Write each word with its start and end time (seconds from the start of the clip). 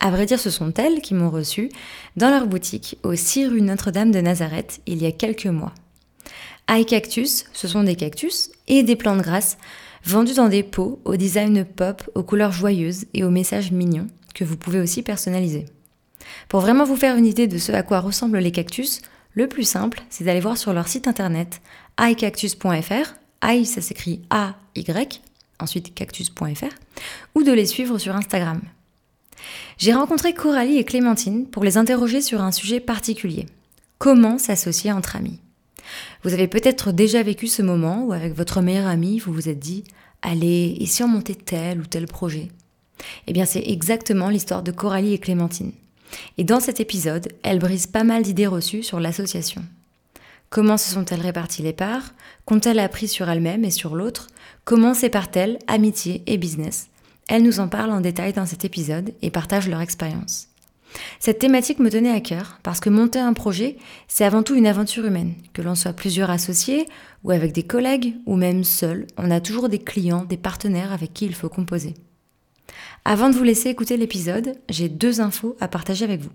À 0.00 0.10
vrai 0.10 0.26
dire, 0.26 0.38
ce 0.38 0.50
sont 0.50 0.72
elles 0.74 1.00
qui 1.00 1.14
m'ont 1.14 1.30
reçu 1.30 1.70
dans 2.16 2.30
leur 2.30 2.46
boutique 2.46 2.98
au 3.02 3.14
6 3.14 3.46
rue 3.46 3.62
Notre-Dame 3.62 4.10
de 4.10 4.20
Nazareth 4.20 4.80
il 4.86 5.02
y 5.02 5.06
a 5.06 5.12
quelques 5.12 5.46
mois. 5.46 5.72
High 6.68 6.86
Cactus, 6.86 7.44
ce 7.52 7.68
sont 7.68 7.84
des 7.84 7.94
cactus 7.94 8.50
et 8.66 8.82
des 8.82 8.96
plantes 8.96 9.22
grasses 9.22 9.56
vendus 10.04 10.34
dans 10.34 10.48
des 10.48 10.62
pots 10.62 11.00
au 11.04 11.16
design 11.16 11.64
pop, 11.64 12.08
aux 12.14 12.22
couleurs 12.22 12.52
joyeuses 12.52 13.06
et 13.14 13.24
aux 13.24 13.30
messages 13.30 13.72
mignons 13.72 14.08
que 14.34 14.44
vous 14.44 14.56
pouvez 14.56 14.80
aussi 14.80 15.02
personnaliser. 15.02 15.66
Pour 16.48 16.60
vraiment 16.60 16.84
vous 16.84 16.96
faire 16.96 17.16
une 17.16 17.26
idée 17.26 17.46
de 17.46 17.58
ce 17.58 17.72
à 17.72 17.82
quoi 17.82 18.00
ressemblent 18.00 18.38
les 18.38 18.52
cactus, 18.52 19.00
le 19.32 19.48
plus 19.48 19.64
simple, 19.64 20.02
c'est 20.10 20.24
d'aller 20.24 20.40
voir 20.40 20.56
sur 20.56 20.72
leur 20.72 20.88
site 20.88 21.08
internet 21.08 21.60
iCactus.fr, 22.00 23.14
i 23.44 23.64
ça 23.64 23.80
s'écrit 23.80 24.22
A-Y, 24.30 25.22
ensuite 25.60 25.94
cactus.fr, 25.94 26.74
ou 27.34 27.42
de 27.42 27.52
les 27.52 27.66
suivre 27.66 27.98
sur 27.98 28.16
Instagram. 28.16 28.60
J'ai 29.78 29.92
rencontré 29.92 30.34
Coralie 30.34 30.78
et 30.78 30.84
Clémentine 30.84 31.46
pour 31.46 31.64
les 31.64 31.76
interroger 31.76 32.20
sur 32.20 32.40
un 32.42 32.52
sujet 32.52 32.80
particulier. 32.80 33.46
Comment 33.98 34.38
s'associer 34.38 34.92
entre 34.92 35.16
amis? 35.16 35.40
Vous 36.22 36.34
avez 36.34 36.48
peut-être 36.48 36.92
déjà 36.92 37.22
vécu 37.22 37.46
ce 37.46 37.62
moment 37.62 38.04
où 38.04 38.12
avec 38.12 38.34
votre 38.34 38.60
meilleur 38.60 38.86
ami, 38.86 39.18
vous 39.18 39.32
vous 39.32 39.48
êtes 39.48 39.58
dit 39.58 39.84
Allez, 40.22 40.76
et 40.80 40.86
si 40.86 41.02
on 41.02 41.08
montait 41.08 41.34
tel 41.34 41.80
ou 41.80 41.86
tel 41.86 42.06
projet? 42.06 42.48
Eh 43.26 43.32
bien, 43.32 43.44
c'est 43.44 43.62
exactement 43.66 44.28
l'histoire 44.28 44.62
de 44.62 44.72
Coralie 44.72 45.14
et 45.14 45.18
Clémentine. 45.18 45.72
Et 46.38 46.44
dans 46.44 46.60
cet 46.60 46.80
épisode, 46.80 47.28
elles 47.42 47.58
brisent 47.58 47.86
pas 47.86 48.04
mal 48.04 48.22
d'idées 48.22 48.46
reçues 48.46 48.82
sur 48.82 49.00
l'association. 49.00 49.62
Comment 50.50 50.76
se 50.76 50.92
sont-elles 50.92 51.20
réparties 51.20 51.62
les 51.62 51.72
parts? 51.72 52.14
Qu'ont-elles 52.44 52.78
appris 52.78 53.08
sur 53.08 53.28
elles-mêmes 53.28 53.64
et 53.64 53.70
sur 53.70 53.94
l'autre? 53.96 54.28
Comment 54.64 54.94
séparent-elles 54.94 55.58
amitié 55.66 56.22
et 56.26 56.38
business? 56.38 56.88
Elles 57.28 57.42
nous 57.42 57.60
en 57.60 57.68
parlent 57.68 57.92
en 57.92 58.00
détail 58.00 58.32
dans 58.32 58.46
cet 58.46 58.64
épisode 58.64 59.12
et 59.22 59.30
partagent 59.30 59.68
leur 59.68 59.80
expérience. 59.80 60.48
Cette 61.18 61.38
thématique 61.38 61.78
me 61.78 61.90
tenait 61.90 62.10
à 62.10 62.20
cœur 62.20 62.58
parce 62.62 62.80
que 62.80 62.90
monter 62.90 63.18
un 63.18 63.32
projet, 63.32 63.76
c'est 64.08 64.24
avant 64.24 64.42
tout 64.42 64.54
une 64.54 64.66
aventure 64.66 65.04
humaine. 65.04 65.34
Que 65.52 65.62
l'on 65.62 65.74
soit 65.74 65.92
plusieurs 65.92 66.30
associés 66.30 66.86
ou 67.24 67.30
avec 67.30 67.52
des 67.52 67.64
collègues 67.64 68.14
ou 68.26 68.36
même 68.36 68.64
seul, 68.64 69.06
on 69.16 69.30
a 69.30 69.40
toujours 69.40 69.68
des 69.68 69.78
clients, 69.78 70.24
des 70.24 70.36
partenaires 70.36 70.92
avec 70.92 71.12
qui 71.12 71.26
il 71.26 71.34
faut 71.34 71.48
composer. 71.48 71.94
Avant 73.04 73.28
de 73.28 73.34
vous 73.34 73.44
laisser 73.44 73.68
écouter 73.68 73.96
l'épisode, 73.96 74.54
j'ai 74.68 74.88
deux 74.88 75.20
infos 75.20 75.56
à 75.60 75.68
partager 75.68 76.04
avec 76.04 76.20
vous. 76.20 76.32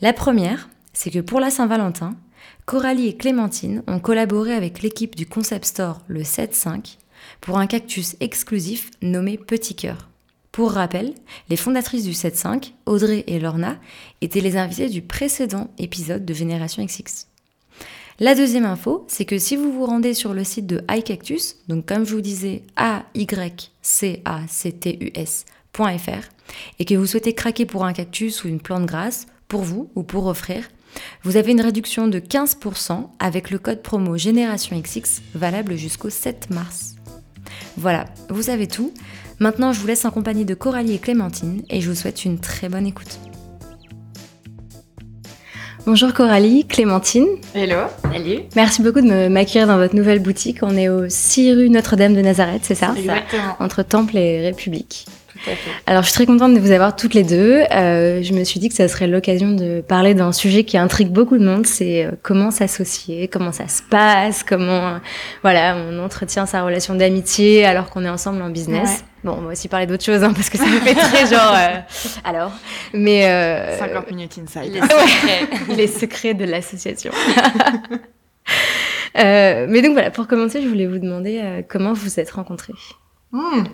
La 0.00 0.12
première, 0.12 0.68
c'est 0.92 1.10
que 1.10 1.20
pour 1.20 1.40
la 1.40 1.50
Saint-Valentin, 1.50 2.16
Coralie 2.64 3.08
et 3.08 3.16
Clémentine 3.16 3.82
ont 3.86 4.00
collaboré 4.00 4.52
avec 4.52 4.82
l'équipe 4.82 5.14
du 5.14 5.26
Concept 5.26 5.64
Store 5.64 6.00
le 6.08 6.22
7-5 6.22 6.98
pour 7.40 7.58
un 7.58 7.66
cactus 7.66 8.16
exclusif 8.20 8.90
nommé 9.00 9.38
Petit 9.38 9.74
Cœur. 9.74 10.11
Pour 10.52 10.72
rappel, 10.72 11.14
les 11.48 11.56
fondatrices 11.56 12.04
du 12.04 12.10
7.5, 12.10 12.72
Audrey 12.84 13.24
et 13.26 13.40
Lorna, 13.40 13.78
étaient 14.20 14.42
les 14.42 14.58
invitées 14.58 14.90
du 14.90 15.00
précédent 15.00 15.70
épisode 15.78 16.26
de 16.26 16.34
Génération 16.34 16.84
XX. 16.84 17.26
La 18.20 18.34
deuxième 18.34 18.66
info, 18.66 19.06
c'est 19.08 19.24
que 19.24 19.38
si 19.38 19.56
vous 19.56 19.72
vous 19.72 19.86
rendez 19.86 20.12
sur 20.12 20.34
le 20.34 20.44
site 20.44 20.66
de 20.66 20.82
iCactus, 20.90 21.56
donc 21.68 21.86
comme 21.86 22.04
je 22.04 22.14
vous 22.14 22.20
disais, 22.20 22.64
a 22.76 23.04
y 23.14 23.26
c 23.80 24.20
a 24.26 24.42
c 24.46 24.72
t 24.72 24.98
u 25.00 25.10
s.fr, 25.14 26.28
et 26.78 26.84
que 26.84 26.94
vous 26.96 27.06
souhaitez 27.06 27.34
craquer 27.34 27.64
pour 27.64 27.86
un 27.86 27.94
cactus 27.94 28.44
ou 28.44 28.48
une 28.48 28.60
plante 28.60 28.84
grasse, 28.84 29.26
pour 29.48 29.62
vous 29.62 29.90
ou 29.94 30.02
pour 30.02 30.26
offrir, 30.26 30.68
vous 31.22 31.38
avez 31.38 31.52
une 31.52 31.62
réduction 31.62 32.08
de 32.08 32.18
15% 32.18 33.08
avec 33.18 33.50
le 33.50 33.58
code 33.58 33.80
promo 33.80 34.18
Génération 34.18 34.78
XX 34.78 35.22
valable 35.34 35.76
jusqu'au 35.76 36.10
7 36.10 36.50
mars. 36.50 36.96
Voilà, 37.78 38.04
vous 38.28 38.42
savez 38.42 38.66
tout. 38.66 38.92
Maintenant, 39.42 39.72
je 39.72 39.80
vous 39.80 39.88
laisse 39.88 40.04
en 40.04 40.12
compagnie 40.12 40.44
de 40.44 40.54
Coralie 40.54 40.94
et 40.94 40.98
Clémentine 40.98 41.62
et 41.68 41.80
je 41.80 41.88
vous 41.90 41.96
souhaite 41.96 42.24
une 42.24 42.38
très 42.38 42.68
bonne 42.68 42.86
écoute. 42.86 43.18
Bonjour 45.84 46.12
Coralie, 46.12 46.64
Clémentine. 46.64 47.26
Hello. 47.52 47.88
Salut. 48.04 48.42
Merci 48.54 48.82
beaucoup 48.82 49.00
de 49.00 49.26
m'accueillir 49.26 49.66
dans 49.66 49.78
votre 49.78 49.96
nouvelle 49.96 50.20
boutique. 50.20 50.58
On 50.62 50.76
est 50.76 50.88
au 50.88 51.08
6 51.08 51.54
rue 51.54 51.70
Notre-Dame 51.70 52.14
de 52.14 52.20
Nazareth, 52.20 52.60
c'est 52.62 52.76
ça? 52.76 52.94
Exactement. 52.96 53.56
Entre 53.58 53.82
Temple 53.82 54.16
et 54.16 54.42
République. 54.42 55.06
Alors, 55.86 56.02
je 56.02 56.08
suis 56.08 56.14
très 56.14 56.26
contente 56.26 56.54
de 56.54 56.60
vous 56.60 56.70
avoir 56.70 56.96
toutes 56.96 57.14
les 57.14 57.22
deux. 57.22 57.62
Euh, 57.72 58.22
je 58.22 58.32
me 58.32 58.44
suis 58.44 58.60
dit 58.60 58.68
que 58.68 58.74
ça 58.74 58.88
serait 58.88 59.06
l'occasion 59.06 59.50
de 59.52 59.80
parler 59.80 60.14
d'un 60.14 60.32
sujet 60.32 60.64
qui 60.64 60.78
intrigue 60.78 61.10
beaucoup 61.10 61.38
de 61.38 61.44
monde, 61.44 61.66
c'est 61.66 62.04
euh, 62.04 62.12
comment 62.22 62.50
s'associer, 62.50 63.28
comment 63.28 63.52
ça 63.52 63.68
se 63.68 63.82
passe, 63.82 64.42
comment 64.42 64.88
euh, 64.88 64.98
voilà, 65.42 65.76
on 65.76 65.98
entretient 65.98 66.46
sa 66.46 66.62
relation 66.62 66.94
d'amitié 66.94 67.64
alors 67.64 67.90
qu'on 67.90 68.04
est 68.04 68.08
ensemble 68.08 68.42
en 68.42 68.50
business. 68.50 69.04
Bon, 69.24 69.36
on 69.38 69.42
va 69.42 69.52
aussi 69.52 69.68
parler 69.68 69.86
d'autres 69.86 70.04
choses 70.04 70.24
hein, 70.24 70.32
parce 70.32 70.50
que 70.50 70.58
ça 70.58 70.66
me 70.66 70.80
fait 70.80 70.94
très 70.94 71.26
genre. 71.32 71.56
alors, 72.24 72.52
mais 72.92 73.76
50 73.78 74.10
minutes 74.10 74.38
inside. 74.38 74.72
Les 74.72 74.80
secrets, 74.80 75.76
les 75.76 75.86
secrets 75.86 76.34
de 76.34 76.44
l'association. 76.44 77.12
mais 79.14 79.82
donc 79.82 79.92
voilà, 79.92 80.10
pour 80.10 80.26
commencer, 80.26 80.60
je 80.62 80.68
voulais 80.68 80.86
vous 80.86 80.98
demander 80.98 81.64
comment 81.68 81.92
vous 81.92 82.02
vous 82.02 82.20
êtes 82.20 82.30
rencontrés? 82.30 82.74
Hmm. 83.30 83.64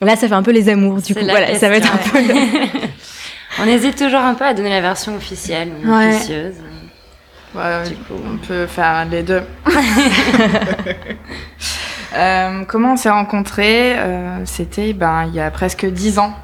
Là, 0.00 0.16
ça 0.16 0.28
fait 0.28 0.34
un 0.34 0.42
peu 0.42 0.52
les 0.52 0.68
amours, 0.68 1.00
du 1.00 1.14
coup. 1.14 1.20
Voilà, 1.22 1.58
ça 1.58 1.68
va 1.68 1.76
être 1.76 1.92
un 1.92 1.96
peu. 1.96 2.18
on 3.60 3.66
hésite 3.66 3.96
toujours 3.96 4.20
un 4.20 4.34
peu 4.34 4.44
à 4.44 4.54
donner 4.54 4.70
la 4.70 4.80
version 4.80 5.16
officielle 5.16 5.70
ou 5.82 5.90
officieuse. 5.90 6.54
Ouais, 7.54 7.88
du 7.88 7.94
coup, 7.94 8.14
on 8.30 8.36
peut 8.36 8.66
faire 8.66 9.06
les 9.10 9.22
deux. 9.22 9.42
euh, 12.14 12.64
comment 12.68 12.92
on 12.92 12.96
s'est 12.96 13.10
rencontrés 13.10 13.98
euh, 13.98 14.44
C'était 14.44 14.92
ben, 14.92 15.24
il 15.28 15.34
y 15.34 15.40
a 15.40 15.50
presque 15.50 15.86
dix 15.86 16.18
ans. 16.18 16.34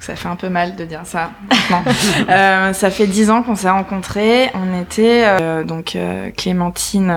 Ça 0.00 0.14
fait 0.14 0.28
un 0.28 0.36
peu 0.36 0.48
mal 0.48 0.76
de 0.76 0.84
dire 0.84 1.02
ça. 1.04 1.32
euh, 2.30 2.72
ça 2.72 2.90
fait 2.90 3.06
dix 3.06 3.30
ans 3.30 3.42
qu'on 3.42 3.56
s'est 3.56 3.70
rencontrés. 3.70 4.50
On 4.54 4.80
était 4.80 5.24
euh, 5.26 5.64
donc 5.64 5.96
euh, 5.96 6.30
Clémentine 6.30 7.14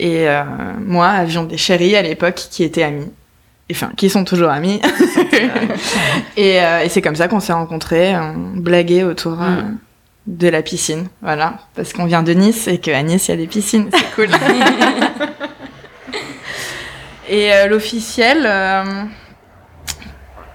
et 0.00 0.26
moi 0.84 1.06
avions 1.06 1.44
des 1.44 1.56
chéris 1.56 1.94
à 1.94 2.02
l'époque 2.02 2.34
qui 2.50 2.64
étaient 2.64 2.82
amis 2.82 3.10
enfin, 3.70 3.90
qui 3.96 4.10
sont 4.10 4.24
toujours 4.24 4.50
amis. 4.50 4.80
et, 6.36 6.60
euh, 6.62 6.82
et 6.82 6.88
c'est 6.88 7.02
comme 7.02 7.16
ça 7.16 7.28
qu'on 7.28 7.40
s'est 7.40 7.52
rencontrés, 7.52 8.16
on 8.16 8.56
blaguait 8.56 9.04
autour 9.04 9.40
euh, 9.40 9.62
mm. 9.62 9.78
de 10.26 10.48
la 10.48 10.62
piscine, 10.62 11.08
voilà, 11.22 11.58
parce 11.74 11.92
qu'on 11.92 12.04
vient 12.06 12.22
de 12.22 12.32
Nice 12.32 12.68
et 12.68 12.78
qu'à 12.78 13.02
Nice 13.02 13.28
il 13.28 13.30
y 13.32 13.34
a 13.34 13.36
des 13.36 13.46
piscines, 13.46 13.88
c'est 13.92 14.14
cool. 14.14 14.28
et 17.28 17.52
euh, 17.52 17.66
l'officiel, 17.68 18.48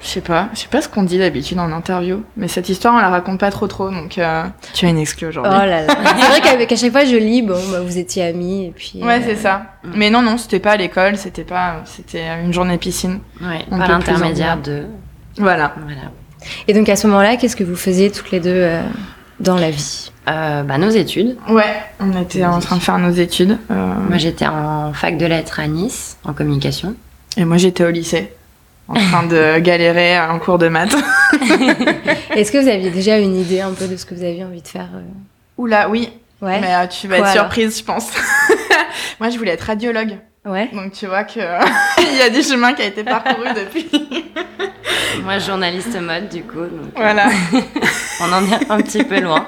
je 0.01 0.07
sais 0.07 0.21
pas, 0.21 0.47
je 0.53 0.59
sais 0.59 0.67
pas 0.67 0.81
ce 0.81 0.87
qu'on 0.87 1.03
dit 1.03 1.17
d'habitude 1.17 1.59
en 1.59 1.71
interview, 1.71 2.23
mais 2.37 2.47
cette 2.47 2.69
histoire 2.69 2.93
on 2.93 2.99
la 2.99 3.09
raconte 3.09 3.39
pas 3.39 3.51
trop 3.51 3.67
trop, 3.67 3.89
donc 3.89 4.17
euh, 4.17 4.43
tu 4.73 4.85
as 4.85 4.89
une 4.89 4.97
exclue 4.97 5.27
aujourd'hui. 5.27 5.51
Oh 5.53 5.65
là 5.65 5.85
là. 5.85 5.87
c'est 6.19 6.41
vrai 6.41 6.67
qu'à 6.67 6.75
chaque 6.75 6.91
fois 6.91 7.03
je 7.03 7.17
lis, 7.17 7.41
bon, 7.41 7.59
bah, 7.71 7.81
vous 7.81 7.97
étiez 7.97 8.23
amis 8.23 8.67
et 8.67 8.71
puis. 8.71 9.03
Ouais, 9.03 9.21
c'est 9.25 9.35
ça. 9.35 9.63
Mm. 9.83 9.89
Mais 9.95 10.09
non, 10.09 10.21
non, 10.21 10.37
c'était 10.37 10.59
pas 10.59 10.71
à 10.71 10.77
l'école, 10.77 11.17
c'était 11.17 11.43
pas, 11.43 11.81
c'était 11.83 12.25
une 12.43 12.53
journée 12.53 12.77
piscine. 12.77 13.19
Ouais, 13.41 13.65
par 13.69 13.87
l'intermédiaire 13.89 14.57
de. 14.57 14.85
Voilà. 15.37 15.73
Voilà. 15.83 16.11
Et 16.67 16.73
donc 16.73 16.87
à 16.87 16.95
ce 16.95 17.05
moment-là, 17.07 17.35
qu'est-ce 17.35 17.57
que 17.57 17.65
vous 17.65 17.75
faisiez 17.75 18.09
toutes 18.09 18.31
les 18.31 18.39
deux 18.39 18.51
euh, 18.51 18.81
dans 19.41 19.57
la 19.57 19.69
vie? 19.69 20.11
Euh, 20.29 20.63
bah, 20.63 20.77
Nos 20.77 20.89
études. 20.89 21.35
Ouais, 21.49 21.83
on 21.99 22.21
était 22.21 22.45
en 22.45 22.59
train 22.59 22.77
de 22.77 22.81
faire 22.81 22.99
nos 22.99 23.11
études. 23.11 23.57
Moi 23.69 24.17
j'étais 24.17 24.47
en 24.47 24.93
fac 24.93 25.17
de 25.17 25.25
lettres 25.25 25.59
à 25.59 25.67
Nice, 25.67 26.17
en 26.23 26.31
communication. 26.31 26.95
Et 27.35 27.43
moi 27.43 27.57
j'étais 27.57 27.83
au 27.83 27.91
lycée 27.91 28.31
en 28.89 28.95
train 28.95 29.23
de 29.23 29.59
galérer 29.59 30.19
en 30.19 30.39
cours 30.39 30.57
de 30.57 30.67
maths. 30.67 30.95
Est-ce 32.35 32.51
que 32.51 32.57
vous 32.57 32.67
aviez 32.67 32.89
déjà 32.89 33.19
une 33.19 33.35
idée 33.35 33.61
un 33.61 33.71
peu 33.71 33.87
de 33.87 33.95
ce 33.95 34.05
que 34.05 34.15
vous 34.15 34.23
aviez 34.23 34.43
envie 34.43 34.61
de 34.61 34.67
faire 34.67 34.89
euh? 34.95 35.01
Oula, 35.57 35.89
oui. 35.89 36.09
Ouais. 36.41 36.59
Mais 36.59 36.73
euh, 36.73 36.87
tu 36.87 37.07
vas 37.07 37.19
être 37.19 37.31
surprise, 37.31 37.77
je 37.79 37.83
pense. 37.83 38.11
Moi, 39.19 39.29
je 39.29 39.37
voulais 39.37 39.51
être 39.51 39.63
radiologue. 39.63 40.17
Ouais. 40.45 40.69
Donc 40.73 40.93
tu 40.93 41.05
vois 41.05 41.25
que 41.25 41.39
il 41.99 42.17
y 42.17 42.21
a 42.21 42.29
des 42.29 42.41
chemins 42.41 42.73
qui 42.73 42.81
ont 42.81 42.87
été 42.87 43.03
parcourus 43.03 43.49
depuis. 43.53 43.89
Moi, 45.23 45.37
journaliste 45.37 45.99
mode, 45.99 46.29
du 46.29 46.43
coup. 46.43 46.59
Euh, 46.59 46.69
voilà. 46.95 47.27
on 48.21 48.31
en 48.31 48.43
est 48.45 48.71
un 48.71 48.81
petit 48.81 49.03
peu 49.03 49.19
loin. 49.19 49.47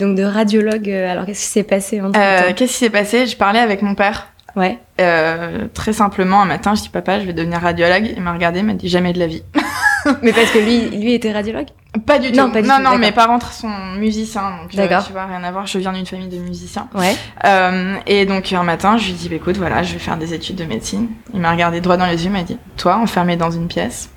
Donc 0.00 0.16
de 0.16 0.24
radiologue, 0.24 0.88
alors 0.90 1.26
qu'est-ce 1.26 1.42
qui 1.42 1.50
s'est 1.50 1.62
passé 1.62 2.00
entre 2.00 2.18
Qu'est-ce 2.54 2.72
qui 2.72 2.78
s'est 2.78 2.90
passé? 2.90 3.26
Je 3.26 3.36
parlais 3.36 3.60
avec 3.60 3.82
mon 3.82 3.94
père. 3.94 4.28
Ouais. 4.56 4.78
Euh, 5.00 5.68
très 5.74 5.92
simplement, 5.92 6.40
un 6.40 6.46
matin, 6.46 6.74
je 6.74 6.82
dis 6.82 6.88
papa, 6.88 7.20
je 7.20 7.26
vais 7.26 7.34
devenir 7.34 7.60
radiologue. 7.60 8.10
Il 8.16 8.22
m'a 8.22 8.32
regardé, 8.32 8.60
il 8.60 8.64
m'a 8.64 8.72
dit 8.72 8.88
jamais 8.88 9.12
de 9.12 9.18
la 9.18 9.26
vie. 9.26 9.42
mais 10.22 10.32
parce 10.32 10.50
que 10.50 10.58
lui, 10.58 10.88
lui 10.98 11.12
était 11.12 11.30
radiologue? 11.30 11.68
Pas 12.06 12.18
du 12.18 12.30
tout. 12.30 12.36
Non, 12.36 12.50
pas 12.50 12.62
du 12.62 12.68
non, 12.68 12.76
tout, 12.76 12.82
non, 12.82 12.98
mes 12.98 13.12
parents 13.12 13.38
sont 13.40 13.68
musiciens, 13.98 14.50
donc 14.62 14.74
D'accord. 14.74 15.06
tu 15.06 15.12
vois, 15.12 15.26
rien 15.26 15.42
à 15.44 15.50
voir. 15.50 15.66
Je 15.66 15.78
viens 15.78 15.92
d'une 15.92 16.06
famille 16.06 16.28
de 16.28 16.38
musiciens. 16.38 16.88
Ouais. 16.94 17.14
Euh, 17.44 17.96
et 18.06 18.26
donc 18.26 18.52
un 18.52 18.62
matin, 18.62 18.96
je 18.96 19.06
lui 19.06 19.12
dis, 19.12 19.28
bah, 19.28 19.36
écoute, 19.36 19.56
voilà, 19.56 19.82
je 19.82 19.92
vais 19.92 19.98
faire 19.98 20.16
des 20.16 20.34
études 20.34 20.56
de 20.56 20.64
médecine. 20.64 21.08
Il 21.34 21.40
m'a 21.40 21.52
regardé 21.52 21.80
droit 21.80 21.96
dans 21.96 22.06
les 22.06 22.24
yeux, 22.24 22.30
il 22.30 22.32
m'a 22.32 22.42
dit, 22.42 22.58
toi, 22.76 22.96
enfermé 22.96 23.36
dans 23.36 23.50
une 23.50 23.68
pièce 23.68 24.10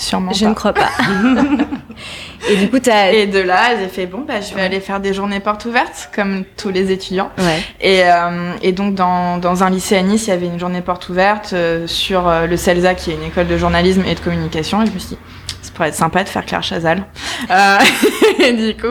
Sûrement 0.00 0.32
Je 0.32 0.44
pas. 0.44 0.48
ne 0.48 0.54
crois 0.54 0.72
pas. 0.72 0.88
et 2.50 2.56
du 2.56 2.70
coup, 2.70 2.78
t'as. 2.78 3.12
Et 3.12 3.26
de 3.26 3.38
là, 3.38 3.76
j'ai 3.78 3.88
fait, 3.88 4.06
bon, 4.06 4.24
bah, 4.26 4.40
je 4.40 4.54
vais 4.54 4.62
aller 4.62 4.80
faire 4.80 4.98
des 4.98 5.12
journées 5.12 5.40
portes 5.40 5.66
ouvertes, 5.66 6.10
comme 6.14 6.44
tous 6.56 6.70
les 6.70 6.90
étudiants. 6.90 7.30
Ouais. 7.36 7.62
Et, 7.82 8.02
euh, 8.04 8.54
et 8.62 8.72
donc, 8.72 8.94
dans, 8.94 9.36
dans 9.36 9.62
un 9.62 9.68
lycée 9.68 9.96
à 9.98 10.02
Nice, 10.02 10.26
il 10.26 10.30
y 10.30 10.32
avait 10.32 10.46
une 10.46 10.58
journée 10.58 10.80
porte 10.80 11.08
ouverte 11.10 11.52
euh, 11.52 11.86
sur 11.86 12.26
euh, 12.28 12.46
le 12.46 12.56
CELSA, 12.56 12.94
qui 12.94 13.10
est 13.10 13.14
une 13.14 13.24
école 13.24 13.46
de 13.46 13.58
journalisme 13.58 14.02
et 14.06 14.14
de 14.14 14.20
communication. 14.20 14.82
Et 14.82 14.86
je 14.86 14.92
me 14.92 14.98
suis 14.98 15.10
dit, 15.10 15.18
ça 15.60 15.70
pourrait 15.74 15.88
être 15.88 15.94
sympa 15.94 16.24
de 16.24 16.30
faire 16.30 16.46
Claire 16.46 16.62
Chazal. 16.62 17.04
Et 18.42 18.52
du 18.54 18.74
coup, 18.80 18.86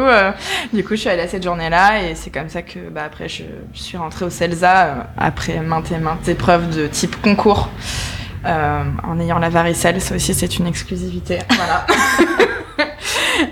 du 0.72 0.84
coup, 0.84 0.92
je 0.92 1.02
suis 1.02 1.10
allée 1.10 1.24
à 1.24 1.28
cette 1.28 1.44
journée-là. 1.44 2.04
Et 2.04 2.14
c'est 2.14 2.30
comme 2.30 2.50
ça 2.50 2.62
que, 2.62 2.78
bah, 2.92 3.02
après, 3.08 3.28
je, 3.28 3.44
je 3.74 3.80
suis 3.82 3.98
rentrée 3.98 4.26
au 4.26 4.30
CELSA, 4.30 5.08
après 5.18 5.60
maintes 5.62 5.92
et 5.92 5.98
maintes 5.98 6.28
épreuves 6.28 6.70
de 6.70 6.86
type 6.86 7.20
concours. 7.20 7.70
Euh, 8.46 8.84
en 9.04 9.20
ayant 9.20 9.40
la 9.40 9.50
varicelle, 9.50 10.02
ça 10.02 10.16
aussi 10.16 10.34
c'est 10.34 10.58
une 10.58 10.68
exclusivité. 10.68 11.40
Voilà. 11.56 11.86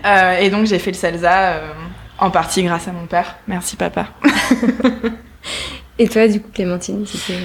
Euh, 0.05 0.39
et 0.39 0.49
donc 0.49 0.65
j'ai 0.65 0.79
fait 0.79 0.91
le 0.91 0.97
CELSA 0.97 1.53
euh, 1.53 1.71
en 2.17 2.29
partie 2.29 2.61
grâce 2.61 2.89
à 2.89 2.91
mon 2.91 3.05
père. 3.05 3.37
Merci 3.47 3.77
papa. 3.77 4.07
Et 5.99 6.09
toi, 6.09 6.27
du 6.27 6.41
coup, 6.41 6.49
Clémentine, 6.53 7.05
c'était. 7.05 7.39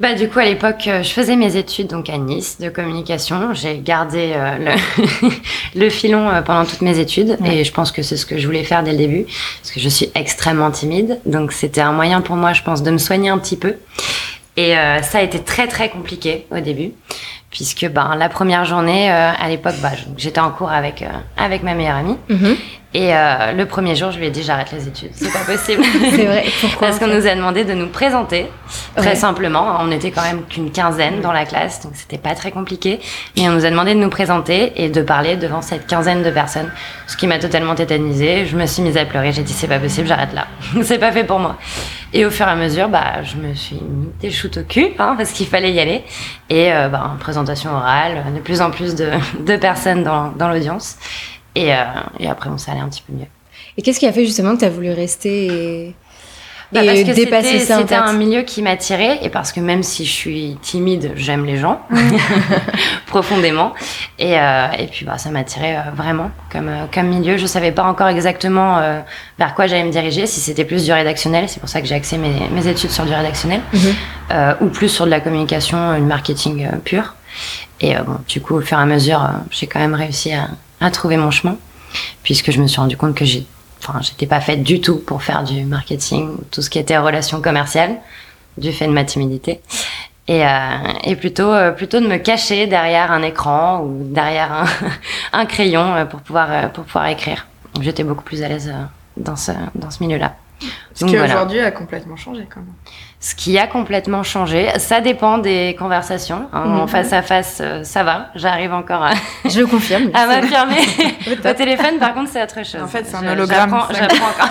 Bah 0.00 0.14
du 0.14 0.28
coup 0.28 0.38
à 0.38 0.44
l'époque 0.44 0.82
je 0.84 1.08
faisais 1.08 1.34
mes 1.34 1.56
études 1.56 1.88
donc 1.88 2.08
à 2.08 2.18
Nice 2.18 2.58
de 2.60 2.68
communication. 2.68 3.52
J'ai 3.52 3.80
gardé 3.80 4.32
euh, 4.36 4.76
le, 4.76 5.30
le 5.74 5.90
filon 5.90 6.28
euh, 6.28 6.40
pendant 6.40 6.64
toutes 6.64 6.82
mes 6.82 7.00
études 7.00 7.36
et 7.44 7.64
je 7.64 7.72
pense 7.72 7.90
que 7.90 8.02
c'est 8.02 8.16
ce 8.16 8.24
que 8.24 8.38
je 8.38 8.46
voulais 8.46 8.62
faire 8.62 8.84
dès 8.84 8.92
le 8.92 8.98
début 8.98 9.24
parce 9.24 9.72
que 9.74 9.80
je 9.80 9.88
suis 9.88 10.08
extrêmement 10.14 10.70
timide 10.70 11.18
donc 11.26 11.50
c'était 11.50 11.80
un 11.80 11.90
moyen 11.90 12.20
pour 12.20 12.36
moi 12.36 12.52
je 12.52 12.62
pense 12.62 12.84
de 12.84 12.92
me 12.92 12.98
soigner 12.98 13.28
un 13.28 13.38
petit 13.38 13.56
peu 13.56 13.74
et 14.58 14.76
euh, 14.76 15.02
ça 15.02 15.18
a 15.18 15.22
été 15.22 15.38
très 15.38 15.68
très 15.68 15.88
compliqué 15.88 16.46
au 16.50 16.58
début 16.58 16.90
puisque 17.50 17.88
ben 17.88 18.16
la 18.16 18.28
première 18.28 18.64
journée 18.64 19.08
euh, 19.10 19.30
à 19.38 19.48
l'époque 19.48 19.76
bah, 19.80 19.92
j'étais 20.16 20.40
en 20.40 20.50
cours 20.50 20.70
avec 20.70 21.02
euh, 21.02 21.06
ma 21.62 21.74
meilleure 21.74 21.96
amie 21.96 22.16
Mhm. 22.28 22.56
Et 22.94 23.14
euh, 23.14 23.52
le 23.52 23.66
premier 23.66 23.94
jour 23.94 24.10
je 24.10 24.18
lui 24.18 24.26
ai 24.26 24.30
dit 24.30 24.42
j'arrête 24.42 24.72
les 24.72 24.88
études 24.88 25.10
c'est 25.12 25.30
pas 25.32 25.40
possible 25.44 25.82
C'est 26.10 26.24
vrai. 26.24 26.44
Pourquoi 26.62 26.88
parce 26.88 26.98
qu'on 26.98 27.06
nous 27.06 27.26
a 27.26 27.34
demandé 27.34 27.64
de 27.64 27.74
nous 27.74 27.88
présenter, 27.88 28.46
très 28.96 29.08
Ouais. 29.10 29.14
simplement. 29.14 29.76
On 29.80 29.90
était 29.90 30.10
quand 30.10 30.22
même 30.22 30.42
qu'une 30.48 30.70
quinzaine 30.72 31.20
dans 31.20 31.32
la 31.32 31.44
classe, 31.44 31.82
donc 31.82 31.92
c'était 31.94 32.16
pas 32.18 32.34
très 32.34 32.50
compliqué. 32.50 32.98
Mais 33.36 33.48
on 33.48 33.52
nous 33.52 33.64
a 33.66 33.70
demandé 33.70 33.94
de 33.94 33.98
nous 34.00 34.08
présenter 34.08 34.72
et 34.82 34.88
de 34.88 35.02
parler 35.02 35.36
devant 35.36 35.60
cette 35.60 35.86
quinzaine 35.86 36.22
de 36.22 36.30
personnes, 36.30 36.70
ce 37.06 37.16
qui 37.16 37.26
m'a 37.26 37.38
totalement 37.38 37.74
tétanisée. 37.74 38.46
Je 38.46 38.56
me 38.56 38.64
suis 38.66 38.82
mise 38.82 38.96
à 38.96 39.04
pleurer. 39.04 39.32
J'ai 39.32 39.42
dit 39.42 39.52
c'est 39.52 39.68
pas 39.68 39.78
possible, 39.78 40.08
j'arrête 40.08 40.32
là. 40.32 40.46
c'est 40.82 40.98
pas 40.98 41.12
fait 41.12 41.24
pour 41.24 41.38
moi. 41.38 41.56
Et 42.14 42.24
au 42.24 42.30
fur 42.30 42.46
et 42.48 42.50
à 42.50 42.56
mesure, 42.56 42.88
bah, 42.88 43.22
je 43.22 43.36
me 43.36 43.54
suis 43.54 43.76
mis 43.76 44.08
des 44.20 44.30
shoots 44.30 44.56
au 44.56 44.62
cul, 44.62 44.88
hein, 44.98 45.14
parce 45.18 45.30
qu'il 45.32 45.46
fallait 45.46 45.72
y 45.72 45.78
aller. 45.80 46.02
Et 46.48 46.72
euh, 46.72 46.88
bah, 46.88 47.16
présentation 47.20 47.70
orale, 47.70 48.24
de 48.34 48.40
plus 48.40 48.62
en 48.62 48.70
plus 48.70 48.94
de, 48.94 49.10
de 49.46 49.56
personnes 49.56 50.02
dans, 50.04 50.32
dans 50.32 50.48
l'audience. 50.48 50.96
Et, 51.54 51.72
euh, 51.74 51.76
et 52.20 52.28
après, 52.28 52.50
bon, 52.50 52.58
ça 52.58 52.72
allait 52.72 52.80
un 52.80 52.88
petit 52.88 53.02
peu 53.06 53.12
mieux. 53.12 53.26
Et 53.76 53.82
qu'est-ce 53.82 53.98
qui 54.00 54.06
a 54.06 54.12
fait 54.12 54.24
justement 54.24 54.54
que 54.54 54.60
tu 54.60 54.64
as 54.64 54.70
voulu 54.70 54.90
rester 54.92 55.46
et, 55.46 55.94
Bah, 56.72 56.82
et 56.82 56.86
parce 56.86 57.00
que 57.00 57.14
dépasser 57.14 57.52
c'était- 57.60 57.64
ça 57.64 57.78
C'était 57.78 57.94
un 57.94 58.12
milieu 58.12 58.42
qui 58.42 58.60
m'attirait 58.60 59.18
et 59.22 59.30
parce 59.30 59.52
que 59.52 59.60
même 59.60 59.82
si 59.82 60.04
je 60.04 60.12
suis 60.12 60.58
timide, 60.60 61.12
j'aime 61.16 61.46
les 61.46 61.56
gens 61.56 61.80
profondément. 63.06 63.72
Et, 64.18 64.38
euh, 64.38 64.66
et 64.78 64.86
puis 64.86 65.04
bah, 65.04 65.18
ça 65.18 65.30
m'attirait 65.30 65.76
euh, 65.76 65.90
vraiment 65.94 66.30
comme, 66.52 66.68
euh, 66.68 66.84
comme 66.92 67.06
milieu. 67.08 67.36
Je 67.36 67.46
savais 67.46 67.72
pas 67.72 67.84
encore 67.84 68.08
exactement 68.08 68.80
vers 69.38 69.54
quoi 69.54 69.66
j'allais 69.66 69.84
me 69.84 69.90
diriger, 69.92 70.26
si 70.26 70.40
c'était 70.40 70.64
plus 70.64 70.84
du 70.84 70.92
rédactionnel, 70.92 71.48
c'est 71.48 71.60
pour 71.60 71.68
ça 71.68 71.80
que 71.80 71.86
j'ai 71.86 71.94
axé 71.94 72.18
mes, 72.18 72.48
mes 72.50 72.66
études 72.66 72.90
sur 72.90 73.04
du 73.04 73.12
rédactionnel, 73.14 73.60
Mhm. 73.72 74.54
ou 74.60 74.66
plus 74.66 74.88
sur 74.88 75.04
de 75.06 75.10
la 75.10 75.20
communication, 75.20 75.94
du 75.94 76.02
marketing 76.02 76.68
pur. 76.84 77.14
Et 77.80 77.94
bon, 77.96 78.18
du 78.28 78.40
coup, 78.40 78.56
au 78.56 78.60
fur 78.60 78.78
et 78.78 78.82
à 78.82 78.86
mesure, 78.86 79.26
j'ai 79.50 79.66
quand 79.66 79.78
même 79.78 79.94
réussi 79.94 80.32
à, 80.32 80.48
à 80.80 80.90
trouver 80.90 81.16
mon 81.16 81.30
chemin, 81.30 81.56
puisque 82.22 82.50
je 82.50 82.60
me 82.60 82.66
suis 82.66 82.80
rendu 82.80 82.96
compte 82.96 83.14
que 83.14 83.24
j'ai 83.24 83.46
enfin, 83.80 84.00
j'étais 84.00 84.26
pas 84.26 84.40
faite 84.40 84.62
du 84.62 84.80
tout 84.80 84.98
pour 84.98 85.22
faire 85.22 85.44
du 85.44 85.64
marketing, 85.64 86.28
ou 86.30 86.44
tout 86.50 86.62
ce 86.62 86.70
qui 86.70 86.78
était 86.78 86.98
relations 86.98 87.40
commerciales, 87.40 87.96
du 88.56 88.72
fait 88.72 88.86
de 88.86 88.92
ma 88.92 89.04
timidité. 89.04 89.60
Et, 90.26 90.44
euh, 90.44 90.48
et 91.04 91.16
plutôt, 91.16 91.50
euh, 91.52 91.70
plutôt 91.70 92.00
de 92.00 92.06
me 92.06 92.18
cacher 92.18 92.66
derrière 92.66 93.12
un 93.12 93.22
écran 93.22 93.80
ou 93.80 94.04
derrière 94.04 94.52
un, 94.52 94.66
un 95.32 95.46
crayon 95.46 95.94
euh, 95.94 96.04
pour 96.04 96.20
pouvoir, 96.20 96.70
pour 96.72 96.84
pouvoir 96.84 97.06
écrire. 97.06 97.46
J'étais 97.80 98.04
beaucoup 98.04 98.24
plus 98.24 98.42
à 98.42 98.48
l'aise 98.48 98.72
dans 99.16 99.36
ce, 99.36 99.52
dans 99.74 99.90
ce 99.90 100.02
milieu-là. 100.02 100.34
Ce 100.92 101.00
Donc 101.00 101.10
qui 101.10 101.16
voilà. 101.16 101.34
aujourd'hui 101.34 101.60
a 101.60 101.70
complètement 101.70 102.16
changé 102.16 102.46
quand 102.52 102.60
même. 102.60 102.74
Ce 103.20 103.34
qui 103.34 103.58
a 103.58 103.66
complètement 103.66 104.22
changé, 104.22 104.68
ça 104.78 105.00
dépend 105.00 105.38
des 105.38 105.74
conversations. 105.76 106.48
hein. 106.52 106.62
En 106.64 106.82
Mhm. 106.82 106.88
face 106.88 107.12
à 107.12 107.20
face, 107.22 107.58
euh, 107.60 107.82
ça 107.82 108.04
va. 108.04 108.28
J'arrive 108.36 108.72
encore 108.72 109.02
à, 109.02 109.10
Je 109.44 109.58
le 109.58 109.66
confirme. 109.66 110.10
à 110.14 110.26
m'affirmer. 110.26 110.76
Au 111.44 111.52
téléphone, 111.54 111.98
par 111.98 112.14
contre, 112.14 112.30
c'est 112.32 112.42
autre 112.42 112.64
chose. 112.64 112.80
En 112.82 112.86
fait, 112.86 113.04
c'est 113.06 113.16
un 113.16 113.26
hologramme. 113.32 113.70
J'apprends, 113.90 114.16
encore. 114.28 114.48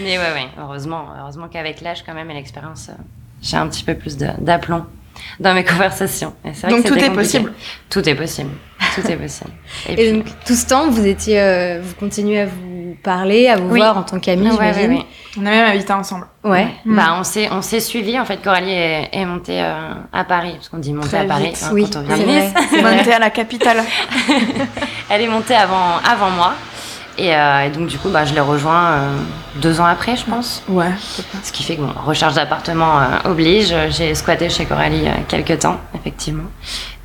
Mais 0.00 0.18
ouais, 0.18 0.32
ouais, 0.34 0.48
heureusement, 0.58 1.06
heureusement 1.20 1.48
qu'avec 1.48 1.80
l'âge, 1.80 2.02
quand 2.04 2.14
même, 2.14 2.30
et 2.30 2.34
l'expérience, 2.34 2.88
euh, 2.90 3.02
j'ai 3.42 3.56
un 3.56 3.68
petit 3.68 3.84
peu 3.84 3.94
plus 3.94 4.16
d'aplomb 4.16 4.84
dans 5.40 5.54
mes 5.54 5.64
conversations. 5.64 6.34
Et 6.44 6.52
c'est 6.54 6.66
vrai 6.66 6.70
Donc 6.76 6.82
que 6.84 6.88
tout 6.88 6.94
est 6.94 7.08
compliqué. 7.08 7.14
possible. 7.40 7.52
Tout 7.90 8.08
est 8.08 8.14
possible. 8.14 8.50
Tout 8.94 9.06
est 9.10 9.16
possible. 9.16 9.50
Et, 9.88 9.92
Et 9.92 9.96
puis- 9.96 10.12
donc, 10.12 10.26
tout 10.46 10.54
ce 10.54 10.66
temps, 10.66 10.90
vous 10.90 11.06
étiez, 11.06 11.40
euh, 11.40 11.80
vous 11.82 11.94
continuez 11.94 12.40
à 12.40 12.46
vous 12.46 12.52
parler, 13.02 13.48
à 13.48 13.56
vous 13.56 13.68
Oui. 13.70 13.78
voir 13.78 13.96
en 13.98 14.02
tant 14.02 14.18
qu'amis, 14.18 14.50
Ouais, 14.50 14.56
ouais, 14.58 14.72
j'imagine. 14.74 14.92
ouais. 14.98 15.06
On 15.38 15.46
a 15.46 15.50
même 15.50 15.70
habité 15.70 15.92
ensemble. 15.92 16.26
Ouais. 16.44 16.66
Mm. 16.84 16.96
Bah, 16.96 17.16
on 17.18 17.24
s'est, 17.24 17.48
on 17.50 17.62
s'est 17.62 17.80
suivi. 17.80 18.18
En 18.18 18.24
fait, 18.24 18.38
Coralie 18.42 18.70
est, 18.72 19.08
est 19.12 19.24
montée 19.24 19.60
euh, 19.62 19.92
à 20.12 20.24
Paris, 20.24 20.52
parce 20.54 20.68
qu'on 20.68 20.78
dit 20.78 20.92
monter 20.92 21.08
Très 21.08 21.18
à 21.20 21.24
Paris 21.24 21.44
vite. 21.48 21.62
hein, 21.64 21.70
Oui, 21.72 21.88
quand 21.92 22.00
on 22.00 22.02
vient 22.02 22.16
de 22.18 22.22
Nice. 22.24 23.00
était 23.02 23.12
à 23.14 23.18
la 23.18 23.30
capitale. 23.30 23.82
Elle 25.10 25.22
est 25.22 25.28
montée 25.28 25.54
avant, 25.54 25.96
avant 26.08 26.30
moi. 26.30 26.54
Et, 27.18 27.34
euh, 27.34 27.66
et 27.66 27.70
donc, 27.70 27.88
du 27.88 27.98
coup, 27.98 28.08
bah, 28.08 28.24
je 28.24 28.32
l'ai 28.32 28.40
rejoint 28.40 28.84
euh, 28.92 29.16
deux 29.56 29.80
ans 29.80 29.84
après, 29.84 30.16
je 30.16 30.24
pense. 30.24 30.62
Ouais. 30.68 30.90
Ce 31.42 31.52
qui 31.52 31.62
fait 31.62 31.76
que, 31.76 31.82
bon, 31.82 31.92
recherche 32.06 32.34
d'appartement 32.34 32.98
euh, 33.00 33.30
oblige. 33.30 33.74
J'ai 33.90 34.14
squatté 34.14 34.48
chez 34.48 34.64
Coralie 34.64 35.06
euh, 35.06 35.12
quelques 35.28 35.58
temps, 35.58 35.78
effectivement. 35.94 36.44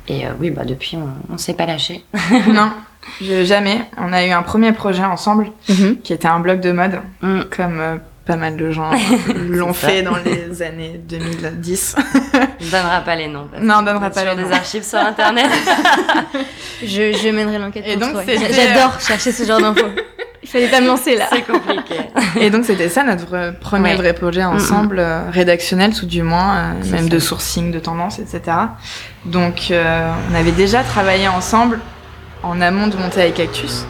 Et 0.08 0.26
euh, 0.26 0.30
oui, 0.40 0.50
bah, 0.50 0.64
depuis, 0.64 0.96
on, 0.96 1.34
on 1.34 1.36
s'est 1.36 1.52
pas 1.52 1.66
lâché. 1.66 2.04
non, 2.48 2.70
je- 3.20 3.44
jamais. 3.44 3.80
On 3.98 4.12
a 4.12 4.24
eu 4.24 4.30
un 4.30 4.42
premier 4.42 4.72
projet 4.72 5.04
ensemble 5.04 5.50
Mhm. 5.68 5.98
qui 6.02 6.12
était 6.12 6.28
un 6.28 6.40
blog 6.40 6.60
de 6.60 6.72
mode, 6.72 7.00
Mm. 7.22 7.40
comme 7.56 7.80
euh, 7.80 7.96
pas 8.26 8.36
mal 8.36 8.56
de 8.56 8.70
gens 8.70 8.90
l'ont 9.48 9.72
fait 9.72 10.02
dans 10.02 10.16
les 10.24 10.62
années 10.62 11.00
2010. 11.08 11.96
On 12.60 12.70
donnera 12.70 13.00
pas 13.00 13.16
les 13.16 13.28
noms. 13.28 13.48
parce 13.50 13.62
Non, 13.62 13.76
on 13.78 13.82
donnera 13.82 14.10
pas 14.10 14.20
sur 14.22 14.30
les 14.30 14.36
des 14.36 14.48
noms. 14.48 14.52
archives 14.54 14.82
sur 14.84 14.98
Internet. 14.98 15.46
Je, 16.82 17.12
je 17.12 17.28
mènerai 17.30 17.58
l'enquête 17.58 17.84
Et 17.86 17.96
donc, 17.96 18.14
J'adore 18.26 19.00
chercher 19.00 19.32
ce 19.32 19.44
genre 19.44 19.60
d'infos. 19.60 19.86
Il 20.42 20.48
fallait 20.48 20.68
pas 20.68 20.80
me 20.80 20.86
lancer 20.86 21.16
là. 21.16 21.26
c'est 21.30 21.42
compliqué. 21.42 21.96
Et 22.40 22.48
donc 22.50 22.64
c'était 22.64 22.88
ça 22.88 23.02
notre 23.02 23.52
premier 23.60 23.90
Ouais. 23.90 23.96
vrai 23.96 24.12
projet 24.14 24.44
ensemble, 24.44 24.98
euh, 24.98 25.28
rédactionnel 25.30 25.92
tout 25.92 26.06
du 26.06 26.22
moins, 26.22 26.56
euh, 26.56 26.90
même 26.90 27.04
ça. 27.04 27.08
de 27.08 27.18
sourcing, 27.18 27.70
de 27.70 27.78
tendance, 27.80 28.18
etc. 28.18 28.40
Donc 29.24 29.68
euh, 29.70 30.10
on 30.30 30.34
avait 30.34 30.52
déjà 30.52 30.82
travaillé 30.82 31.28
ensemble 31.28 31.80
en 32.42 32.60
amont 32.60 32.86
de 32.86 32.96
monter 32.96 33.22
avec 33.22 33.34
Cactus. 33.34 33.84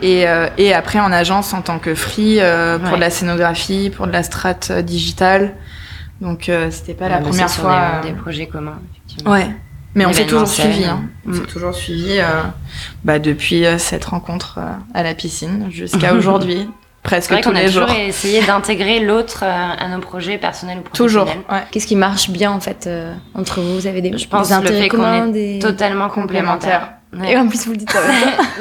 Et, 0.00 0.28
euh, 0.28 0.48
et 0.58 0.74
après 0.74 1.00
en 1.00 1.10
agence 1.10 1.52
en 1.54 1.60
tant 1.62 1.78
que 1.80 1.94
free 1.94 2.38
euh, 2.40 2.78
pour 2.78 2.90
Ouais. 2.90 2.96
de 2.96 3.00
la 3.00 3.10
scénographie, 3.10 3.90
pour 3.90 4.06
de 4.06 4.12
la 4.12 4.22
strat 4.22 4.54
euh, 4.70 4.82
digitale. 4.82 5.54
Donc 6.20 6.48
euh, 6.48 6.68
c'était 6.70 6.94
pas 6.94 7.08
la 7.08 7.16
On 7.16 7.18
a 7.18 7.22
première 7.22 7.50
sur 7.50 7.62
fois. 7.62 8.00
Des, 8.02 8.08
euh, 8.08 8.12
des 8.12 8.16
projets 8.18 8.46
communs, 8.46 8.78
effectivement. 8.92 9.32
Ouais. 9.32 9.48
Mais 9.94 10.06
on 10.06 10.12
s'est 10.12 10.26
toujours 10.26 10.42
Événementiel. 10.48 10.72
suivi. 10.72 10.88
Hein. 10.88 11.02
On 11.26 11.30
Mm. 11.30 11.34
s'est 11.34 11.46
toujours 11.52 11.74
suivi 11.74 12.18
euh, 12.18 12.42
bah, 13.04 13.18
depuis 13.18 13.64
euh, 13.66 13.78
cette 13.78 14.04
rencontre 14.04 14.58
euh, 14.58 14.70
à 14.94 15.02
la 15.02 15.14
piscine 15.14 15.66
jusqu'à 15.70 16.14
aujourd'hui, 16.14 16.68
presque 17.02 17.32
vrai 17.32 17.40
tous 17.40 17.48
a 17.50 17.52
les 17.54 17.68
jours. 17.68 17.86
toujours 17.86 18.00
essayé 18.02 18.42
d'intégrer 18.44 19.00
l'autre 19.00 19.40
euh, 19.44 19.72
à 19.78 19.88
nos 19.88 19.98
projets 19.98 20.38
personnels 20.38 20.78
ou 20.78 20.88
Toujours. 20.96 21.26
Ouais. 21.26 21.64
Qu'est-ce 21.72 21.86
qui 21.88 21.96
marche 21.96 22.30
bien 22.30 22.52
en 22.52 22.60
fait 22.60 22.86
euh, 22.86 23.12
entre 23.34 23.60
vous? 23.60 23.74
Vous 23.80 23.86
avez 23.88 24.00
des, 24.02 24.16
Je 24.16 24.28
pense 24.28 24.48
des 24.48 24.54
le 24.54 24.60
intérêts 24.60 24.82
fait 24.82 24.88
qu'on 24.90 24.96
communs 24.98 25.26
est 25.28 25.32
des... 25.32 25.58
Totalement 25.58 26.08
complémentaires. 26.08 26.92
Ouais. 27.16 27.32
Et 27.32 27.36
en 27.38 27.48
plus 27.48 27.64
vous 27.64 27.72
le 27.72 27.78
dites 27.78 27.88
temps. 27.90 27.98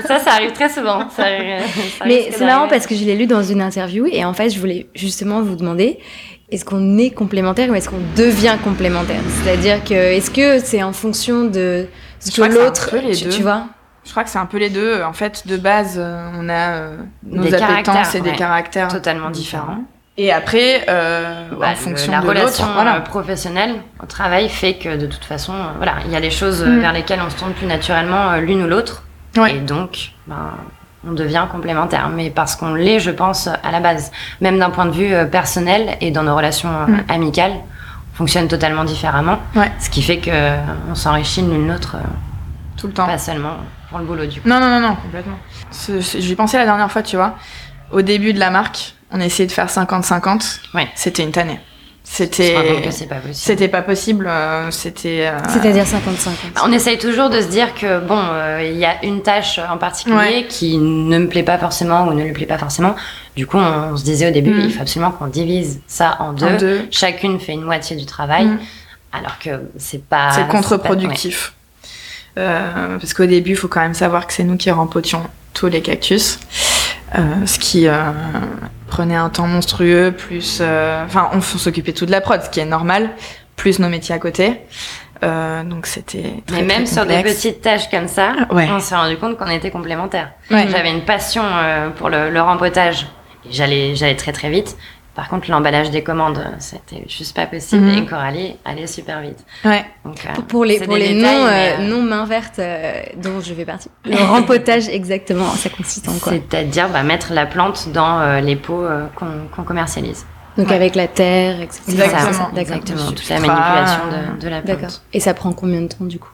ça, 0.08 0.20
ça 0.20 0.32
arrive 0.34 0.52
très 0.54 0.70
souvent. 0.70 1.10
Ça 1.10 1.24
arrive- 1.24 1.62
ça 2.00 2.06
Mais 2.06 2.30
c'est 2.32 2.46
marrant 2.46 2.68
parce 2.68 2.88
que 2.88 2.96
je 2.96 3.04
l'ai 3.04 3.16
lu 3.16 3.26
dans 3.28 3.44
une 3.44 3.62
interview 3.62 4.06
et 4.10 4.24
en 4.24 4.34
fait 4.34 4.50
je 4.50 4.60
voulais 4.60 4.88
justement 4.96 5.42
vous 5.42 5.56
demander 5.56 6.00
est-ce 6.50 6.64
qu'on 6.64 6.98
est 6.98 7.10
complémentaire 7.10 7.70
ou 7.70 7.76
est-ce 7.76 7.90
qu'on 7.90 8.00
devient 8.16 8.56
complémentaire? 8.64 9.20
C'est-à-dire 9.44 9.84
que 9.84 9.94
est-ce 9.94 10.32
que 10.32 10.60
c'est 10.60 10.82
en 10.82 10.94
fonction 10.94 11.44
de 11.44 11.88
ce 12.20 12.32
que 12.32 12.42
que 12.42 12.52
c'est 12.54 12.60
un 12.62 12.64
l'autre, 12.66 12.90
peu 12.90 13.00
les 13.00 13.16
tu, 13.16 13.26
deux. 13.26 13.30
tu 13.32 13.42
vois? 13.42 13.66
Je 14.06 14.12
crois 14.12 14.24
que 14.24 14.30
c'est 14.30 14.40
un 14.40 14.46
peu 14.46 14.58
les 14.58 14.70
deux. 14.70 15.04
En 15.04 15.12
fait, 15.12 15.46
de 15.46 15.58
base, 15.58 15.96
euh, 15.98 16.30
on 16.40 16.48
a 16.48 16.70
euh, 16.78 16.98
nos 17.26 17.44
Des 17.44 17.54
appétences 17.54 18.16
et 18.16 18.22
des 18.22 18.32
caractères 18.32 18.88
totalement 18.88 19.30
différents. 19.30 19.64
différents. 19.66 19.84
Et 20.20 20.32
après, 20.32 20.86
euh, 20.90 21.48
Bah, 21.60 21.68
en 21.68 21.70
le- 21.72 21.76
fonction 21.76 22.12
la 22.12 22.22
de 22.22 22.28
relation 22.28 22.66
voilà. 22.74 22.96
euh, 22.96 23.00
professionnelle 23.02 23.76
au 24.02 24.06
travail 24.08 24.50
fait 24.50 24.74
que 24.74 24.96
de 24.98 25.06
toute 25.06 25.24
façon, 25.24 25.54
euh, 25.54 25.58
voilà, 25.78 25.94
il 26.06 26.12
y 26.12 26.16
a 26.16 26.22
des 26.22 26.32
choses 26.32 26.64
Mm. 26.64 26.80
vers 26.80 26.92
lesquelles 26.94 27.20
on 27.26 27.30
se 27.30 27.36
tourne 27.38 27.54
plus 27.54 27.68
naturellement 27.68 28.36
l'une 28.38 28.64
ou 28.64 28.68
l'autre, 28.68 29.04
Ouais. 29.38 29.56
et 29.56 29.60
donc 29.60 30.14
ben, 30.26 30.54
on 31.08 31.12
devient 31.14 31.46
complémentaire. 31.52 32.10
Mais 32.10 32.32
parce 32.32 32.56
qu'on 32.56 32.74
l'est, 32.74 33.00
je 33.00 33.12
pense, 33.12 33.48
à 33.48 33.72
la 33.72 33.80
base, 33.80 34.12
même 34.42 34.58
d'un 34.58 34.72
point 34.72 34.86
de 34.88 34.92
vue 34.92 35.14
personnel 35.30 35.98
et 36.02 36.10
dans 36.10 36.24
nos 36.24 36.36
relations 36.36 36.70
Mm. 36.88 37.04
amicales, 37.10 37.54
on 38.14 38.18
fonctionne 38.18 38.48
totalement 38.48 38.86
différemment, 38.86 39.38
Ouais. 39.56 39.72
ce 39.80 39.92
qui 39.92 40.02
fait 40.02 40.18
que 40.18 40.32
on 40.90 40.96
s'enrichit 40.96 41.44
l'une 41.44 41.68
l'autre, 41.68 41.98
tout 42.76 42.88
le 42.88 42.94
temps. 42.94 43.06
pas 43.06 43.20
seulement 43.20 43.58
pour 43.92 44.00
le 44.00 44.06
boulot 44.06 44.26
du 44.26 44.42
coup. 44.42 44.50
Non, 44.50 44.60
non, 44.60 44.68
non, 44.68 44.80
non, 44.80 44.96
complètement. 44.96 45.38
J'y 46.00 46.36
pensais 46.36 46.58
la 46.58 46.66
dernière 46.66 46.92
fois, 46.92 47.04
tu 47.04 47.18
vois. 47.18 47.36
Au 47.92 48.02
début 48.02 48.34
de 48.34 48.40
la 48.40 48.50
marque, 48.50 48.96
on 49.12 49.20
essayait 49.20 49.48
de 49.48 49.52
faire 49.52 49.68
50-50. 49.70 50.60
Ouais. 50.74 50.88
C'était 50.96 51.24
une 51.24 51.32
tannée. 51.32 51.60
C'était. 52.10 52.56
C'était 53.34 53.68
pas 53.68 53.82
possible. 53.82 54.28
euh, 54.30 54.72
C'était. 54.72 55.28
euh, 55.28 55.38
C'est-à-dire 55.50 55.84
50-50. 55.84 56.64
On 56.64 56.72
essaye 56.72 56.98
toujours 56.98 57.30
de 57.30 57.42
se 57.42 57.48
dire 57.48 57.76
que 57.76 58.00
bon, 58.00 58.18
euh, 58.18 58.62
il 58.66 58.78
y 58.78 58.86
a 58.86 59.04
une 59.04 59.22
tâche 59.22 59.60
en 59.60 59.78
particulier 59.78 60.16
Ouais. 60.18 60.46
qui 60.48 60.78
ne 60.78 61.18
me 61.20 61.28
plaît 61.28 61.44
pas 61.44 61.58
forcément 61.58 62.08
ou 62.08 62.14
ne 62.14 62.24
lui 62.24 62.32
plaît 62.32 62.46
pas 62.46 62.58
forcément. 62.58 62.96
Du 63.36 63.46
coup, 63.46 63.58
on, 63.58 63.98
se 63.98 64.06
disait 64.06 64.30
au 64.30 64.32
début, 64.32 64.52
Mm. 64.54 64.62
il 64.62 64.74
faut 64.74 64.82
absolument 64.82 65.12
qu'on 65.12 65.28
divise 65.28 65.82
ça 65.86 66.16
en 66.20 66.32
deux. 66.32 66.46
en 66.46 66.58
deux. 66.58 66.88
Chacune 66.92 67.40
fait 67.42 67.52
une 67.54 67.64
moitié 67.64 67.98
du 67.98 68.06
travail, 68.06 68.46
Mm. 68.46 68.60
alors 69.12 69.38
que 69.40 69.50
c'est 69.78 70.02
pas. 70.04 70.32
C'est 70.32 70.48
contre-productif. 70.48 71.54
Euh, 72.38 72.98
parce 73.00 73.14
qu'au 73.14 73.26
début, 73.26 73.52
il 73.52 73.58
faut 73.58 73.68
quand 73.68 73.82
même 73.82 73.94
savoir 73.96 74.28
que 74.28 74.34
c'est 74.34 74.44
nous 74.44 74.56
qui 74.58 74.72
rempotions 74.72 75.24
tous 75.54 75.68
les 75.68 75.82
cactus. 75.82 76.40
Euh, 77.18 77.46
ce 77.46 77.58
qui 77.60 77.88
euh, 77.88 77.94
prenait 78.88 79.16
un 79.16 79.30
temps 79.30 79.48
monstrueux, 79.48 80.14
plus... 80.18 80.60
euh, 80.62 81.06
Enfin, 81.06 81.30
on, 81.34 81.42
s'occupait 81.42 81.94
tout 81.94 82.06
de 82.06 82.12
la 82.12 82.20
prod, 82.22 82.42
ce 82.42 82.50
qui 82.50 82.60
est 82.60 82.66
normal, 82.66 83.12
plus 83.56 83.80
nos 83.80 83.90
métiers 83.90 84.14
à 84.16 84.20
côté. 84.20 84.62
Euh, 85.24 85.64
donc 85.64 85.88
c'était 85.88 86.34
Mais 86.52 86.62
même 86.62 86.84
très 86.84 86.94
sur 86.94 87.06
des 87.06 87.24
petites 87.24 87.62
tâches 87.62 87.90
comme 87.90 88.08
ça, 88.08 88.34
Ouais. 88.52 88.68
on 88.72 88.80
s'est 88.80 88.96
rendu 88.96 89.18
compte 89.18 89.38
qu'on 89.38 89.48
était 89.50 89.72
complémentaires. 89.72 90.32
Ouais. 90.52 90.68
J'avais 90.70 90.92
une 90.92 91.06
passion 91.06 91.44
euh, 91.46 91.90
pour 91.90 92.10
le, 92.10 92.30
le 92.30 92.42
rempotage. 92.42 93.08
Et 93.50 93.54
J'allais, 93.54 93.96
j'allais 93.96 94.16
très 94.16 94.32
très 94.34 94.50
vite. 94.50 94.76
Par 95.18 95.30
contre, 95.30 95.50
l'emballage 95.50 95.90
des 95.90 96.04
commandes, 96.04 96.40
c'était 96.60 97.04
juste 97.10 97.36
pas 97.36 97.48
possible. 97.48 97.82
Mhm. 97.88 97.98
Et 97.98 98.06
Coralie 98.06 98.56
allait 98.64 98.86
super 98.86 99.20
vite. 99.22 99.44
Ouais. 99.66 99.84
Donc, 100.06 100.24
euh, 100.24 100.42
Pour- 100.48 100.64
les, 100.64 100.78
c'est 100.78 100.86
pour 100.86 100.94
des 100.94 101.08
les 101.08 101.16
détails, 101.16 101.36
non, 101.40 101.46
mais, 101.48 101.70
euh, 101.72 101.82
euh, 101.82 101.88
non 101.90 102.04
main 102.04 102.24
verte 102.26 102.60
euh, 102.60 103.02
dont 103.16 103.42
je 103.42 103.52
fais 103.56 103.66
partie. 103.66 103.90
Le 104.06 104.16
rempotage, 104.16 104.88
exactement, 104.90 105.50
ça 105.56 105.70
consiste 105.70 106.08
en 106.08 106.14
quoi? 106.20 106.34
C'est-à-dire 106.34 106.90
bah, 106.90 107.02
mettre 107.02 107.34
la 107.34 107.48
plante 107.48 107.90
dans 107.92 108.20
euh, 108.22 108.42
les 108.42 108.56
pots 108.56 108.86
euh, 108.86 109.08
qu'on 109.16 109.64
commercialise. 109.64 110.24
Donc 110.56 110.68
Ouais. 110.70 110.76
avec 110.76 110.94
la 110.94 111.08
terre, 111.08 111.62
etc. 111.62 111.82
C'est 111.88 111.96
ça, 111.98 112.04
Exactement. 112.06 112.32
D'accord. 112.32 112.58
Exactement, 112.60 113.12
toute 113.12 113.30
la 113.30 113.40
manipulation 113.40 114.02
de, 114.36 114.40
de 114.42 114.48
la 114.50 114.62
D'accord. 114.62 114.78
plante. 114.82 115.02
Et 115.14 115.20
ça 115.20 115.34
prend 115.34 115.52
combien 115.52 115.82
de 115.82 115.88
temps 115.88 116.06
du 116.06 116.20
coup? 116.20 116.30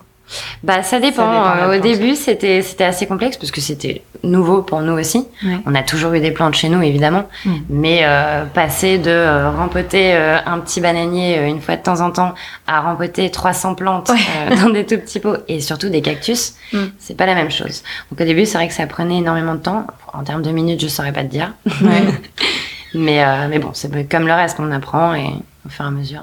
Bah, 0.63 0.83
ça 0.83 0.99
dépend. 0.99 1.15
Ça 1.43 1.57
Euh, 1.69 1.77
Au 1.77 1.81
début, 1.81 2.15
c'était 2.15 2.61
c'était 2.61 2.83
assez 2.85 3.05
complexe 3.07 3.37
parce 3.37 3.51
que 3.51 3.61
c'était 3.61 4.01
nouveau 4.23 4.61
pour 4.61 4.81
nous 4.81 4.93
aussi. 4.93 5.27
Ouais. 5.43 5.57
On 5.65 5.75
a 5.75 5.83
toujours 5.83 6.13
eu 6.13 6.19
des 6.19 6.31
plantes 6.31 6.53
chez 6.55 6.69
nous, 6.69 6.81
évidemment. 6.81 7.27
Mm. 7.45 7.51
Mais 7.69 7.99
euh, 8.03 8.45
passer 8.45 8.97
de 8.97 9.09
euh, 9.09 9.51
rempoter 9.51 10.13
euh, 10.15 10.37
un 10.45 10.59
petit 10.59 10.79
bananier 10.81 11.47
une 11.47 11.59
fois 11.61 11.75
de 11.75 11.83
temps 11.83 11.99
en 12.01 12.11
temps 12.11 12.33
à 12.67 12.81
rempoter 12.81 13.29
300 13.29 13.75
plantes 13.75 14.09
Ouais. 14.09 14.55
dans 14.63 14.69
des 14.69 14.85
tout 14.85 14.97
petits 14.97 15.19
pots 15.19 15.37
et 15.47 15.59
surtout 15.61 15.89
des 15.89 16.01
cactus, 16.01 16.55
Mm. 16.71 16.77
c'est 16.99 17.15
pas 17.17 17.25
la 17.25 17.35
même 17.35 17.51
chose. 17.51 17.83
Donc 18.11 18.21
au 18.21 18.23
début, 18.23 18.45
c'est 18.45 18.57
vrai 18.57 18.67
que 18.67 18.73
ça 18.73 18.87
prenait 18.87 19.17
énormément 19.17 19.55
de 19.55 19.59
temps. 19.61 19.85
En 20.13 20.23
termes 20.23 20.41
de 20.41 20.51
minutes, 20.51 20.81
je 20.81 20.87
saurais 20.87 21.11
pas 21.13 21.21
te 21.23 21.29
dire. 21.29 21.53
Ouais. 21.81 22.03
Mais, 22.95 23.25
mais 23.49 23.57
bon, 23.57 23.71
c'est 23.73 24.07
comme 24.07 24.27
le 24.27 24.33
reste, 24.33 24.57
on 24.59 24.71
apprend 24.71 25.15
et 25.15 25.25
au 25.65 25.69
fur 25.69 25.83
et 25.83 25.87
à 25.87 25.89
mesure. 25.89 26.21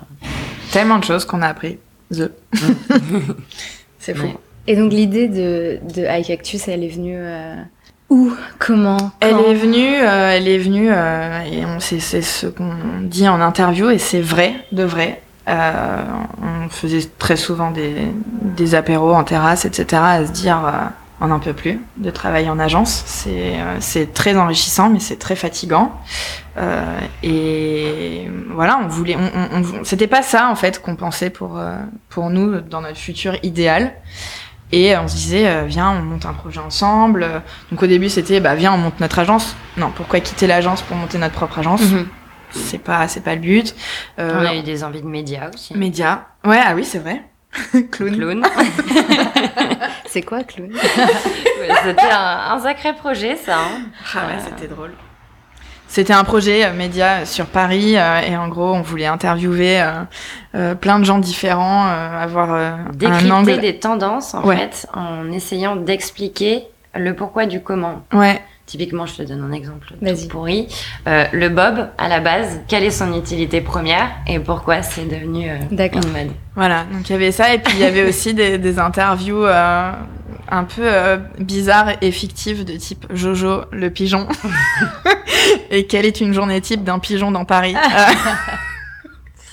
Tellement 0.70 0.98
de 1.00 1.04
choses 1.04 1.24
qu'on 1.24 1.42
a 1.42 1.48
appris. 1.48 1.78
The. 2.14 2.30
c'est 4.00 4.14
fou. 4.14 4.26
Ouais. 4.26 4.36
Et 4.66 4.74
donc 4.74 4.92
l'idée 4.92 5.28
de, 5.28 5.78
de 5.94 6.04
High 6.04 6.26
Cactus, 6.26 6.66
elle 6.66 6.82
est 6.82 6.88
venue 6.88 7.16
euh, 7.16 7.54
où? 8.08 8.32
Comment? 8.58 9.12
Elle 9.20 9.38
est 9.38 9.54
venue, 9.54 9.94
euh, 10.02 10.36
elle 10.36 10.48
est 10.48 10.58
venue, 10.58 10.88
euh, 10.90 11.40
et 11.42 11.64
on, 11.64 11.78
c'est, 11.78 12.00
c'est 12.00 12.22
ce 12.22 12.48
qu'on 12.48 12.74
dit 13.02 13.28
en 13.28 13.40
interview, 13.40 13.90
et 13.90 13.98
c'est 13.98 14.20
vrai, 14.20 14.54
de 14.72 14.82
vrai. 14.82 15.22
Euh, 15.48 16.02
on 16.42 16.68
faisait 16.68 17.08
très 17.18 17.36
souvent 17.36 17.70
des, 17.70 17.94
des 18.56 18.74
apéros 18.74 19.14
en 19.14 19.24
terrasse, 19.24 19.64
etc., 19.64 20.02
à 20.04 20.26
se 20.26 20.32
dire, 20.32 20.62
euh, 20.64 20.86
on 21.20 21.26
n'en 21.28 21.38
peut 21.40 21.52
plus 21.52 21.80
de 21.98 22.10
travailler 22.10 22.48
en 22.48 22.58
agence. 22.58 23.02
C'est, 23.06 23.60
euh, 23.60 23.76
c'est 23.80 24.12
très 24.14 24.36
enrichissant, 24.36 24.88
mais 24.90 25.00
c'est 25.00 25.18
très 25.18 25.36
fatigant. 25.36 25.92
Euh, 26.56 26.98
et 27.22 28.28
voilà, 28.50 28.80
on 28.82 28.88
voulait, 28.88 29.16
on, 29.16 29.30
on- 29.56 29.80
on- 29.80 29.84
c'était 29.84 30.06
pas 30.06 30.22
ça 30.22 30.48
en 30.50 30.54
fait 30.56 30.80
qu'on 30.82 30.96
pensait 30.96 31.30
pour 31.30 31.58
euh, 31.58 31.76
pour 32.08 32.30
nous 32.30 32.60
dans 32.60 32.80
notre 32.80 32.98
futur 32.98 33.36
idéal. 33.42 33.92
Et 34.72 34.96
on 34.96 35.08
se 35.08 35.16
disait, 35.16 35.48
euh, 35.48 35.64
viens, 35.66 35.90
on 35.90 36.02
monte 36.02 36.26
un 36.26 36.32
projet 36.32 36.60
ensemble. 36.60 37.26
Donc 37.72 37.82
au 37.82 37.86
début, 37.88 38.08
c'était, 38.08 38.38
bah 38.38 38.54
viens, 38.54 38.72
on 38.72 38.78
monte 38.78 39.00
notre 39.00 39.18
agence. 39.18 39.56
Non, 39.76 39.90
pourquoi 39.94 40.20
quitter 40.20 40.46
l'agence 40.46 40.82
pour 40.82 40.96
monter 40.96 41.18
notre 41.18 41.34
propre 41.34 41.58
agence? 41.58 41.82
Mhm. 41.82 42.06
C'est 42.52 42.78
pas, 42.78 43.06
c'est 43.08 43.20
pas 43.22 43.34
le 43.34 43.40
but. 43.40 43.74
Euh, 44.20 44.32
On 44.40 44.46
a 44.46 44.54
eu 44.54 44.62
des 44.62 44.82
envies 44.84 45.02
de 45.02 45.06
médias 45.08 45.50
aussi. 45.52 45.76
Média. 45.76 46.28
Ouais, 46.44 46.60
ah 46.64 46.74
oui, 46.76 46.84
c'est 46.84 46.98
vrai. 47.00 47.20
Clown. 47.90 48.12
Clown. 48.16 48.42
C'est 50.06 50.22
quoi, 50.22 50.38
Ouais, 50.38 50.44
C'était 51.84 52.10
un, 52.10 52.52
un 52.52 52.58
sacré 52.60 52.92
projet, 52.94 53.36
ça. 53.36 53.56
hein. 53.58 53.80
Ah 54.14 54.26
ouais, 54.26 54.38
c'était 54.44 54.72
drôle. 54.72 54.92
C'était 55.88 56.12
un 56.12 56.22
projet 56.22 56.64
euh, 56.64 56.72
média 56.72 57.26
sur 57.26 57.46
Paris 57.46 57.96
euh, 57.96 58.20
et 58.20 58.36
en 58.36 58.46
gros, 58.48 58.72
on 58.74 58.80
voulait 58.82 59.06
interviewer 59.06 59.82
euh, 59.82 59.90
euh, 60.54 60.74
plein 60.76 61.00
de 61.00 61.04
gens 61.04 61.18
différents, 61.18 61.86
euh, 61.88 62.22
avoir 62.22 62.52
euh, 62.54 62.70
un 62.70 62.92
Décrypter 62.92 63.32
angle. 63.32 63.58
des 63.60 63.78
tendances, 63.80 64.34
en 64.34 64.42
Ouais. 64.44 64.56
fait, 64.56 64.86
en 64.94 65.30
essayant 65.32 65.74
d'expliquer 65.74 66.64
le 66.94 67.14
pourquoi 67.14 67.46
du 67.46 67.60
comment. 67.60 68.02
Ouais, 68.12 68.40
Typiquement, 68.70 69.04
je 69.04 69.14
te 69.14 69.22
donne 69.24 69.42
un 69.42 69.50
exemple 69.50 69.88
tout 69.88 70.28
pourri. 70.28 70.68
Euh, 71.08 71.24
le 71.32 71.48
bob, 71.48 71.88
à 71.98 72.08
la 72.08 72.20
base, 72.20 72.60
quelle 72.68 72.84
est 72.84 72.92
son 72.92 73.18
utilité 73.18 73.60
première 73.60 74.10
et 74.28 74.38
pourquoi 74.38 74.82
c'est 74.82 75.06
devenu 75.06 75.50
euh, 75.50 75.56
D'accord. 75.72 76.00
une 76.04 76.12
mode? 76.12 76.32
Voilà. 76.54 76.84
Donc 76.92 77.08
il 77.08 77.12
y 77.12 77.16
avait 77.16 77.32
ça 77.32 77.52
et 77.52 77.58
puis 77.58 77.74
il 77.74 77.80
y 77.80 77.84
avait 77.84 78.04
aussi 78.08 78.32
des, 78.32 78.58
des 78.58 78.78
interviews 78.78 79.44
euh, 79.44 79.90
un 80.48 80.62
peu 80.62 80.82
euh, 80.84 81.16
bizarres 81.40 81.94
et 82.00 82.12
fictives 82.12 82.64
de 82.64 82.74
type 82.74 83.06
Jojo 83.12 83.62
le 83.72 83.90
pigeon 83.90 84.28
et 85.72 85.86
quelle 85.86 86.06
est 86.06 86.20
une 86.20 86.32
journée 86.32 86.60
type 86.60 86.84
d'un 86.84 87.00
pigeon 87.00 87.32
dans 87.32 87.44
Paris? 87.44 87.74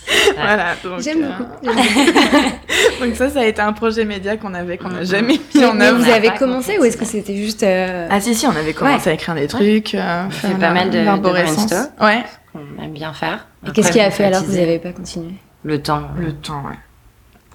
Euh, 0.10 0.32
voilà. 0.36 0.66
Donc, 0.84 1.00
J'aime 1.02 1.24
euh, 1.24 1.38
beaucoup. 1.38 1.52
j'aime 1.64 1.76
beaucoup. 1.76 3.06
donc 3.06 3.16
ça, 3.16 3.30
ça 3.30 3.40
a 3.42 3.46
été 3.46 3.62
un 3.62 3.74
projet 3.74 4.06
média 4.06 4.38
qu'on 4.38 4.54
avait 4.54 4.78
qu'on 4.78 4.90
n'a 4.90 5.00
Mhm. 5.02 5.06
jamais 5.06 5.40
mis 5.56 5.66
en 5.66 5.74
mais 5.74 5.86
œuvre. 5.88 6.04
vous 6.04 6.10
avez 6.12 6.30
commencé 6.32 6.78
ou 6.80 6.84
est-ce 6.86 6.98
que 6.98 7.06
c'était 7.06 7.36
juste 7.36 7.64
euh, 7.64 8.08
Ah 8.10 8.20
si 8.22 8.34
si, 8.36 8.48
on 8.48 8.52
avait 8.56 8.74
commencé 8.74 9.10
à 9.10 9.14
écrire 9.14 9.36
des 9.36 9.48
trucs, 9.48 9.96
euh, 9.96 10.24
On 10.28 10.30
faire 10.30 10.52
fait 10.52 10.56
pas 10.58 10.68
la- 10.68 10.74
mal 10.74 10.90
de- 10.90 10.98
de 11.18 11.22
brainstorm. 11.22 11.88
Ouais. 12.02 12.24
On 12.56 12.84
aime 12.84 12.92
bien 12.94 13.14
faire. 13.14 13.48
Et 13.68 13.72
Qu'est-ce 13.72 13.92
qui 13.92 14.00
a 14.00 14.10
fait 14.12 14.26
alors 14.26 14.42
que 14.42 14.48
vous 14.48 14.56
n'avez 14.58 14.80
pas 14.80 14.92
continué? 14.94 15.34
Le 15.64 15.82
temps. 15.82 16.04
Le 16.18 16.32
temps, 16.34 16.64
ouais. 16.68 16.78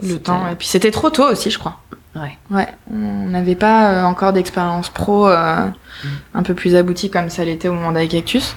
Le 0.03 0.09
C'était- 0.09 0.21
temps. 0.25 0.43
Et 0.51 0.55
puis 0.57 0.67
c'était 0.67 0.91
trop 0.91 1.11
tôt 1.11 1.25
aussi, 1.25 1.51
je 1.51 1.59
crois. 1.59 1.79
Ouais. 2.15 2.37
Ouais. 2.51 2.69
On 2.93 3.29
n'avait 3.31 3.55
pas 3.55 3.91
euh, 3.93 4.03
encore 4.05 4.33
d'expérience 4.35 4.91
pro 4.91 5.29
euh, 5.29 5.67
un 6.35 6.43
peu 6.43 6.53
plus 6.55 6.77
aboutie 6.77 7.09
comme 7.11 7.31
ça 7.31 7.43
l'était 7.45 7.69
au 7.69 7.73
moment 7.73 7.93
d'Aicactus. 7.93 8.55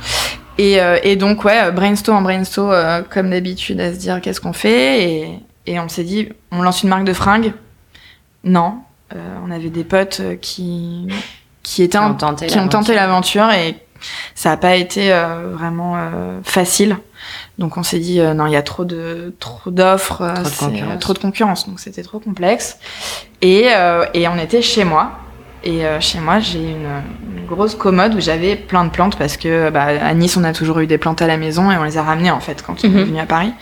Et, 0.58 0.80
euh, 0.80 0.98
et 1.04 1.16
donc, 1.16 1.44
ouais, 1.44 1.72
brainstorm 1.72 2.18
en 2.18 2.22
brainstorm, 2.22 2.72
euh, 2.72 3.02
comme 3.10 3.30
d'habitude, 3.30 3.80
à 3.82 3.94
se 3.94 3.98
dire 4.00 4.22
qu'est-ce 4.22 4.40
qu'on 4.42 4.54
fait. 4.54 5.04
Et, 5.04 5.40
et 5.66 5.80
on 5.80 5.90
s'est 5.90 6.04
dit, 6.04 6.30
on 6.52 6.62
lance 6.62 6.84
une 6.84 6.90
marque 6.90 7.04
de 7.06 7.14
fringues. 7.14 7.54
Non. 8.44 8.80
Euh, 9.16 9.18
on 9.46 9.52
avait 9.52 9.70
des 9.70 9.84
potes 9.84 10.22
qui, 10.42 11.08
qui 11.64 11.84
étaient 11.84 11.98
ont 11.98 12.16
tenté 12.16 12.48
qui 12.48 12.58
ont 12.60 12.68
tenté 12.68 12.96
l'aventure. 12.96 13.52
et 13.52 13.76
ça 14.36 14.50
n'a 14.50 14.58
pas 14.58 14.76
été 14.76 15.12
euh, 15.14 15.52
vraiment 15.54 15.96
euh, 15.98 16.40
facile. 16.44 16.98
Donc 17.58 17.78
on 17.78 17.84
s'est 17.84 18.00
dit 18.00 18.20
euh, 18.20 18.34
non, 18.34 18.46
il 18.46 18.54
y 18.54 18.56
a 18.56 18.62
trop 18.62 18.86
de 18.86 19.34
trop 19.40 19.72
d'offres, 19.72 20.32
Trop 20.44 20.68
de 20.68 20.72
concurrence. 20.72 21.00
trop 21.00 21.14
de 21.14 21.20
concurrence, 21.20 21.68
donc 21.68 21.80
c'était 21.80 22.04
trop 22.04 22.20
complexe. 22.20 22.78
Et, 23.42 23.68
et 24.14 24.28
on 24.28 24.38
était 24.38 24.62
chez 24.62 24.84
moi. 24.84 25.12
Et 25.64 25.82
chez 26.00 26.20
moi, 26.20 26.40
j'ai 26.40 26.60
une 26.60 26.88
grosse 27.46 27.76
commode 27.76 28.16
où 28.16 28.20
j'avais 28.20 28.56
plein 28.56 28.84
de 28.86 28.90
plantes 28.90 29.18
parce 29.18 29.38
que 29.38 29.70
bah, 29.70 29.84
à 29.86 30.14
Nice, 30.14 30.36
on 30.38 30.44
a 30.44 30.54
toujours 30.54 30.80
eu 30.80 30.88
des 30.88 30.98
plantes 30.98 31.22
à 31.22 31.28
la 31.28 31.38
maison 31.38 31.72
et 31.72 31.78
on 31.78 31.84
les 31.84 31.98
a 31.98 32.04
ramenées 32.04 32.32
en 32.32 32.40
fait 32.40 32.62
quand 32.62 32.84
on 32.84 32.88
Mhm. 32.90 32.98
est 32.98 33.04
venu 33.04 33.20
à 33.20 33.26
Paris. 33.26 33.54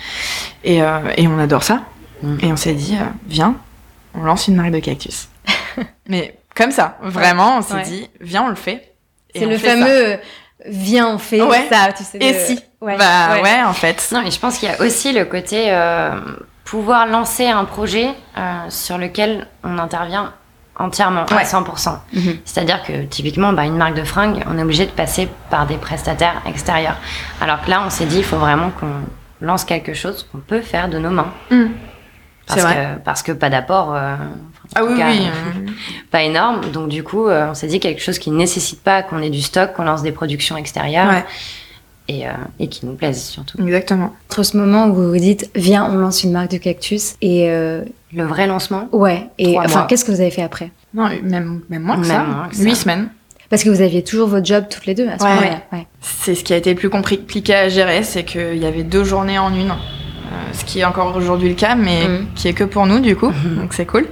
Et, 0.64 0.82
euh, 0.82 1.00
et 1.18 1.28
on 1.28 1.38
adore 1.40 1.64
ça. 1.64 1.82
Mhm. 2.22 2.40
Et 2.42 2.52
on 2.52 2.56
s'est 2.56 2.74
dit, 2.74 2.96
euh, 3.00 3.04
viens, 3.28 3.56
on 4.16 4.24
lance 4.24 4.48
une 4.48 4.56
marque 4.56 4.72
de 4.72 4.80
cactus. 4.80 5.28
Mais 6.08 6.38
comme 6.56 6.72
ça, 6.72 6.98
vraiment, 7.02 7.58
on 7.58 7.62
s'est 7.62 7.74
Ouais. 7.76 7.84
dit, 7.84 8.10
viens, 8.22 8.44
on 8.44 8.50
le 8.50 8.56
fait. 8.56 8.94
Et 9.36 9.40
C'est 9.40 9.46
le 9.46 9.58
fait 9.58 9.70
fameux 9.70 10.18
viens 10.66 11.10
on 11.16 11.18
fait 11.18 11.42
Ouais. 11.42 11.68
ça, 11.70 11.92
tu 11.92 12.04
sais. 12.04 12.18
Et 12.20 12.34
si 12.34 12.60
Ouais. 12.80 12.98
Bah 12.98 13.36
ouais. 13.36 13.42
ouais, 13.44 13.64
en 13.66 13.74
fait. 13.74 14.10
Non, 14.12 14.22
mais 14.24 14.32
je 14.32 14.40
pense 14.40 14.58
qu'il 14.58 14.68
y 14.70 14.72
a 14.72 14.82
aussi 14.82 15.14
le 15.14 15.24
côté 15.26 15.66
euh, 15.72 16.20
pouvoir 16.66 17.08
lancer 17.08 17.48
un 17.48 17.64
projet 17.66 18.10
euh, 18.38 18.70
sur 18.70 18.98
lequel 18.98 19.48
on 19.64 19.78
intervient 19.78 20.34
entièrement, 20.78 21.26
à 21.26 21.36
Ouais. 21.36 21.44
100%. 21.46 22.00
Mhm. 22.14 22.38
C'est-à-dire 22.46 22.82
que 22.84 23.04
typiquement, 23.04 23.54
bah, 23.54 23.66
une 23.66 23.78
marque 23.78 23.96
de 23.96 24.04
fringues, 24.04 24.44
on 24.50 24.58
est 24.58 24.64
obligé 24.64 24.86
de 24.86 24.92
passer 24.92 25.28
par 25.50 25.68
des 25.68 25.78
prestataires 25.78 26.42
extérieurs. 26.48 26.98
Alors 27.42 27.62
que 27.64 27.70
là, 27.70 27.84
on 27.86 27.90
s'est 27.90 28.06
dit, 28.06 28.18
il 28.18 28.24
faut 28.24 28.38
vraiment 28.38 28.72
qu'on 28.72 29.46
lance 29.46 29.66
quelque 29.66 29.94
chose 29.94 30.28
qu'on 30.32 30.40
peut 30.40 30.62
faire 30.62 30.90
de 30.90 30.98
nos 30.98 31.10
mains. 31.12 31.32
Mm. 31.52 31.66
Parce 32.46 32.60
C'est 32.60 32.66
vrai. 32.66 32.76
que, 32.98 33.04
parce 33.04 33.24
que 33.24 33.32
pas 33.32 33.50
d'apport, 33.50 33.94
euh, 33.96 34.16
en 34.16 34.18
Ah 34.76 34.80
tout 34.82 34.88
oui, 34.88 34.98
cas, 34.98 35.08
oui. 35.12 35.22
euh, 35.28 35.60
euh, 35.68 35.72
pas 36.12 36.24
énorme. 36.24 36.62
Donc 36.72 36.90
du 36.90 37.04
coup, 37.04 37.28
euh, 37.28 37.48
on 37.52 37.54
s'est 37.54 37.68
dit 37.68 37.80
quelque 37.80 38.02
chose 38.02 38.20
qui 38.20 38.32
ne 38.32 38.38
nécessite 38.38 38.82
pas 38.84 39.02
qu'on 39.04 39.22
ait 39.22 39.30
du 39.30 39.42
stock, 39.42 39.74
qu'on 39.74 39.84
lance 39.86 40.02
des 40.02 40.12
productions 40.12 40.58
extérieures 40.58 41.08
ouais, 41.10 41.26
et, 42.10 42.28
euh, 42.28 42.32
et 42.60 42.68
qui 42.68 42.86
nous 42.86 42.96
plaisent 42.96 43.24
surtout. 43.24 43.62
exactement. 43.62 44.14
Entre 44.30 44.44
ce 44.44 44.58
moment 44.58 44.88
où 44.88 44.94
vous 44.94 45.10
vous 45.12 45.18
dites, 45.20 45.50
viens, 45.56 45.86
on 45.90 45.96
lance 45.96 46.24
une 46.24 46.34
marque 46.34 46.52
de 46.52 46.58
cactus, 46.58 47.16
et 47.22 47.50
euh, 47.50 47.84
Le 48.16 48.24
vrai 48.26 48.48
lancement, 48.48 48.88
ouais, 48.92 49.30
et 49.38 49.58
enfin, 49.60 49.86
qu'est-ce 49.90 50.06
que 50.06 50.12
vous 50.12 50.22
avez 50.22 50.32
fait 50.32 50.44
après 50.44 50.72
Non, 50.94 51.10
même, 51.24 51.62
même 51.70 51.82
moins 51.84 51.96
que 51.96 52.02
Même 52.02 52.10
ça. 52.10 52.24
moins 52.24 52.48
que 52.50 52.56
ça. 52.56 52.64
Huit 52.64 52.76
semaines. 52.76 53.10
Parce 53.50 53.64
que 53.64 53.70
vous 53.70 53.82
aviez 53.82 54.04
toujours 54.04 54.28
votre 54.28 54.46
job 54.46 54.66
toutes 54.70 54.86
les 54.86 54.96
deux 54.96 55.08
à 55.08 55.18
ce 55.20 55.24
Ouais. 55.24 55.30
moment-là. 55.36 55.62
Ouais. 55.72 55.88
C'est 56.02 56.34
ce 56.36 56.44
qui 56.44 56.54
a 56.54 56.58
été 56.58 56.72
le 56.74 56.80
plus 56.80 56.90
compliqué 56.90 57.54
à 57.54 57.70
gérer, 57.70 58.04
c'est 58.04 58.24
qu'il 58.24 58.58
y 58.58 58.66
avait 58.66 58.84
deux 58.84 59.04
journées 59.04 59.38
en 59.40 59.54
une. 59.54 59.72
Euh, 59.72 59.74
ce 60.54 60.64
qui 60.66 60.80
est 60.80 60.86
encore 60.86 61.16
aujourd'hui 61.16 61.50
le 61.50 61.56
cas, 61.56 61.76
mais 61.76 62.08
Mhm. 62.08 62.28
qui 62.36 62.48
est 62.48 62.54
que 62.54 62.64
pour 62.64 62.86
nous 62.88 63.00
du 63.00 63.16
coup, 63.16 63.32
donc 63.58 63.74
c'est 63.74 63.86
cool. 63.86 64.08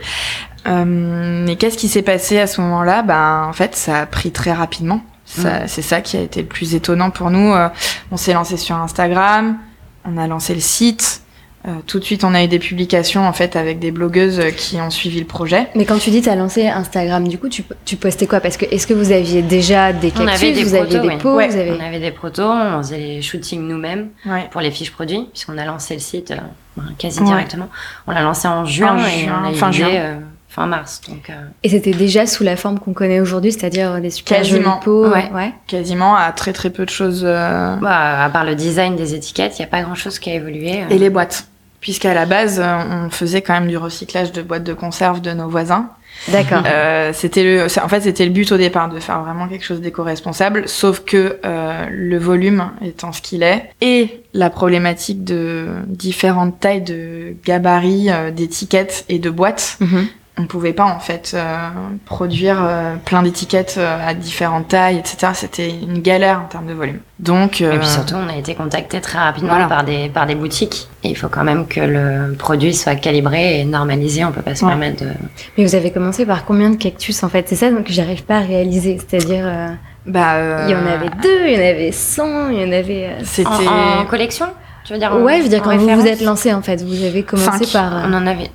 Euh, 0.68 0.84
mais 0.86 1.56
qu'est-ce 1.56 1.78
qui 1.78 1.88
s'est 1.88 2.04
passé 2.04 2.38
à 2.40 2.46
ce 2.48 2.62
moment-là? 2.62 3.02
Ben 3.02 3.46
en 3.50 3.54
fait, 3.54 3.76
ça 3.76 4.00
a 4.02 4.06
pris 4.06 4.32
très 4.32 4.52
rapidement. 4.52 5.02
Ça- 5.26 5.68
C'est 5.68 5.82
ça 5.82 6.02
qui 6.02 6.18
a 6.18 6.22
été 6.22 6.42
le 6.42 6.48
plus 6.48 6.76
étonnant 6.76 7.10
pour 7.10 7.32
nous. 7.32 7.54
Euh, 7.54 7.70
on 8.12 8.18
s'est 8.18 8.34
lancé 8.34 8.58
sur 8.58 8.76
Instagram, 8.76 9.58
on 10.06 10.18
a 10.18 10.28
lancé 10.28 10.54
le 10.54 10.60
site. 10.60 11.22
Euh, 11.68 11.72
tout 11.86 12.00
de 12.00 12.04
suite, 12.04 12.24
on 12.24 12.34
a 12.34 12.44
eu 12.44 12.48
des 12.48 12.58
publications 12.58 13.28
en 13.28 13.34
fait 13.34 13.56
avec 13.56 13.78
des 13.78 13.92
blogueuses 13.92 14.40
euh, 14.40 14.50
qui 14.50 14.78
ont 14.82 14.90
suivi 14.90 15.20
le 15.20 15.28
projet. 15.28 15.68
Mais 15.76 15.86
quand 15.86 16.00
tu 16.00 16.10
dis 16.10 16.22
t'as 16.24 16.36
lancé 16.36 16.68
Instagram, 16.68 17.28
du 17.28 17.38
coup, 17.38 17.50
tu, 17.50 17.64
tu 17.86 17.98
postais 17.98 18.26
quoi? 18.26 18.40
Parce 18.40 18.58
que 18.58 18.66
est-ce 18.66 18.88
que 18.88 18.96
vous 18.96 19.12
aviez 19.12 19.44
déjà 19.44 19.94
des 19.94 20.08
On 20.16 20.26
cactus, 20.26 20.42
avait 20.44 20.52
des 20.54 20.64
vous 20.64 20.74
aviez 20.74 20.88
protos, 20.98 21.02
des 21.02 21.08
oui. 21.16 21.18
pots, 21.22 21.36
Ouais. 21.36 21.48
vous 21.50 21.58
avez... 21.58 21.72
on 21.72 21.80
avait 21.80 22.00
des 22.00 22.12
protos, 22.12 22.44
on 22.50 22.78
faisait 22.82 22.98
les 22.98 23.22
shootings 23.22 23.62
nous-mêmes 23.62 24.10
Ouais. 24.26 24.48
pour 24.50 24.62
les 24.62 24.72
fiches 24.72 24.92
produits, 24.92 25.28
puisqu'on 25.32 25.58
a 25.60 25.66
lancé 25.66 25.94
le 25.94 26.00
site 26.00 26.32
euh, 26.32 26.82
quasi 26.98 27.20
Ouais. 27.20 27.26
directement. 27.28 27.70
On 28.08 28.12
l'a 28.12 28.22
lancé 28.24 28.48
en 28.48 28.66
juin 28.66 28.96
En 28.98 29.06
et 29.06 29.20
juin, 29.26 29.42
on 29.44 29.48
a 29.48 29.52
eu 29.52 29.56
fin 29.56 29.72
juin. 29.72 29.88
euh, 29.90 30.16
fin 30.52 30.68
mars. 30.68 31.02
Donc, 31.08 31.30
euh, 31.30 31.34
Et 31.64 31.70
c'était 31.70 31.92
déjà 31.94 32.28
sous 32.28 32.44
la 32.44 32.56
forme 32.58 32.78
qu'on 32.78 32.92
connaît 32.94 33.22
aujourd'hui, 33.22 33.52
c'est-à-dire 33.54 34.00
des 34.02 34.10
super 34.12 34.38
Quasiment. 34.38 34.74
jolis 34.74 34.84
pots. 34.86 35.08
Ouais. 35.10 35.32
ouais. 35.34 35.54
Quasiment 35.66 36.16
à 36.16 36.32
très 36.34 36.52
très 36.54 36.70
peu 36.70 36.86
de 36.86 36.90
choses. 36.92 37.24
euh, 37.26 37.76
bah, 37.78 38.24
à 38.24 38.30
part 38.30 38.44
le 38.44 38.54
design 38.56 38.96
des 38.98 39.16
étiquettes, 39.16 39.58
il 39.58 39.62
n'y 39.62 39.66
a 39.66 39.70
pas 39.70 39.82
grand-chose 39.82 40.20
qui 40.20 40.30
a 40.30 40.36
évolué. 40.36 40.82
euh. 40.84 40.90
Et 40.90 40.98
les 41.00 41.10
boîtes. 41.10 41.48
Puisqu'à 41.80 42.14
la 42.14 42.28
base, 42.28 42.60
euh, 42.64 42.78
on 43.06 43.10
faisait 43.10 43.42
quand 43.42 43.54
même 43.54 43.68
du 43.68 43.76
recyclage 43.78 44.32
de 44.34 44.44
boîtes 44.44 44.64
de 44.64 44.74
conserve 44.74 45.20
de 45.22 45.32
nos 45.32 45.50
voisins. 45.50 45.90
D'accord. 46.28 46.62
Euh, 46.68 47.12
c'était 47.14 47.44
le, 47.44 47.66
en 47.84 47.88
fait, 47.88 48.02
c'était 48.02 48.26
le 48.26 48.32
but 48.32 48.52
au 48.52 48.58
départ 48.58 48.90
de 48.90 49.00
faire 49.00 49.22
vraiment 49.24 49.48
quelque 49.48 49.64
chose 49.66 49.82
d'éco-responsable. 49.82 50.68
Sauf 50.68 51.00
que 51.06 51.40
euh, 51.46 51.86
le 51.90 52.18
volume 52.20 52.70
étant 52.86 53.12
ce 53.14 53.22
qu'il 53.22 53.42
est 53.42 53.72
et 53.82 54.22
la 54.34 54.50
problématique 54.52 55.24
de 55.24 55.68
différentes 55.88 56.60
tailles 56.60 56.82
de 56.84 57.34
gabarits, 57.46 58.12
euh, 58.12 58.30
d'étiquettes 58.30 59.06
et 59.10 59.18
de 59.20 59.30
boîtes, 59.32 59.78
Mhm. 59.80 60.06
On 60.38 60.46
pouvait 60.48 60.72
pas 60.74 60.86
en 60.86 61.00
fait 61.00 61.34
euh, 61.36 61.70
produire 62.06 62.58
euh, 62.62 62.96
plein 63.04 63.22
d'étiquettes 63.22 63.76
euh, 63.78 64.08
à 64.08 64.14
différentes 64.14 64.70
tailles, 64.70 64.98
etc. 64.98 65.34
C'était 65.36 65.70
une 65.70 66.00
galère 66.02 66.42
en 66.42 66.48
termes 66.48 66.68
de 66.68 66.74
volume. 66.74 67.00
Donc, 67.20 67.62
euh, 67.62 67.74
Et 67.74 67.78
puis 67.78 67.88
surtout, 67.88 68.16
on 68.16 68.30
a 68.30 68.36
été 68.38 68.56
contacté 68.56 69.02
très 69.02 69.20
rapidement 69.20 69.50
Voilà. 69.50 69.68
par, 69.68 69.84
des, 69.84 70.08
par 70.10 70.26
des 70.26 70.36
boutiques. 70.36 70.88
Et 71.04 71.10
il 71.10 71.16
faut 71.18 71.28
quand 71.28 71.44
même 71.44 71.68
que 71.68 71.82
le 71.82 72.34
produit 72.36 72.74
soit 72.74 72.96
calibré 72.96 73.60
et 73.60 73.66
normalisé. 73.66 74.24
On 74.24 74.32
peut 74.32 74.42
pas 74.42 74.56
se 74.56 74.64
Ouais. 74.64 74.72
permettre 74.72 75.04
de. 75.04 75.12
Mais 75.58 75.66
vous 75.66 75.76
avez 75.76 75.92
commencé 75.92 76.26
par 76.26 76.46
combien 76.46 76.70
de 76.70 76.78
cactus 76.78 77.22
en 77.24 77.30
fait? 77.30 77.48
C'est 77.50 77.56
ça 77.58 77.70
donc, 77.70 77.84
que 77.86 77.94
j'arrive 77.94 78.24
pas 78.24 78.38
à 78.38 78.42
réaliser. 78.42 78.98
C'est-à-dire, 79.00 79.44
euh, 79.46 79.68
bah, 80.08 80.36
euh, 80.36 80.66
il 80.68 80.72
y 80.72 80.76
en 80.76 80.88
avait 80.88 81.10
deux, 81.22 81.48
il 81.48 81.54
y 81.54 81.58
en 81.58 81.60
avait 81.60 81.92
100, 81.92 82.50
il 82.50 82.58
y 82.62 82.64
en 82.64 82.72
avait. 82.72 83.08
euh, 83.08 83.22
C'était 83.26 83.50
En, 83.68 84.00
en 84.02 84.06
collection 84.06 84.48
Tu 84.86 84.94
veux 84.94 85.00
dire 85.00 85.14
en- 85.14 85.20
Ouais, 85.22 85.40
je 85.40 85.44
veux 85.44 85.50
dire, 85.50 85.62
quand 85.62 85.76
vous 85.78 85.88
vous 85.90 86.08
êtes 86.08 86.22
lancé 86.22 86.54
en 86.54 86.62
fait, 86.62 86.82
vous 86.82 87.04
avez 87.04 87.24
commencé 87.24 87.66
Cinq. 87.66 87.74
par. 87.82 87.98
euh, 87.98 88.02
On 88.08 88.14
en 88.14 88.26
avait 88.26 88.50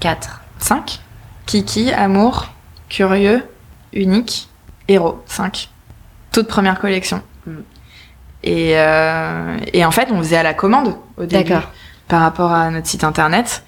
quatre. 0.00 0.40
5. 0.58 0.98
Kiki, 1.46 1.92
Amour, 1.92 2.48
Curieux, 2.88 3.42
Unique, 3.92 4.48
Héros. 4.88 5.22
5. 5.26 5.68
Toute 6.32 6.48
première 6.48 6.78
collection. 6.80 7.22
Mm. 7.46 7.52
Et, 8.44 8.72
euh, 8.74 9.56
et 9.72 9.84
en 9.84 9.90
fait, 9.90 10.08
on 10.10 10.18
faisait 10.18 10.36
à 10.36 10.42
la 10.42 10.54
commande 10.54 10.96
au 11.16 11.24
début 11.26 11.54
par 12.08 12.20
rapport 12.20 12.52
à 12.52 12.70
notre 12.70 12.86
site 12.86 13.04
internet. 13.04 13.64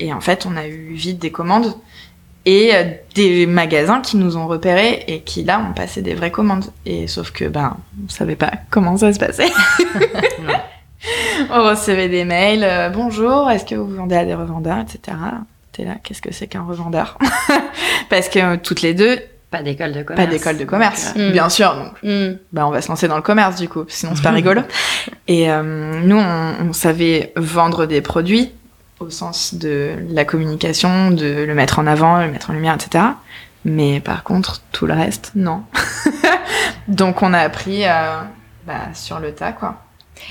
Et 0.00 0.12
en 0.12 0.20
fait, 0.20 0.46
on 0.46 0.56
a 0.56 0.66
eu 0.66 0.94
vite 0.94 1.18
des 1.18 1.30
commandes 1.30 1.74
et 2.46 2.74
euh, 2.74 2.84
des 3.14 3.46
magasins 3.46 4.00
qui 4.00 4.16
nous 4.16 4.36
ont 4.36 4.46
repérés 4.46 5.04
et 5.08 5.20
qui 5.20 5.44
là 5.44 5.60
ont 5.60 5.72
passé 5.72 6.02
des 6.02 6.14
vraies 6.14 6.30
commandes. 6.30 6.64
Et 6.86 7.06
sauf 7.06 7.30
que 7.30 7.44
ben, 7.46 7.76
on 8.04 8.08
savait 8.08 8.36
pas 8.36 8.52
comment 8.70 8.96
ça 8.96 9.12
se 9.12 9.18
passait. 9.18 9.50
On 11.50 11.62
recevait 11.62 12.08
des 12.08 12.24
mails. 12.24 12.64
euh, 12.64 12.88
Bonjour, 12.88 13.50
est-ce 13.50 13.66
que 13.66 13.74
vous 13.74 13.94
vendez 13.94 14.14
à 14.16 14.24
des 14.24 14.34
revendeurs, 14.34 14.78
etc. 14.78 15.16
T'es 15.74 15.84
là, 15.84 15.96
qu'est-ce 16.02 16.22
que 16.22 16.32
c'est 16.32 16.46
qu'un 16.46 16.62
revendeur 16.62 17.18
Parce 18.08 18.28
que 18.28 18.38
euh, 18.38 18.56
toutes 18.62 18.80
les 18.82 18.94
deux, 18.94 19.18
Pas 19.50 19.60
d'école 19.62 19.92
de 19.92 20.02
commerce. 20.04 20.24
pas 20.24 20.30
d'école 20.32 20.56
de 20.56 20.64
commerce, 20.64 21.08
Donc, 21.08 21.16
euh, 21.16 21.28
Mm. 21.28 21.32
bien 21.32 21.48
sûr. 21.48 21.74
Donc 21.74 21.92
hmm. 22.02 22.36
bah, 22.52 22.66
on 22.66 22.70
va 22.70 22.80
se 22.80 22.88
lancer 22.88 23.08
dans 23.08 23.16
le 23.16 23.22
commerce 23.22 23.56
du 23.56 23.68
coup, 23.68 23.84
sinon 23.88 24.12
c'est 24.14 24.22
pas 24.22 24.30
rigolo. 24.30 24.62
Et 25.28 25.50
euh, 25.50 26.00
nous, 26.02 26.16
on, 26.18 26.68
on 26.68 26.72
savait 26.72 27.32
vendre 27.36 27.86
des 27.86 28.00
produits 28.00 28.52
au 29.00 29.10
sens 29.10 29.54
de 29.54 29.94
la 30.10 30.24
communication, 30.24 31.10
de 31.10 31.44
le 31.44 31.54
mettre 31.54 31.80
en 31.80 31.86
avant, 31.88 32.20
le 32.22 32.30
mettre 32.30 32.50
en 32.50 32.52
lumière, 32.52 32.74
etc. 32.76 33.04
Mais 33.64 33.98
par 34.00 34.22
contre, 34.22 34.62
tout 34.72 34.86
le 34.86 34.94
reste, 34.94 35.32
non. 35.34 35.64
Donc 36.88 37.22
on 37.22 37.32
a 37.34 37.38
appris 37.40 37.84
euh, 37.84 38.20
bah, 38.66 38.74
sur 38.94 39.18
le 39.18 39.32
tas, 39.32 39.52
quoi. 39.52 39.82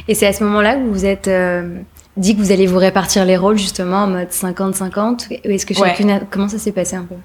Et 0.08 0.16
c'est 0.16 0.28
à 0.28 0.34
ce 0.34 0.44
moment-là 0.46 0.76
que 0.76 0.80
vous 0.80 0.94
vous 0.94 1.06
êtes 1.06 1.28
euh, 1.28 1.80
dit 2.18 2.36
que 2.36 2.42
vous 2.42 2.52
allez 2.52 2.68
vous 2.68 2.78
répartir 2.78 3.26
les 3.26 3.38
rôles 3.38 3.58
justement 3.58 4.04
en 4.04 4.08
mode 4.08 4.30
50-50 4.30 5.28
Ou 5.48 5.50
est-ce 5.52 5.66
que 5.66 5.74
Ouais. 5.80 5.90
chacune 5.90 6.12
a... 6.12 6.20
Comment 6.30 6.48
ça 6.50 6.58
s'est 6.60 6.72
passé 6.72 6.96
un 6.96 7.04
peu? 7.06 7.16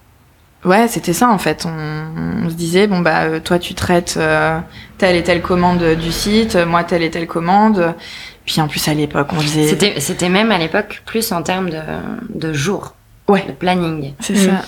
Ouais, 0.68 0.88
c'était 0.88 1.12
ça 1.12 1.28
en 1.28 1.38
fait. 1.38 1.66
On, 1.66 2.44
on 2.46 2.50
se 2.50 2.54
disait 2.54 2.88
bon 2.88 2.98
bah 3.00 3.22
euh, 3.24 3.38
toi 3.40 3.60
tu 3.60 3.74
traites 3.74 4.14
euh, 4.16 4.58
telle 4.98 5.14
et 5.14 5.22
telle 5.22 5.40
commande 5.40 5.82
du 5.94 6.10
site, 6.10 6.56
euh, 6.56 6.66
moi 6.66 6.82
telle 6.82 7.02
et 7.04 7.10
telle 7.10 7.28
commande. 7.28 7.94
Puis 8.44 8.60
en 8.60 8.66
plus 8.66 8.88
à 8.88 8.94
l'époque 8.94 9.28
on 9.32 9.38
faisait. 9.40 9.68
C'était, 9.68 10.00
c'était 10.00 10.28
même 10.28 10.50
à 10.50 10.58
l'époque 10.58 11.02
plus 11.06 11.30
en 11.30 11.42
termes 11.42 11.70
de, 11.70 11.78
de 12.34 12.52
jours, 12.52 12.94
Ouais. 13.28 13.44
de 13.46 13.52
planning, 13.52 14.14
C'est 14.18 14.34
ça. 14.34 14.62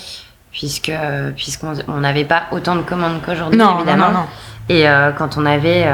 puisque 0.53 0.93
puisqu'on 1.35 1.73
on 1.89 2.01
n'avait 2.01 2.25
pas 2.25 2.45
autant 2.53 2.77
de 2.77 2.83
commandes 2.83 3.21
qu'aujourd'hui 3.25 3.59
Non, 3.59 3.71
non, 3.73 3.77
évidemment. 3.79 4.07
non, 4.09 4.13
non. 4.13 4.27
Et 4.73 4.89
euh, 4.89 5.11
quand 5.11 5.37
on 5.37 5.47
avait 5.47 5.85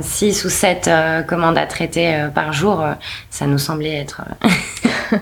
6 0.00 0.46
ou 0.46 0.48
7 0.48 0.88
commandes 1.28 1.58
à 1.58 1.66
traiter 1.66 2.14
euh, 2.14 2.28
par 2.28 2.54
jour, 2.54 2.80
euh, 2.80 2.92
ça 3.28 3.46
nous 3.46 3.58
semblait 3.58 3.92
être. 4.00 4.22
euh, 5.12 5.18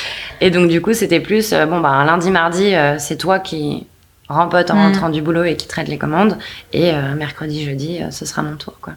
et 0.40 0.50
donc, 0.50 0.68
du 0.70 0.80
coup, 0.80 0.94
c'était 0.94 1.20
plus 1.20 1.52
euh, 1.52 1.66
bon, 1.66 1.80
bah, 1.80 1.90
un 1.90 2.06
lundi, 2.06 2.30
mardi, 2.30 2.74
euh, 2.74 2.96
c'est 2.98 3.16
toi 3.18 3.38
qui 3.38 3.86
rempote 4.30 4.70
en 4.70 4.76
Mm. 4.76 4.78
rentrant 4.86 5.08
du 5.10 5.20
boulot 5.20 5.44
et 5.44 5.56
qui 5.56 5.68
traite 5.68 5.88
les 5.88 5.98
commandes. 5.98 6.38
Et 6.72 6.90
euh, 6.92 7.14
mercredi, 7.14 7.62
jeudi, 7.66 8.00
euh, 8.02 8.10
ce 8.10 8.24
sera 8.24 8.40
mon 8.40 8.56
tour, 8.56 8.74
quoi. 8.80 8.94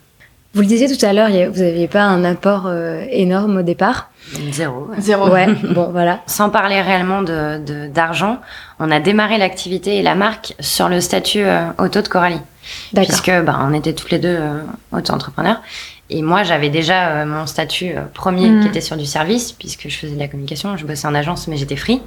Vous 0.54 0.62
le 0.62 0.68
disiez 0.68 0.88
tout 0.88 1.06
à 1.06 1.12
l'heure, 1.12 1.28
vous 1.30 1.62
n'aviez 1.62 1.90
pas 1.90 2.04
un 2.04 2.24
apport 2.24 2.68
euh, 2.68 3.04
énorme 3.12 3.58
au 3.58 3.62
départ. 3.64 4.10
Zéro. 4.52 4.88
ouais. 4.90 4.96
Zéro. 5.00 5.30
Ouais, 5.30 5.48
bon 5.74 5.90
voilà. 5.92 6.22
Sans 6.28 6.50
parler 6.50 6.82
réellement 6.82 7.22
de, 7.22 7.60
de- 7.66 7.88
d'argent, 7.88 8.38
on 8.80 8.92
a 8.92 9.00
démarré 9.00 9.38
l'activité 9.38 9.98
et 9.98 10.02
la 10.02 10.16
marque 10.16 10.54
sur 10.60 10.90
le 10.90 11.00
statut 11.02 11.44
euh, 11.44 11.62
auto 11.78 12.02
de 12.02 12.08
Coralie. 12.08 12.42
D'accord. 12.92 13.08
puisque 13.22 13.32
bah, 13.46 13.60
on 13.62 13.74
était 13.74 13.94
toutes 13.94 14.12
les 14.12 14.20
deux 14.20 14.36
euh, 14.38 14.60
auto-entrepreneurs. 14.92 15.62
Et 16.10 16.22
moi, 16.22 16.44
j'avais 16.44 16.70
déjà 16.70 17.08
euh, 17.10 17.26
mon 17.26 17.46
statut 17.46 17.92
euh, 17.96 18.02
premier 18.14 18.50
Mhm. 18.50 18.62
qui 18.64 18.68
était 18.68 18.82
sur 18.82 18.98
du 18.98 19.06
service, 19.06 19.52
puisque 19.54 19.88
je 19.90 19.98
faisais 19.98 20.16
de 20.16 20.20
la 20.20 20.28
communication, 20.28 20.76
je 20.78 20.86
bossais 20.86 21.08
en 21.08 21.16
agence, 21.16 21.48
mais 21.48 21.56
j'étais 21.58 21.76
free. 21.78 22.02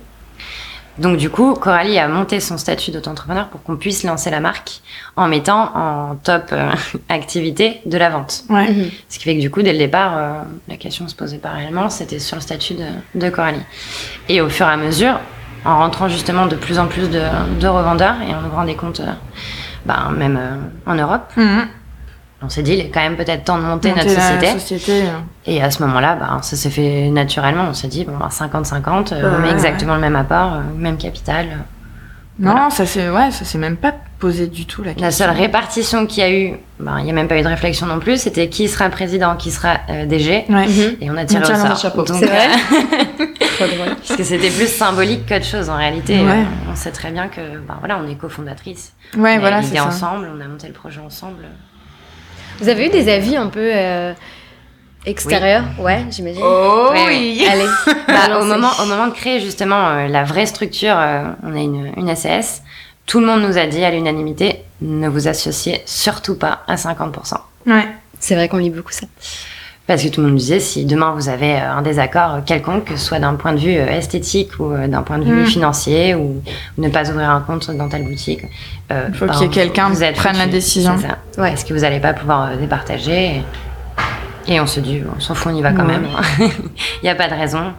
Donc 1.00 1.16
du 1.16 1.30
coup, 1.30 1.54
Coralie 1.54 1.98
a 1.98 2.06
monté 2.08 2.40
son 2.40 2.58
statut 2.58 2.90
d'auto-entrepreneur 2.90 3.48
pour 3.48 3.62
qu'on 3.62 3.76
puisse 3.76 4.04
lancer 4.04 4.30
la 4.30 4.40
marque 4.40 4.80
en 5.16 5.28
mettant 5.28 5.70
en 5.74 6.14
top 6.16 6.50
euh, 6.52 6.70
activité 7.08 7.80
de 7.86 7.96
la 7.98 8.10
vente. 8.10 8.44
Ouais. 8.50 8.70
Mhm. 8.70 8.90
Ce 9.08 9.18
qui 9.18 9.24
fait 9.24 9.34
que 9.36 9.40
du 9.40 9.50
coup, 9.50 9.62
dès 9.62 9.72
le 9.72 9.78
départ, 9.78 10.12
euh, 10.16 10.32
la 10.68 10.76
question 10.76 11.08
se 11.08 11.14
posait 11.14 11.38
pas 11.38 11.50
réellement, 11.50 11.88
c'était 11.88 12.18
sur 12.18 12.36
le 12.36 12.42
statut 12.42 12.74
de, 12.74 12.84
de 13.18 13.30
Coralie. 13.30 13.62
Et 14.28 14.40
au 14.40 14.48
fur 14.48 14.66
et 14.66 14.70
à 14.70 14.76
mesure, 14.76 15.18
en 15.64 15.78
rentrant 15.78 16.08
justement 16.08 16.46
de 16.46 16.56
plus 16.56 16.78
en 16.78 16.86
plus 16.86 17.08
de, 17.10 17.22
de 17.60 17.66
revendeurs 17.66 18.16
et 18.28 18.34
en 18.34 18.44
ouvrant 18.46 18.64
des 18.64 18.76
comptes, 18.76 19.00
euh, 19.00 19.12
bah, 19.86 20.08
même 20.14 20.38
euh, 20.38 20.56
en 20.90 20.94
Europe, 20.94 21.32
Mhm. 21.36 21.66
On 22.42 22.48
s'est 22.48 22.62
dit, 22.62 22.72
il 22.74 22.81
est 22.81 22.88
quand 22.88 23.00
même 23.00 23.16
peut-être 23.16 23.44
temps 23.44 23.59
de 23.59 23.62
monter 23.64 23.90
Monter 23.90 24.05
notre 24.07 24.20
société. 24.20 24.59
société, 24.59 25.03
euh, 25.09 25.12
Et 25.46 25.62
à 25.62 25.70
ce 25.70 25.83
moment-là, 25.83 26.16
bah, 26.16 26.38
ça 26.42 26.57
s'est 26.57 26.70
fait 26.70 27.09
naturellement. 27.11 27.64
On 27.68 27.74
s'est 27.74 27.88
dit, 27.88 28.05
bon, 28.05 28.16
bah, 28.16 28.29
50-50, 28.31 29.12
euh, 29.12 29.22
Ouais, 29.22 29.37
on 29.37 29.40
met 29.42 29.50
exactement 29.50 29.94
le 29.94 30.00
même 30.00 30.16
apport, 30.16 30.55
euh, 30.55 30.61
même 30.76 30.96
capital. 30.96 31.46
Non, 32.38 32.53
Voilà. 32.53 32.70
ça 32.70 32.87
s'est 32.87 33.11
ouais, 33.11 33.31
ça 33.33 33.44
s'est 33.44 33.59
même 33.59 33.76
pas 33.76 33.92
posé 34.18 34.46
du 34.46 34.64
tout 34.64 34.83
la 34.83 34.92
question. 34.94 35.05
La 35.05 35.11
seule 35.11 35.31
répartition 35.42 36.07
qu'il 36.07 36.22
y 36.22 36.26
a 36.26 36.31
eu, 36.33 36.55
bah, 36.79 36.94
il 37.00 37.05
n'y 37.05 37.11
a 37.11 37.12
même 37.12 37.29
pas 37.29 37.38
eu 37.38 37.42
de 37.42 37.48
réflexion 37.48 37.87
non 37.87 37.98
plus, 37.98 38.16
c'était 38.18 38.48
qui 38.48 38.66
sera 38.68 38.88
président, 38.88 39.37
qui 39.37 39.50
sera 39.50 39.74
euh, 39.90 40.07
DG. 40.07 40.46
Ouais. 40.48 40.66
Mhm. 40.66 40.96
Et 41.03 41.11
on 41.11 41.16
a 41.18 41.26
tiré 41.26 41.42
On 41.46 41.53
au 41.53 41.55
sort. 41.66 41.76
chapeau. 41.76 42.07
C'est 42.07 42.24
vrai 42.24 42.48
euh. 43.61 43.94
Parce 44.07 44.16
que 44.16 44.24
c'était 44.24 44.48
plus 44.48 44.68
symbolique 44.68 45.26
qu'autre 45.29 45.44
chose 45.44 45.68
en 45.68 45.76
réalité. 45.76 46.14
Ouais. 46.24 46.31
Euh, 46.31 46.70
on 46.72 46.76
sait 46.76 46.92
très 46.92 47.11
bien 47.11 47.29
que, 47.29 47.59
ben 47.59 47.76
voilà, 47.81 48.00
on 48.03 48.09
est 48.11 48.14
cofondatrice. 48.14 48.94
Ouais, 49.18 49.35
on 49.37 49.40
voilà, 49.40 49.61
l'idée 49.61 49.81
ensemble, 49.81 50.26
on 50.35 50.40
a 50.40 50.48
monté 50.48 50.66
le 50.66 50.72
projet 50.72 51.00
ensemble. 51.00 51.44
Vous 52.60 52.68
avez 52.68 52.86
eu 52.86 52.90
des 52.90 53.08
avis 53.10 53.36
un 53.36 53.46
peu 53.48 53.70
euh, 53.74 54.12
extérieurs? 55.06 55.64
Ouais, 55.78 56.04
j'imagine. 56.10 56.42
Oh 56.44 56.88
Ouais, 56.92 57.06
oui. 57.08 57.44
Allez. 57.50 57.66
Bah, 58.08 58.40
au, 58.40 58.44
moment, 58.44 58.70
au 58.82 58.86
moment 58.86 59.06
de 59.06 59.12
créer 59.12 59.40
justement 59.40 59.88
euh, 59.88 60.08
la 60.08 60.24
vraie 60.24 60.46
structure, 60.46 60.94
euh, 60.96 61.22
on 61.44 61.54
a 61.54 61.60
une, 61.60 61.92
une 61.96 62.14
SAS, 62.16 62.62
tout 63.06 63.20
le 63.20 63.26
monde 63.26 63.42
nous 63.42 63.56
a 63.56 63.66
dit 63.66 63.84
à 63.84 63.90
l'unanimité, 63.90 64.62
ne 64.82 65.08
vous 65.08 65.28
associez 65.28 65.80
surtout 65.86 66.34
pas 66.36 66.62
à 66.66 66.74
50%. 66.74 67.34
Ouais. 67.66 67.86
C'est 68.18 68.34
vrai 68.34 68.48
qu'on 68.48 68.58
lit 68.58 68.70
beaucoup 68.70 68.92
ça. 68.92 69.06
Parce 69.86 70.04
que 70.04 70.08
tout 70.08 70.20
le 70.20 70.28
monde 70.28 70.36
disait, 70.36 70.60
si 70.60 70.84
demain 70.84 71.12
vous 71.16 71.28
avez 71.28 71.54
euh, 71.56 71.72
un 71.72 71.82
désaccord 71.82 72.44
quelconque, 72.46 72.84
que 72.84 72.96
ce 72.96 73.04
soit 73.04 73.18
d'un 73.18 73.34
point 73.34 73.52
de 73.52 73.58
vue 73.58 73.76
euh, 73.76 73.88
esthétique 73.88 74.50
ou 74.60 74.70
euh, 74.72 74.86
d'un 74.86 75.02
point 75.02 75.18
de 75.18 75.24
vue 75.24 75.42
Mm. 75.42 75.46
financier, 75.46 76.14
ou 76.14 76.40
ne 76.78 76.88
pas 76.88 77.10
ouvrir 77.10 77.28
un 77.30 77.40
compte 77.40 77.68
dans 77.72 77.88
telle 77.88 78.04
boutique, 78.04 78.42
euh, 78.92 79.06
Il 79.08 79.14
faut 79.16 79.26
qu'il 79.26 79.40
y 79.40 79.44
ait 79.44 79.48
quelqu'un 79.48 79.88
vous 79.88 80.00
qui 80.00 80.12
prenne 80.12 80.36
la 80.38 80.46
décision. 80.46 80.94
C'est 80.96 81.08
ça. 81.08 81.18
Ouais. 81.42 81.50
Parce 81.50 81.64
que 81.64 81.74
vous 81.74 81.80
n'allez 81.80 81.98
pas 81.98 82.12
pouvoir 82.12 82.56
départager. 82.56 83.42
Et, 84.46 84.54
et 84.54 84.60
on 84.60 84.66
se 84.66 84.78
dit, 84.78 85.02
on 85.16 85.18
s'en 85.20 85.34
fout, 85.34 85.50
on 85.52 85.56
y 85.56 85.62
va 85.62 85.72
quand 85.72 85.84
Ouais. 85.84 85.98
même. 85.98 86.06
Il 86.38 87.04
n'y 87.04 87.08
a 87.10 87.16
pas 87.16 87.26
de 87.28 87.34
raison. 87.34 87.72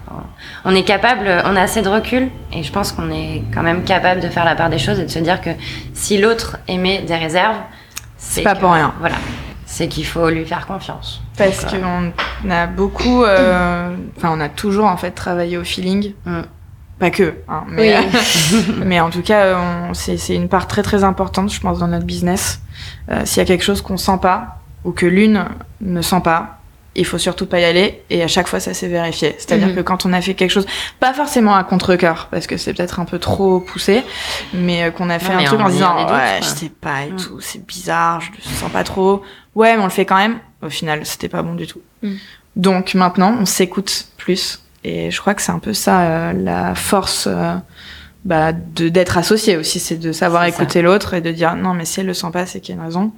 On 0.65 0.75
est 0.75 0.83
capable, 0.83 1.27
on 1.45 1.55
a 1.55 1.61
assez 1.61 1.81
de 1.81 1.87
recul, 1.89 2.27
et 2.51 2.61
je 2.63 2.71
pense 2.73 2.91
qu'on 2.91 3.09
est 3.09 3.43
quand 3.53 3.63
même 3.63 3.83
capable 3.85 4.19
de 4.19 4.27
faire 4.27 4.43
la 4.43 4.55
part 4.55 4.69
des 4.69 4.79
choses 4.79 4.99
et 4.99 5.05
de 5.05 5.09
se 5.11 5.19
dire 5.19 5.39
que 5.39 5.51
si 5.93 6.17
l'autre 6.17 6.57
émet 6.67 7.03
des 7.03 7.15
réserves, 7.15 7.55
c'est 8.17 8.41
pas 8.41 8.53
que- 8.55 8.59
pour 8.59 8.73
rien. 8.73 8.93
Voilà. 8.99 9.15
C'est 9.73 9.87
qu'il 9.87 10.05
faut 10.05 10.29
lui 10.29 10.43
faire 10.45 10.67
confiance. 10.67 11.21
Parce 11.37 11.65
euh, 11.73 12.09
qu'on 12.41 12.49
a 12.49 12.67
beaucoup, 12.67 13.23
euh, 13.23 13.95
enfin, 14.17 14.29
on 14.33 14.41
a 14.41 14.49
toujours 14.49 14.83
en 14.85 14.97
fait 14.97 15.11
travaillé 15.11 15.57
au 15.57 15.63
feeling. 15.63 16.13
Mm. 16.25 16.41
Pas 16.99 17.09
que, 17.09 17.35
hein, 17.47 17.63
mais, 17.69 17.95
Oui. 17.97 18.65
mais 18.85 18.99
en 18.99 19.09
tout 19.09 19.21
cas, 19.21 19.57
on- 19.57 19.93
c'est 19.93 20.17
c'est 20.17 20.35
une 20.35 20.49
part 20.49 20.67
très 20.67 20.83
très 20.83 21.05
importante, 21.05 21.51
je 21.53 21.61
pense, 21.61 21.79
dans 21.79 21.87
notre 21.87 22.05
business. 22.05 22.61
Euh, 23.09 23.21
S'il 23.23 23.37
y 23.39 23.43
a 23.43 23.45
quelque 23.45 23.63
chose 23.63 23.81
qu'on 23.81 23.95
sent 23.95 24.19
pas 24.21 24.59
ou 24.83 24.91
que 24.91 25.05
l'une 25.05 25.45
ne 25.79 26.01
sent 26.01 26.19
pas, 26.21 26.59
il 26.95 27.05
faut 27.05 27.17
surtout 27.17 27.45
pas 27.45 27.59
y 27.59 27.63
aller. 27.63 28.01
Et 28.09 28.21
à 28.23 28.27
chaque 28.27 28.47
fois, 28.47 28.59
ça 28.59 28.73
s'est 28.73 28.87
vérifié. 28.87 29.35
C'est-à-dire 29.37 29.67
Mhm. 29.69 29.75
que 29.75 29.81
quand 29.81 30.05
on 30.05 30.13
a 30.13 30.21
fait 30.21 30.33
quelque 30.33 30.51
chose, 30.51 30.65
pas 30.99 31.13
forcément 31.13 31.55
à 31.55 31.63
contre-cœur, 31.63 32.27
parce 32.31 32.47
que 32.47 32.57
c'est 32.57 32.73
peut-être 32.73 32.99
un 32.99 33.05
peu 33.05 33.17
trop 33.19 33.59
poussé, 33.59 34.03
mais 34.53 34.83
euh, 34.83 34.91
qu'on 34.91 35.09
a 35.09 35.17
fait 35.19 35.33
Non, 35.33 35.39
un 35.39 35.43
truc 35.45 35.59
en 35.61 35.69
disant, 35.69 35.91
doutes, 36.01 36.11
ouais, 36.11 36.39
quoi. 36.39 36.41
je 36.41 36.45
sais 36.45 36.71
pas 36.81 37.03
et 37.05 37.11
Mm. 37.11 37.15
tout, 37.17 37.39
c'est 37.39 37.65
bizarre, 37.65 38.19
je 38.21 38.29
le 38.31 38.55
sens 38.57 38.69
pas 38.71 38.83
trop. 38.83 39.21
Ouais, 39.55 39.75
mais 39.75 39.81
on 39.81 39.85
le 39.85 39.89
fait 39.91 40.05
quand 40.05 40.17
même. 40.17 40.39
Au 40.61 40.69
final, 40.69 41.05
c'était 41.05 41.29
pas 41.29 41.41
bon 41.43 41.55
du 41.55 41.65
tout. 41.67 41.81
Mm. 42.03 42.11
Donc 42.57 42.93
maintenant, 42.93 43.35
on 43.39 43.45
s'écoute 43.45 44.07
plus. 44.17 44.61
Et 44.83 45.11
je 45.11 45.21
crois 45.21 45.33
que 45.35 45.41
c'est 45.41 45.51
un 45.51 45.59
peu 45.59 45.73
ça, 45.73 46.01
euh, 46.01 46.33
la 46.33 46.75
force 46.75 47.27
euh, 47.27 47.53
bah, 48.25 48.51
de 48.51 48.89
d'être 48.89 49.17
associé 49.17 49.55
aussi, 49.57 49.79
c'est 49.79 49.95
de 49.97 50.11
savoir 50.11 50.43
écouter 50.45 50.81
l'autre 50.81 51.13
et 51.13 51.21
de 51.21 51.31
dire 51.31 51.55
non, 51.55 51.73
mais 51.73 51.85
si 51.85 51.99
elle 51.99 52.05
le 52.07 52.13
sent 52.13 52.27
pas, 52.33 52.45
c'est 52.45 52.59
qu'il 52.59 52.75
y 52.75 52.77
a 52.77 52.81
une 52.81 52.85
raison. 52.87 53.11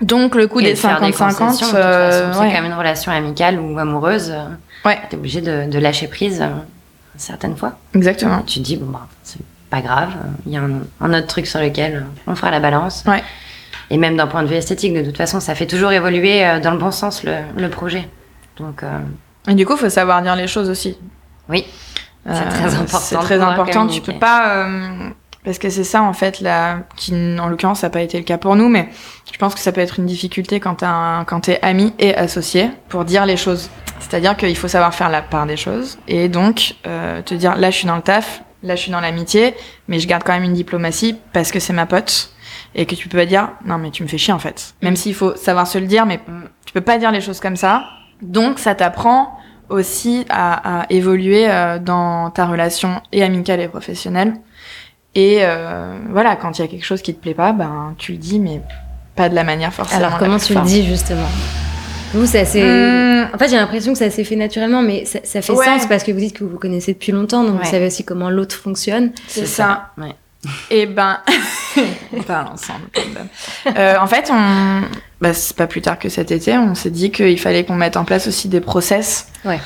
Donc 0.00 0.34
le 0.34 0.46
coup 0.46 0.60
Et 0.60 0.64
des 0.64 0.70
de 0.74 0.78
faire 0.78 1.00
des 1.00 1.10
50-50, 1.10 1.36
concessions, 1.36 1.66
de 1.68 1.70
toute 1.72 1.80
euh, 1.80 2.32
c'est 2.32 2.38
ouais. 2.40 2.46
quand 2.48 2.52
même 2.52 2.66
une 2.66 2.74
relation 2.74 3.12
amicale 3.12 3.58
ou 3.58 3.78
amoureuse. 3.78 4.30
euh, 4.30 4.44
Ouais. 4.84 4.98
T'es 5.08 5.16
obligé 5.16 5.40
de, 5.40 5.68
de 5.70 5.78
lâcher 5.78 6.06
prise 6.06 6.40
euh, 6.42 6.48
certaines 7.16 7.56
fois. 7.56 7.72
exactement. 7.94 8.42
Tu 8.42 8.60
te 8.60 8.64
dis, 8.64 8.76
bon, 8.76 8.86
bah, 8.90 9.06
c'est 9.24 9.40
pas 9.70 9.80
grave, 9.80 10.10
euh, 10.10 10.28
il 10.46 10.52
y 10.52 10.56
a 10.56 10.60
un, 10.62 10.80
un 11.00 11.14
autre 11.14 11.26
truc 11.26 11.46
sur 11.46 11.60
lequel 11.60 11.94
euh, 11.96 12.00
on 12.30 12.36
fera 12.36 12.50
la 12.50 12.60
balance. 12.60 13.02
Ouais. 13.06 13.22
Et 13.90 13.96
même 13.98 14.16
d'un 14.16 14.26
point 14.26 14.42
de 14.42 14.48
vue 14.48 14.54
esthétique, 14.56 14.92
de 14.94 15.02
toute 15.02 15.16
façon, 15.16 15.40
ça 15.40 15.54
fait 15.54 15.66
toujours 15.66 15.92
évoluer 15.92 16.44
euh, 16.46 16.60
dans 16.60 16.70
le 16.72 16.78
bon 16.78 16.90
sens 16.90 17.24
le, 17.24 17.36
le 17.56 17.68
projet. 17.70 18.08
Donc, 18.58 18.82
euh, 18.82 18.98
Et 19.48 19.54
du 19.54 19.64
coup, 19.66 19.76
faut 19.76 19.88
savoir 19.88 20.22
dire 20.22 20.36
les 20.36 20.46
choses 20.46 20.68
aussi. 20.70 20.98
oui, 21.48 21.64
C'est 22.26 22.48
très 22.48 22.74
important 22.74 22.98
C'est 22.98 23.16
très 23.16 23.40
important. 23.40 23.86
Tu 23.86 24.00
peux 24.02 24.18
pas, 24.18 24.66
euh, 24.66 25.08
parce 25.46 25.60
que 25.60 25.70
c'est 25.70 25.84
ça 25.84 26.02
en 26.02 26.12
fait 26.12 26.40
là, 26.40 26.80
qui 26.96 27.14
en 27.14 27.46
l'occurrence 27.46 27.80
ça 27.80 27.86
n'a 27.86 27.92
pas 27.92 28.02
été 28.02 28.18
le 28.18 28.24
cas 28.24 28.36
pour 28.36 28.56
nous, 28.56 28.68
mais 28.68 28.88
je 29.32 29.38
pense 29.38 29.54
que 29.54 29.60
ça 29.60 29.70
peut 29.70 29.80
être 29.80 30.00
une 30.00 30.06
difficulté 30.06 30.58
quand 30.58 30.74
t'es 31.40 31.58
ami 31.62 31.94
et 32.00 32.16
associé 32.16 32.68
pour 32.88 33.04
dire 33.04 33.24
les 33.24 33.36
choses. 33.36 33.70
C'est-à-dire 34.00 34.36
qu'il 34.36 34.56
faut 34.56 34.66
savoir 34.66 34.92
faire 34.92 35.08
la 35.08 35.22
part 35.22 35.46
des 35.46 35.56
choses 35.56 35.98
et 36.08 36.28
donc 36.28 36.74
euh, 36.88 37.22
te 37.22 37.32
dire 37.32 37.54
là 37.54 37.70
je 37.70 37.76
suis 37.76 37.86
dans 37.86 37.94
le 37.94 38.02
taf, 38.02 38.42
là 38.64 38.74
je 38.74 38.82
suis 38.82 38.90
dans 38.90 39.00
l'amitié, 39.00 39.54
mais 39.86 40.00
je 40.00 40.08
garde 40.08 40.24
quand 40.24 40.32
même 40.32 40.42
une 40.42 40.52
diplomatie 40.52 41.16
parce 41.32 41.52
que 41.52 41.60
c'est 41.60 41.72
ma 41.72 41.86
pote 41.86 42.32
et 42.74 42.84
que 42.84 42.96
tu 42.96 43.08
peux 43.08 43.16
pas 43.16 43.26
dire 43.26 43.50
non 43.64 43.78
mais 43.78 43.92
tu 43.92 44.02
me 44.02 44.08
fais 44.08 44.18
chier 44.18 44.32
en 44.32 44.40
fait. 44.40 44.74
Même 44.82 44.96
s'il 44.96 45.14
faut 45.14 45.36
savoir 45.36 45.68
se 45.68 45.78
le 45.78 45.86
dire, 45.86 46.06
mais 46.06 46.18
tu 46.64 46.72
peux 46.72 46.80
pas 46.80 46.98
dire 46.98 47.12
les 47.12 47.20
choses 47.20 47.38
comme 47.38 47.56
ça. 47.56 47.84
Donc 48.20 48.58
ça 48.58 48.74
t'apprend 48.74 49.38
aussi 49.68 50.26
à, 50.28 50.80
à 50.80 50.86
évoluer 50.90 51.48
euh, 51.48 51.78
dans 51.78 52.30
ta 52.30 52.46
relation 52.46 53.00
et 53.12 53.22
amicale 53.22 53.60
et 53.60 53.68
professionnelle. 53.68 54.34
Et 55.16 55.38
euh, 55.40 55.96
voilà, 56.10 56.36
quand 56.36 56.58
il 56.58 56.62
y 56.62 56.64
a 56.64 56.68
quelque 56.68 56.84
chose 56.84 57.02
qui 57.02 57.14
te 57.14 57.20
plaît 57.20 57.34
pas, 57.34 57.52
ben 57.52 57.94
tu 57.98 58.12
le 58.12 58.18
dis, 58.18 58.38
mais 58.38 58.60
pas 59.16 59.28
de 59.28 59.34
la 59.34 59.42
manière 59.44 59.72
forcément. 59.72 60.04
Alors, 60.06 60.18
comment 60.18 60.38
tu 60.38 60.54
le 60.54 60.60
dis 60.60 60.86
justement? 60.86 61.26
Vous, 62.14 62.26
c'est 62.26 62.40
assez. 62.40 62.62
Hum, 62.62 63.28
En 63.34 63.38
fait, 63.38 63.48
j'ai 63.48 63.56
l'impression 63.56 63.92
que 63.92 63.98
ça 63.98 64.10
s'est 64.10 64.24
fait 64.24 64.36
naturellement, 64.36 64.82
mais 64.82 65.04
ça, 65.06 65.18
ça 65.24 65.40
fait 65.42 65.52
Ouais. 65.52 65.64
sens 65.64 65.86
parce 65.86 66.04
que 66.04 66.12
vous 66.12 66.20
dites 66.20 66.36
que 66.38 66.44
vous 66.44 66.50
vous 66.50 66.58
connaissez 66.58 66.92
depuis 66.92 67.12
longtemps, 67.12 67.42
donc 67.42 67.54
Ouais. 67.58 67.64
vous 67.64 67.70
savez 67.70 67.86
aussi 67.86 68.04
comment 68.04 68.30
l'autre 68.30 68.54
fonctionne. 68.56 69.10
c'est 69.26 69.46
ça. 69.46 69.88
Ouais. 69.98 70.14
Et 70.70 70.86
ben, 70.86 71.18
on 72.16 72.22
parle 72.22 72.48
ensemble. 72.52 72.84
Euh, 73.76 73.96
en 73.98 74.06
fait, 74.06 74.30
on, 74.32 74.82
bah, 75.20 75.32
c'est 75.34 75.56
pas 75.56 75.66
plus 75.66 75.80
tard 75.82 75.98
que 75.98 76.08
cet 76.08 76.30
été, 76.30 76.56
on 76.56 76.74
s'est 76.76 76.90
dit 76.90 77.10
qu'il 77.10 77.40
fallait 77.40 77.64
qu'on 77.64 77.74
mette 77.74 77.96
en 77.96 78.04
place 78.04 78.28
aussi 78.28 78.48
des 78.48 78.60
process. 78.60 79.26
Ouais. 79.44 79.58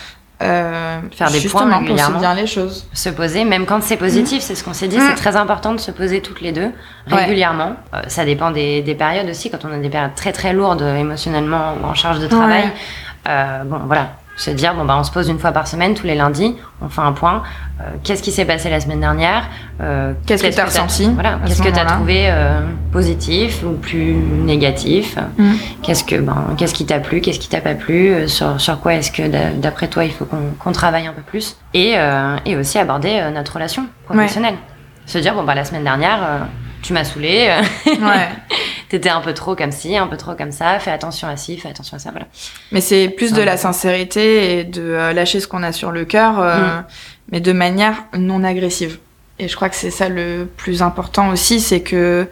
Euh, 0.42 1.00
Faire 1.12 1.30
des 1.30 1.38
justement 1.38 1.64
points 1.64 1.70
pour 1.72 1.80
régulièrement. 1.80 2.18
dire 2.18 2.34
les 2.34 2.46
choses. 2.46 2.86
se 2.94 3.10
poser, 3.10 3.44
même 3.44 3.66
quand 3.66 3.82
c'est 3.82 3.98
positif, 3.98 4.42
c'est 4.42 4.54
ce 4.54 4.64
qu'on 4.64 4.72
s'est 4.72 4.88
dit, 4.88 4.96
Mm. 4.96 5.02
c'est 5.08 5.14
très 5.16 5.36
important 5.36 5.74
de 5.74 5.80
se 5.80 5.90
poser 5.90 6.22
toutes 6.22 6.40
les 6.40 6.52
deux 6.52 6.70
Ouais. 7.10 7.16
régulièrement. 7.24 7.74
Euh, 7.94 8.00
ça 8.08 8.24
dépend 8.24 8.50
des, 8.50 8.80
des 8.82 8.94
périodes 8.94 9.28
aussi, 9.28 9.50
quand 9.50 9.64
on 9.66 9.72
a 9.72 9.76
des 9.78 9.90
périodes 9.90 10.14
très 10.14 10.32
très 10.32 10.52
lourdes 10.54 10.80
euh, 10.82 10.96
émotionnellement 10.96 11.74
ou 11.82 11.86
en 11.86 11.94
charge 11.94 12.20
de 12.20 12.26
travail. 12.26 12.62
Ouais. 12.64 12.72
Euh, 13.28 13.64
bon, 13.64 13.80
voilà, 13.84 14.12
se 14.40 14.50
dire 14.50 14.74
bon 14.74 14.84
bah 14.86 14.96
on 14.98 15.04
se 15.04 15.10
pose 15.10 15.28
une 15.28 15.38
fois 15.38 15.52
par 15.52 15.66
semaine, 15.68 15.94
tous 15.94 16.06
les 16.06 16.14
lundis, 16.14 16.56
on 16.80 16.88
fait 16.88 17.02
un 17.02 17.12
point. 17.12 17.42
Euh, 17.80 17.84
qu'est-ce 18.02 18.22
qui 18.22 18.32
s'est 18.32 18.44
passé 18.46 18.70
la 18.70 18.80
semaine 18.80 19.00
dernière 19.00 19.44
Euh, 19.82 20.12
Qu'est-ce 20.26 20.42
que 20.42 20.54
t'as 20.54 20.64
ressenti 20.64 21.10
Voilà, 21.12 21.38
qu'est-ce 21.44 21.58
ce 21.58 21.62
que 21.62 21.68
t'as 21.68 21.80
moment-là 21.84 21.96
trouvé 21.96 22.24
euh, 22.28 22.60
positif 22.92 23.62
ou 23.64 23.72
plus 23.72 24.14
négatif 24.14 25.16
Mm. 25.38 25.52
Qu'est-ce 25.82 26.04
que 26.04 26.16
ben 26.16 26.54
qu'est-ce 26.56 26.74
qui 26.74 26.86
t'a 26.86 27.00
plu, 27.00 27.20
qu'est-ce 27.20 27.38
qui 27.38 27.48
t'a 27.48 27.60
pas 27.60 27.74
plu 27.74 28.28
Sur 28.28 28.60
sur 28.60 28.80
quoi 28.80 28.94
est-ce 28.94 29.10
que 29.12 29.28
d'a- 29.28 29.50
d'après 29.50 29.88
toi 29.88 30.04
il 30.04 30.12
faut 30.12 30.24
qu'on 30.24 30.54
qu'on 30.58 30.72
travaille 30.72 31.06
un 31.06 31.12
peu 31.12 31.22
plus 31.22 31.56
Et 31.74 31.94
et 32.46 32.56
aussi 32.56 32.78
aborder 32.78 33.22
notre 33.34 33.54
relation 33.54 33.86
professionnelle. 34.06 34.56
Se 35.06 35.18
dire 35.18 35.34
bon 35.34 35.42
bah 35.44 35.54
la 35.54 35.64
semaine 35.64 35.84
dernière 35.84 36.18
tu 36.82 36.92
m'as 36.94 37.04
saoulé, 37.04 37.50
Ouais. 37.86 38.28
t'étais 38.90 39.08
un 39.08 39.20
peu 39.20 39.32
trop 39.32 39.54
comme 39.54 39.70
ci, 39.70 39.96
un 39.96 40.08
peu 40.08 40.16
trop 40.16 40.34
comme 40.34 40.52
ça. 40.52 40.78
Fais 40.80 40.90
attention 40.90 41.28
à 41.28 41.36
ci, 41.36 41.56
fais 41.56 41.68
attention 41.68 41.96
à 41.96 42.00
ça. 42.00 42.10
Voilà. 42.10 42.26
Mais 42.72 42.80
c'est 42.80 43.08
plus 43.08 43.32
de 43.32 43.40
la 43.40 43.56
sincérité 43.56 44.58
et 44.58 44.64
de 44.64 44.82
euh, 44.82 45.12
lâcher 45.12 45.40
ce 45.40 45.46
qu'on 45.46 45.62
a 45.62 45.72
sur 45.72 45.92
le 45.92 46.04
cœur, 46.04 46.40
euh, 46.40 46.80
mais 47.30 47.40
de 47.40 47.52
manière 47.52 48.04
non 48.18 48.42
agressive. 48.44 48.98
Et 49.38 49.48
je 49.48 49.56
crois 49.56 49.68
que 49.68 49.76
c'est 49.76 49.92
ça 49.92 50.08
le 50.08 50.46
plus 50.56 50.82
important 50.82 51.30
aussi, 51.30 51.60
c'est 51.60 51.80
que 51.80 52.26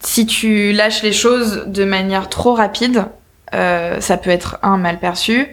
si 0.00 0.26
tu 0.26 0.72
lâches 0.72 1.02
les 1.02 1.12
choses 1.12 1.64
de 1.66 1.84
manière 1.84 2.28
trop 2.28 2.54
rapide, 2.54 3.06
euh, 3.54 4.00
ça 4.00 4.16
peut 4.16 4.30
être 4.30 4.58
un 4.62 4.76
mal 4.76 4.98
perçu 4.98 5.46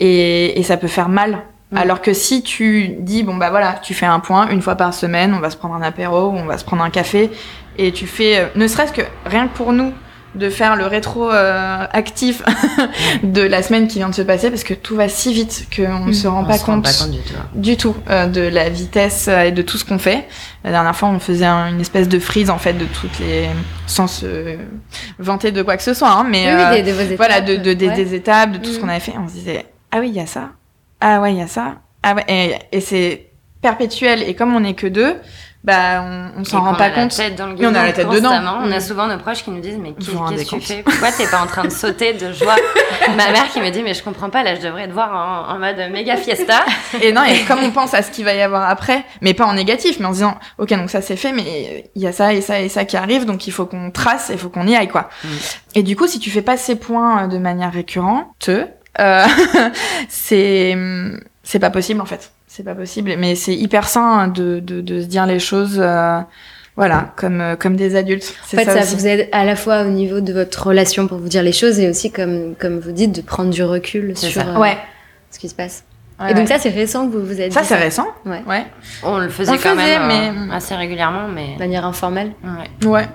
et, 0.00 0.58
et 0.58 0.62
ça 0.64 0.76
peut 0.76 0.88
faire 0.88 1.08
mal. 1.08 1.38
Mm. 1.70 1.78
Alors 1.78 2.02
que 2.02 2.12
si 2.12 2.42
tu 2.42 2.88
dis 2.98 3.22
bon 3.22 3.36
bah 3.36 3.50
voilà, 3.50 3.74
tu 3.80 3.94
fais 3.94 4.06
un 4.06 4.20
point 4.20 4.48
une 4.48 4.60
fois 4.60 4.74
par 4.74 4.92
semaine, 4.92 5.32
on 5.34 5.40
va 5.40 5.50
se 5.50 5.56
prendre 5.56 5.74
un 5.76 5.82
apéro, 5.82 6.30
on 6.30 6.46
va 6.46 6.58
se 6.58 6.64
prendre 6.64 6.82
un 6.82 6.90
café 6.90 7.30
et 7.78 7.92
tu 7.92 8.06
fais 8.06 8.38
euh, 8.38 8.46
ne 8.56 8.66
serait-ce 8.68 8.92
que 8.92 9.02
rien 9.26 9.48
que 9.48 9.56
pour 9.56 9.72
nous 9.72 9.92
de 10.34 10.50
faire 10.50 10.74
le 10.74 10.86
rétro 10.86 11.30
euh, 11.30 11.86
actif 11.92 12.42
de 13.22 13.40
la 13.40 13.62
semaine 13.62 13.86
qui 13.86 13.98
vient 13.98 14.08
de 14.08 14.14
se 14.16 14.22
passer 14.22 14.50
parce 14.50 14.64
que 14.64 14.74
tout 14.74 14.96
va 14.96 15.08
si 15.08 15.32
vite 15.32 15.68
qu'on 15.76 16.06
ne 16.06 16.12
se 16.12 16.26
rend 16.26 16.42
On 16.42 16.44
pas 16.44 16.58
se 16.58 16.64
rend 16.64 16.74
compte 16.74 16.84
pas 16.84 16.90
compte 16.92 17.10
du 17.12 17.18
tout. 17.20 17.34
hein. 17.38 17.46
du 17.54 17.76
tout 17.76 17.96
euh, 18.10 18.26
de 18.26 18.40
la 18.40 18.68
vitesse 18.68 19.26
euh, 19.28 19.42
et 19.42 19.52
de 19.52 19.62
tout 19.62 19.78
ce 19.78 19.84
qu'on 19.84 19.98
fait. 20.00 20.26
La 20.64 20.72
dernière 20.72 20.96
fois, 20.96 21.08
on 21.10 21.20
faisait 21.20 21.44
un- 21.46 21.68
une 21.68 21.80
espèce 21.80 22.08
de 22.08 22.18
frise 22.18 22.50
en 22.50 22.58
fait 22.58 22.72
de 22.72 22.84
toutes 22.84 23.16
les 23.20 23.46
sans 23.86 24.08
se 24.08 24.56
vanter 25.20 25.52
de 25.52 25.62
quoi 25.62 25.76
que 25.76 25.84
ce 25.84 25.94
soit, 25.94 26.10
hein, 26.10 26.26
mais 26.28 26.46
Oui, 26.52 26.60
euh, 26.62 26.74
oui, 26.74 26.82
des- 26.82 27.16
voilà 27.16 27.40
de, 27.40 27.54
de- 27.54 27.72
des, 27.72 27.88
Ouais. 27.88 27.94
des 27.94 28.14
étapes, 28.14 28.50
de 28.52 28.58
tout 28.58 28.70
ce 28.70 28.76
Mhm. 28.76 28.80
qu'on 28.82 28.88
avait 28.88 28.98
fait. 29.00 29.14
On 29.16 29.28
se 29.28 29.34
disait 29.34 29.66
ah 29.92 29.98
oui 30.00 30.08
il 30.08 30.16
y 30.16 30.20
a 30.20 30.26
ça, 30.26 30.50
ah 31.00 31.20
ouais 31.20 31.32
il 31.32 31.38
y 31.38 31.42
a 31.42 31.46
ça, 31.46 31.76
ah 32.02 32.14
ouais 32.16 32.24
et, 32.26 32.54
et 32.76 32.80
c'est 32.80 33.26
perpétuel 33.62 34.22
et 34.22 34.34
comme 34.34 34.54
on 34.56 34.60
n'est 34.60 34.74
que 34.74 34.88
deux, 34.88 35.14
bah 35.64 36.02
on, 36.02 36.40
on 36.40 36.44
s'en 36.44 36.58
Et 36.58 36.60
rend 36.60 36.70
qu'on 36.72 36.76
pas 36.76 36.90
compte. 36.90 37.18
dans 37.38 37.46
le 37.46 37.66
on 37.66 37.74
a 37.74 37.84
la 37.86 37.92
tête 37.94 38.08
dedans. 38.08 38.30
On 38.62 38.70
a 38.70 38.76
Mm. 38.76 38.80
souvent 38.80 39.06
nos 39.06 39.16
proches 39.18 39.42
qui 39.44 39.50
nous 39.50 39.60
disent 39.60 39.78
mais 39.80 39.92
qu'est-ce 39.94 40.44
que 40.44 40.56
tu 40.56 40.60
fais? 40.60 40.82
Pourquoi 40.82 41.10
t'es 41.10 41.26
pas 41.26 41.40
en 41.40 41.46
train 41.46 41.64
de 41.64 41.70
sauter 41.72 42.12
de 42.12 42.32
joie? 42.32 42.56
Ma 43.16 43.30
mère 43.32 43.48
qui 43.50 43.60
me 43.60 43.70
dit 43.70 43.82
mais 43.82 43.94
je 43.94 44.02
comprends 44.02 44.28
pas 44.28 44.42
là 44.42 44.54
je 44.54 44.60
devrais 44.60 44.86
te 44.86 44.92
voir 44.92 45.48
en, 45.48 45.54
en 45.54 45.58
mode 45.58 45.76
méga 45.90 46.16
fiesta. 46.18 46.64
Et 47.00 47.12
non, 47.12 47.24
et 47.24 47.40
comme 47.48 47.60
on 47.64 47.70
pense 47.70 47.94
à 47.94 48.02
ce 48.02 48.10
qu'il 48.10 48.24
va 48.26 48.34
y 48.34 48.42
avoir 48.42 48.68
après, 48.68 49.04
mais 49.22 49.32
pas 49.32 49.46
en 49.46 49.54
négatif, 49.54 49.98
mais 50.00 50.06
en 50.06 50.10
se 50.10 50.16
disant, 50.18 50.38
ok, 50.58 50.68
donc 50.74 50.90
ça 50.90 51.00
c'est 51.00 51.16
fait, 51.16 51.32
mais 51.32 51.90
il 51.94 52.02
y 52.02 52.06
a 52.06 52.12
ça 52.12 52.32
et 52.34 52.40
ça 52.42 52.60
et 52.60 52.68
ça 52.68 52.84
qui 52.84 52.96
arrive, 52.98 53.24
donc 53.24 53.46
il 53.46 53.50
faut 53.50 53.64
qu'on 53.66 53.90
trace, 53.90 54.30
il 54.32 54.38
faut 54.38 54.50
qu'on 54.50 54.66
y 54.66 54.76
aille, 54.76 54.88
quoi. 54.88 55.08
Mm. 55.24 55.28
Et 55.76 55.82
du 55.82 55.96
coup, 55.96 56.06
si 56.06 56.18
tu 56.18 56.30
fais 56.30 56.42
pas 56.42 56.56
ces 56.58 56.76
points 56.76 57.24
euh, 57.24 57.26
de 57.26 57.38
manière 57.38 57.72
récurrente, 57.72 58.50
euh, 59.00 59.24
c'est 60.08 60.76
c'est 61.42 61.58
pas 61.58 61.70
possible 61.70 62.00
en 62.00 62.06
fait. 62.06 62.32
C'est 62.56 62.62
pas 62.62 62.74
possible. 62.76 63.14
Mais 63.18 63.34
c'est 63.34 63.54
hyper 63.54 63.88
sain 63.88 64.28
de, 64.28 64.60
de, 64.60 64.80
de 64.80 65.00
se 65.00 65.06
dire 65.06 65.26
les 65.26 65.40
choses, 65.40 65.78
euh, 65.80 66.20
voilà, 66.76 67.12
comme 67.16 67.40
euh, 67.40 67.56
comme 67.56 67.74
des 67.74 67.96
adultes. 67.96 68.32
En 68.44 68.56
fait, 68.56 68.64
ça, 68.64 68.82
ça, 68.82 68.94
vous 68.96 69.06
aide 69.08 69.28
à 69.32 69.44
la 69.44 69.56
fois 69.56 69.82
au 69.82 69.90
niveau 69.90 70.20
de 70.20 70.32
votre 70.32 70.68
relation 70.68 71.08
pour 71.08 71.18
vous 71.18 71.28
dire 71.28 71.42
les 71.42 71.52
choses 71.52 71.80
et 71.80 71.88
aussi, 71.90 72.12
comme, 72.12 72.54
comme 72.60 72.78
vous 72.78 72.92
dites, 72.92 73.12
de 73.12 73.22
prendre 73.22 73.50
du 73.50 73.64
recul 73.64 74.16
sur 74.16 74.40
euh, 74.46 74.58
Ouais. 74.58 74.76
ce 75.32 75.38
qui 75.40 75.48
se 75.48 75.54
passe. 75.54 75.84
Ouais, 76.20 76.30
et 76.30 76.34
donc 76.34 76.44
ouais. 76.44 76.52
ça, 76.54 76.60
c'est 76.60 76.68
récent 76.70 77.08
que 77.08 77.16
vous 77.16 77.26
vous 77.26 77.40
êtes 77.40 77.52
ça 77.52 77.62
dit 77.62 77.66
c'est 77.66 77.74
récent. 77.74 78.06
Ouais. 78.24 78.40
Ouais. 78.46 78.64
On 79.02 79.18
le 79.18 79.28
faisait 79.28 79.50
On 79.50 79.54
quand 79.54 79.74
faisait, 79.76 79.98
même 79.98 80.46
mais- 80.48 80.54
assez 80.54 80.76
régulièrement, 80.76 81.26
mais 81.26 81.54
De 81.54 81.58
manière 81.58 81.84
informelle. 81.84 82.32
ouais. 82.82 82.88
Ouais. 82.88 83.08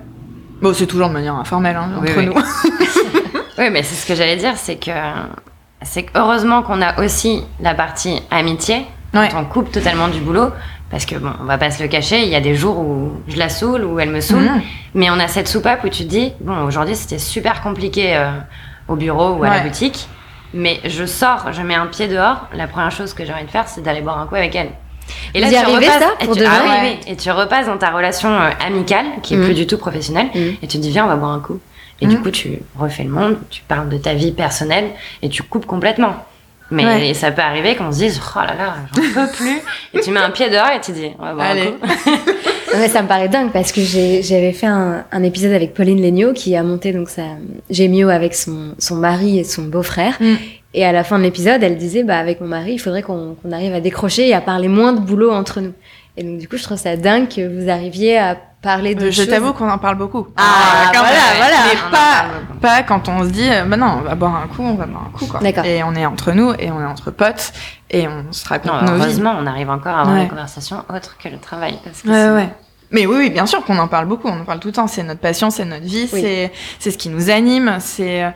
Bon, 0.62 0.74
c'est 0.74 0.86
toujours 0.86 1.08
de 1.08 1.14
manière 1.14 1.36
informelle 1.36 1.78
hein, 1.78 1.92
Oui, 2.02 2.10
entre 2.10 2.18
oui. 2.20 2.26
nous. 2.26 2.34
Oui, 3.58 3.70
mais 3.72 3.84
c'est 3.84 3.96
ce 3.96 4.06
que 4.06 4.16
j'allais 4.16 4.36
dire, 4.36 4.58
c'est 4.58 4.76
que 4.76 4.92
c'est 5.82 6.04
que 6.04 6.10
heureusement 6.18 6.62
qu'on 6.62 6.82
a 6.82 7.02
aussi 7.02 7.42
la 7.62 7.74
partie 7.74 8.22
amitié, 8.32 8.86
Ouais. 9.14 9.30
on 9.36 9.46
coupe 9.46 9.72
totalement 9.72 10.08
du 10.08 10.20
boulot, 10.20 10.50
parce 10.92 11.06
que 11.06 11.16
bon, 11.16 11.32
on 11.42 11.46
va 11.46 11.58
pas 11.58 11.72
se 11.72 11.82
le 11.82 11.90
cacher, 11.90 12.22
il 12.24 12.30
y 12.30 12.36
a 12.36 12.42
des 12.42 12.56
jours 12.56 12.78
où 12.80 13.12
je 13.28 13.38
la 13.38 13.50
saoule, 13.50 13.84
où 13.86 14.00
elle 14.00 14.10
me 14.12 14.22
saoule, 14.22 14.44
Mhm. 14.44 14.62
mais 14.96 15.10
on 15.10 15.20
a 15.20 15.28
cette 15.28 15.48
soupape 15.48 15.84
où 15.84 15.90
tu 15.90 16.04
te 16.04 16.10
dis, 16.10 16.34
bon, 16.42 16.64
aujourd'hui 16.66 16.96
c'était 16.96 17.20
super 17.20 17.62
compliqué 17.62 18.16
euh, 18.16 18.30
au 18.88 18.96
bureau 18.96 19.32
ou 19.34 19.44
à 19.44 19.50
la 19.50 19.60
boutique, 19.62 20.08
mais 20.54 20.80
je 20.86 21.06
sors, 21.06 21.52
je 21.54 21.62
mets 21.62 21.76
un 21.76 21.88
pied 21.88 22.08
dehors, 22.08 22.48
la 22.54 22.68
première 22.68 22.92
chose 22.92 23.14
que 23.14 23.26
j'ai 23.26 23.34
envie 23.34 23.46
de 23.46 23.52
faire, 23.52 23.68
c'est 23.68 23.82
d'aller 23.82 24.02
boire 24.02 24.20
un 24.20 24.26
coup 24.28 24.36
avec 24.36 24.56
elle. 24.56 24.70
Et 25.34 25.42
Vous 25.44 25.52
y 25.52 25.56
arrivez, 25.56 25.88
ça, 25.88 26.10
et 26.20 26.26
pour 26.26 26.36
tu, 26.36 26.42
de 26.42 26.46
ah 26.48 26.86
et 27.08 27.16
tu 27.16 27.32
repasses 27.32 27.66
dans 27.66 27.78
ta 27.78 27.90
relation 27.90 28.30
euh, 28.30 28.50
amicale, 28.64 29.06
qui 29.24 29.34
est 29.34 29.38
Mhm. 29.38 29.46
plus 29.46 29.54
du 29.56 29.66
tout 29.66 29.80
professionnelle, 29.80 30.28
Mhm. 30.36 30.56
et 30.62 30.68
tu 30.68 30.78
te 30.78 30.82
dis, 30.84 30.92
viens, 30.92 31.06
on 31.06 31.08
va 31.08 31.16
boire 31.16 31.32
un 31.32 31.40
coup. 31.40 31.60
Et 32.02 32.08
du 32.08 32.18
coup, 32.20 32.30
tu 32.32 32.60
refais 32.78 33.04
le 33.04 33.10
monde, 33.10 33.38
tu 33.50 33.62
parles 33.68 33.90
de 33.90 33.98
ta 33.98 34.14
vie 34.14 34.32
personnelle 34.32 34.86
et 35.22 35.28
tu 35.28 35.44
coupes 35.44 35.66
complètement. 35.66 36.16
Mais 36.72 36.86
Ouais. 36.86 37.14
ça 37.14 37.32
peut 37.32 37.42
arriver 37.42 37.76
qu'on 37.76 37.92
se 37.92 37.98
dise, 38.00 38.22
oh 38.36 38.40
là 38.40 38.54
là, 38.56 38.76
j'en 38.96 39.26
peux 39.26 39.32
plus. 39.38 39.58
et 39.94 40.00
tu 40.02 40.12
mets 40.12 40.20
un 40.20 40.30
pied 40.30 40.50
dehors 40.50 40.70
et 40.76 40.80
tu 40.82 40.92
dis, 40.92 41.08
on 41.18 41.24
va 41.24 41.34
boire 41.34 41.48
Allez. 41.48 41.62
un 41.62 41.72
coup. 41.72 41.94
Non, 42.72 42.78
mais 42.82 42.88
ça 42.88 43.02
me 43.02 43.08
paraît 43.08 43.30
dingue 43.30 43.52
parce 43.52 43.72
que 43.72 43.82
j'ai- 43.82 44.22
j'avais 44.22 44.52
fait 44.54 44.68
un, 44.68 45.04
un 45.12 45.24
épisode 45.24 45.54
avec 45.54 45.74
Pauline 45.74 46.00
Legnaud 46.04 46.34
qui 46.34 46.56
a 46.56 46.62
monté 46.62 46.92
donc 46.92 47.10
sa 47.10 47.24
Gémio 47.72 48.10
avec 48.10 48.36
son, 48.36 48.76
son 48.78 48.94
mari 48.96 49.40
et 49.40 49.44
son 49.44 49.64
beau-frère. 49.64 50.16
Mm. 50.20 50.36
Et 50.76 50.86
à 50.86 50.92
la 50.92 51.04
fin 51.04 51.18
de 51.18 51.24
l'épisode, 51.24 51.64
elle 51.64 51.78
disait 51.78 52.04
bah 52.04 52.20
avec 52.20 52.42
mon 52.42 52.48
mari, 52.48 52.74
il 52.74 52.78
faudrait 52.78 53.02
qu'on 53.02 53.36
qu'on 53.42 53.52
arrive 53.54 53.74
à 53.74 53.80
décrocher 53.80 54.28
et 54.28 54.36
à 54.36 54.42
parler 54.42 54.68
moins 54.68 54.94
de 54.94 55.00
boulot 55.00 55.32
entre 55.32 55.62
nous. 55.62 55.74
Et 56.16 56.24
donc 56.24 56.38
du 56.38 56.48
coup, 56.48 56.58
je 56.58 56.64
trouve 56.64 56.78
ça 56.78 56.96
dingue 56.96 57.28
que 57.28 57.42
vous 57.48 57.72
arriviez 57.72 58.20
à 58.20 58.38
parler 58.62 58.96
de 58.96 59.08
Euh, 59.08 59.12
je 59.12 59.24
t'avoue 59.24 59.54
qu'on 59.54 59.70
en 59.70 59.78
parle 59.78 59.96
beaucoup. 59.98 60.28
Ah, 60.38 60.92
quand 60.94 61.00
voilà, 61.00 61.16
même. 61.16 61.38
voilà. 61.38 61.56
Mais 61.66 61.80
On 62.52 62.56
pas, 62.60 62.84
quand 62.84 63.08
on 63.08 63.24
se 63.24 63.30
dit, 63.30 63.50
euh, 63.50 63.64
bah 63.66 63.78
non, 63.78 64.00
on 64.00 64.02
va 64.02 64.16
boire 64.16 64.36
un 64.36 64.48
coup, 64.48 64.64
on 64.64 64.76
va 64.76 64.86
boire 64.86 65.04
un 65.08 65.18
coup, 65.18 65.26
quoi. 65.28 65.40
D'accord. 65.40 65.64
Et 65.66 65.82
on 65.84 65.94
est 65.96 66.06
entre 66.06 66.32
nous, 66.34 66.52
et 66.60 66.70
on 66.72 66.82
est 66.82 66.86
entre 66.86 67.10
potes, 67.12 67.54
et 67.90 68.08
on 68.08 68.32
se 68.34 68.48
raconte 68.48 68.72
Non, 68.74 68.82
nos 68.82 68.96
vies. 68.96 69.02
heureusement, 69.04 69.36
on 69.40 69.46
arrive 69.48 69.70
encore 69.70 69.96
à 69.96 70.02
avoir 70.02 70.16
Ouais. 70.18 70.24
des 70.24 70.30
conversations 70.30 70.84
autres 70.94 71.18
que 71.18 71.30
le 71.30 71.38
travail. 71.38 71.80
Parce 71.84 72.02
que 72.02 72.10
Ouais, 72.10 72.14
sinon- 72.22 72.36
ouais. 72.36 72.50
Mais 72.92 73.06
oui, 73.06 73.16
oui, 73.18 73.30
bien 73.30 73.46
sûr 73.46 73.64
qu'on 73.64 73.78
en 73.78 73.88
parle 73.88 74.08
beaucoup, 74.08 74.28
on 74.28 74.42
en 74.42 74.46
parle 74.46 74.60
tout 74.60 74.70
le 74.70 74.74
temps. 74.74 74.88
C'est 74.88 75.04
notre 75.04 75.20
passion, 75.22 75.52
c'est 75.52 75.64
notre 75.66 75.86
vie, 75.86 76.10
Oui. 76.12 76.22
c'est, 76.22 76.52
c'est 76.80 76.90
ce 76.92 76.98
qui 76.98 77.10
nous 77.10 77.30
anime, 77.30 77.78
c'est, 77.80 78.24
euh, 78.24 78.30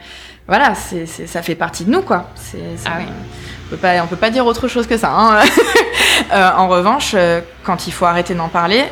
voilà, 0.47 0.75
c'est, 0.75 1.05
c'est, 1.07 1.25
ça 1.27 1.41
fait 1.41 1.55
partie 1.55 1.85
de 1.85 1.89
nous, 1.91 2.01
quoi. 2.03 2.29
C'est, 2.35 2.59
c'est- 2.77 2.87
Ah 2.87 2.97
oui. 2.99 3.05
on 3.65 3.69
peut 3.71 3.77
pas, 3.77 4.03
on 4.03 4.07
peut 4.07 4.15
pas 4.15 4.29
dire 4.29 4.45
autre 4.45 4.67
chose 4.67 4.87
que 4.87 4.97
ça. 4.97 5.09
hein. 5.11 5.39
Euh, 6.31 6.51
en 6.55 6.67
revanche, 6.67 7.13
euh, 7.15 7.41
quand 7.63 7.87
il 7.87 7.91
faut 7.91 8.05
arrêter 8.05 8.35
d'en 8.35 8.47
parler, 8.47 8.85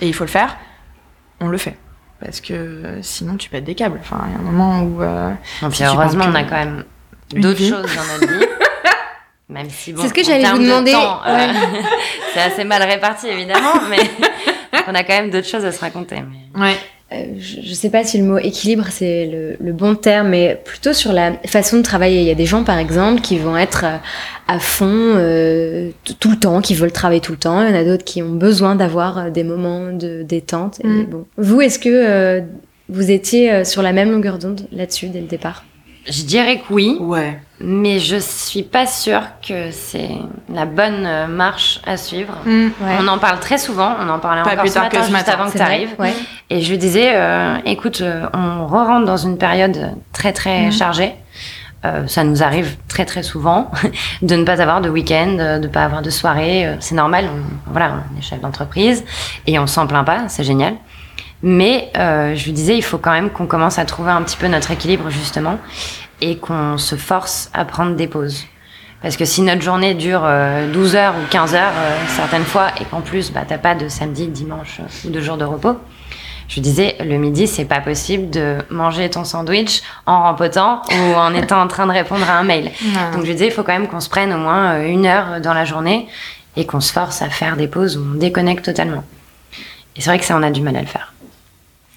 et 0.00 0.06
il 0.06 0.14
faut 0.14 0.24
le 0.24 0.28
faire, 0.30 0.56
on 1.40 1.48
le 1.48 1.58
fait. 1.58 1.76
Parce 2.20 2.40
que 2.40 2.98
sinon, 3.02 3.36
tu 3.36 3.48
pètes 3.48 3.64
des 3.64 3.74
câbles. 3.76 3.98
Enfin, 4.00 4.24
il 4.26 4.32
y 4.32 4.36
a 4.36 4.38
un 4.38 4.42
moment 4.42 4.82
où. 4.82 5.02
euh, 5.02 5.30
Non, 5.62 5.70
Si 5.70 5.84
heureusement, 5.84 6.24
on 6.28 6.34
a 6.34 6.42
quand 6.44 6.56
même 6.56 6.84
d'autres 7.34 7.60
choses 7.60 7.86
dans 7.94 8.04
notre 8.20 8.26
vie. 8.38 8.46
Même 9.50 9.70
si 9.70 9.94
bon, 9.94 10.02
C'est 10.02 10.08
ce 10.08 10.14
que 10.14 10.22
j'allais 10.22 10.44
vous 10.50 10.58
de 10.58 10.64
demander. 10.64 10.92
temps, 10.92 11.20
euh, 11.26 11.46
c'est 12.34 12.40
assez 12.42 12.64
mal 12.64 12.82
réparti 12.82 13.28
évidemment, 13.28 13.80
mais 13.88 13.98
on 14.86 14.94
a 14.94 15.02
quand 15.04 15.14
même 15.14 15.30
d'autres 15.30 15.46
choses 15.48 15.64
à 15.64 15.72
se 15.72 15.80
raconter. 15.80 16.16
Mais... 16.54 16.60
Ouais. 16.60 16.76
Euh, 17.10 17.24
je, 17.38 17.62
je 17.62 17.72
sais 17.72 17.88
pas 17.88 18.04
si 18.04 18.18
le 18.18 18.24
mot 18.24 18.36
équilibre 18.36 18.84
c'est 18.90 19.24
le, 19.26 19.56
le 19.64 19.72
bon 19.72 19.94
terme, 19.94 20.28
mais 20.28 20.60
plutôt 20.62 20.92
sur 20.92 21.12
la 21.14 21.32
façon 21.46 21.78
de 21.78 21.82
travailler. 21.82 22.20
Il 22.20 22.26
y 22.26 22.30
a 22.30 22.34
des 22.34 22.44
gens, 22.44 22.64
par 22.64 22.76
exemple, 22.78 23.22
qui 23.22 23.38
vont 23.38 23.56
être 23.56 23.84
euh, 23.86 23.96
à 24.46 24.58
fond 24.58 24.86
euh, 24.92 25.90
tout 26.20 26.30
le 26.30 26.36
temps, 26.38 26.60
qui 26.60 26.74
veulent 26.74 26.92
travailler 26.92 27.22
tout 27.22 27.32
le 27.32 27.38
temps. 27.38 27.62
Il 27.62 27.70
y 27.70 27.72
en 27.72 27.78
a 27.80 27.84
d'autres 27.84 28.04
qui 28.04 28.22
ont 28.22 28.34
besoin 28.34 28.74
d'avoir 28.76 29.30
des 29.30 29.42
moments 29.44 29.90
de 29.92 30.22
détente. 30.22 30.80
Et 30.84 30.86
Mm. 30.86 31.06
bon. 31.06 31.24
Vous, 31.38 31.62
est-ce 31.62 31.78
que 31.78 31.88
euh, 31.88 32.40
vous 32.90 33.10
étiez 33.10 33.64
sur 33.64 33.80
la 33.82 33.92
même 33.92 34.10
longueur 34.10 34.38
d'onde 34.38 34.66
là-dessus 34.70 35.08
dès 35.08 35.20
le 35.20 35.26
départ? 35.26 35.64
Je 36.08 36.22
dirais 36.22 36.56
que 36.58 36.72
oui, 36.72 36.96
Ouais. 37.00 37.38
mais 37.60 37.98
je 37.98 38.16
suis 38.16 38.62
pas 38.62 38.86
sûre 38.86 39.22
que 39.46 39.70
c'est 39.70 40.10
la 40.52 40.64
bonne 40.64 41.04
euh, 41.06 41.26
marche 41.26 41.80
à 41.86 41.96
suivre. 41.98 42.32
Mm. 42.46 42.68
On 43.00 43.08
en 43.08 43.18
parle 43.18 43.40
très 43.40 43.58
souvent, 43.58 43.94
on 44.00 44.08
en 44.08 44.18
parlait 44.18 44.42
Pas 44.42 44.50
encore 44.52 44.60
plus 44.62 44.68
ce 44.70 44.74
tard 44.74 44.84
matin, 44.84 44.96
que 44.98 45.04
ce 45.04 45.10
juste 45.10 45.26
matin. 45.26 45.32
avant 45.38 45.50
que 45.50 45.56
tu 45.56 45.62
arrives. 45.62 45.94
Ouais. 45.98 46.14
Et 46.48 46.62
je 46.62 46.70
lui 46.70 46.78
disais, 46.78 47.10
euh, 47.14 47.56
écoute, 47.66 48.00
euh, 48.00 48.26
on 48.32 48.66
re-rentre 48.66 49.04
dans 49.04 49.16
une 49.18 49.36
période 49.36 49.92
très 50.12 50.32
très 50.32 50.66
Mhm. 50.66 50.72
chargée. 50.72 51.14
Euh, 51.84 52.06
ça 52.08 52.24
nous 52.24 52.42
arrive 52.42 52.76
très 52.88 53.04
très 53.04 53.22
souvent 53.22 53.70
de 54.22 54.34
ne 54.34 54.42
pas 54.44 54.60
avoir 54.60 54.80
de 54.80 54.88
week-end, 54.88 55.36
euh, 55.38 55.58
de 55.58 55.68
ne 55.68 55.72
pas 55.72 55.84
avoir 55.84 56.02
de 56.02 56.10
soirée. 56.10 56.74
C'est 56.80 56.94
normal, 56.96 57.26
on, 57.32 57.70
voilà, 57.70 57.92
on 58.14 58.18
est 58.18 58.22
chef 58.22 58.40
d'entreprise 58.40 59.04
et 59.46 59.58
on 59.60 59.66
s'en 59.68 59.86
plaint 59.86 60.04
pas, 60.06 60.22
c'est 60.28 60.42
génial. 60.42 60.74
Mais 61.42 61.90
euh, 61.96 62.34
je 62.34 62.44
lui 62.44 62.52
disais, 62.52 62.76
il 62.76 62.82
faut 62.82 62.98
quand 62.98 63.12
même 63.12 63.30
qu'on 63.30 63.46
commence 63.46 63.78
à 63.78 63.84
trouver 63.84 64.10
un 64.10 64.22
petit 64.22 64.36
peu 64.36 64.48
notre 64.48 64.70
équilibre 64.70 65.08
justement 65.10 65.58
et 66.20 66.36
qu'on 66.38 66.78
se 66.78 66.96
force 66.96 67.50
à 67.54 67.64
prendre 67.64 67.94
des 67.94 68.08
pauses. 68.08 68.44
Parce 69.02 69.16
que 69.16 69.24
si 69.24 69.42
notre 69.42 69.62
journée 69.62 69.94
dure 69.94 70.22
euh, 70.24 70.70
12 70.72 70.96
heures 70.96 71.14
ou 71.14 71.26
15 71.30 71.54
heures 71.54 71.72
euh, 71.76 71.96
certaines 72.08 72.44
fois 72.44 72.68
et 72.80 72.84
qu'en 72.84 73.00
plus 73.00 73.32
bah, 73.32 73.42
t'as 73.46 73.58
pas 73.58 73.74
de 73.74 73.88
samedi, 73.88 74.26
dimanche 74.26 74.80
euh, 74.80 75.08
ou 75.08 75.10
de 75.10 75.20
jours 75.20 75.36
de 75.36 75.44
repos, 75.44 75.76
je 76.48 76.60
disais 76.60 76.96
le 77.00 77.16
midi 77.16 77.46
c'est 77.46 77.64
pas 77.64 77.80
possible 77.80 78.28
de 78.30 78.56
manger 78.70 79.08
ton 79.08 79.22
sandwich 79.22 79.82
en 80.06 80.24
rempotant 80.24 80.82
ou 80.90 81.14
en 81.14 81.32
étant 81.32 81.60
en 81.60 81.68
train 81.68 81.86
de 81.86 81.92
répondre 81.92 82.28
à 82.28 82.38
un 82.38 82.42
mail. 82.42 82.72
Donc 83.14 83.24
je 83.24 83.32
disais 83.32 83.46
il 83.46 83.52
faut 83.52 83.62
quand 83.62 83.72
même 83.72 83.86
qu'on 83.86 84.00
se 84.00 84.08
prenne 84.08 84.32
au 84.32 84.38
moins 84.38 84.72
euh, 84.72 84.88
une 84.88 85.06
heure 85.06 85.40
dans 85.40 85.54
la 85.54 85.64
journée 85.64 86.08
et 86.56 86.66
qu'on 86.66 86.80
se 86.80 86.92
force 86.92 87.22
à 87.22 87.28
faire 87.28 87.56
des 87.56 87.68
pauses 87.68 87.96
où 87.96 88.04
on 88.14 88.18
déconnecte 88.18 88.64
totalement. 88.64 89.04
Et 89.94 90.00
c'est 90.00 90.10
vrai 90.10 90.18
que 90.18 90.24
ça 90.24 90.36
on 90.36 90.42
a 90.42 90.50
du 90.50 90.60
mal 90.60 90.74
à 90.74 90.80
le 90.80 90.86
faire. 90.86 91.12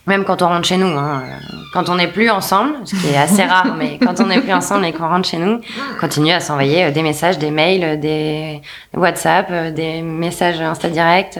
Même 0.07 0.23
quand 0.25 0.41
on 0.41 0.47
rentre 0.47 0.67
chez 0.67 0.77
nous, 0.77 0.87
hein, 0.97 1.21
euh, 1.23 1.55
quand 1.73 1.87
on 1.89 1.95
n'est 1.95 2.07
plus 2.07 2.29
ensemble, 2.29 2.73
ce 2.85 2.95
qui 2.95 3.09
est 3.09 3.17
assez 3.17 3.43
rare, 3.43 3.75
mais 3.77 3.99
quand 3.99 4.19
on 4.19 4.25
n'est 4.25 4.41
plus 4.41 4.51
ensemble 4.53 4.85
et 4.85 4.93
qu'on 4.93 5.07
rentre 5.07 5.29
chez 5.29 5.37
nous, 5.37 5.61
on 5.95 5.99
continue 5.99 6.31
à 6.31 6.39
s'envoyer 6.39 6.85
euh, 6.85 6.91
des 6.91 7.03
messages, 7.03 7.37
des 7.37 7.51
mails, 7.51 7.83
euh, 7.83 7.95
des 7.97 8.61
WhatsApp, 8.95 9.73
des 9.73 10.01
messages 10.01 10.59
Insta 10.59 10.89
Direct 10.89 11.39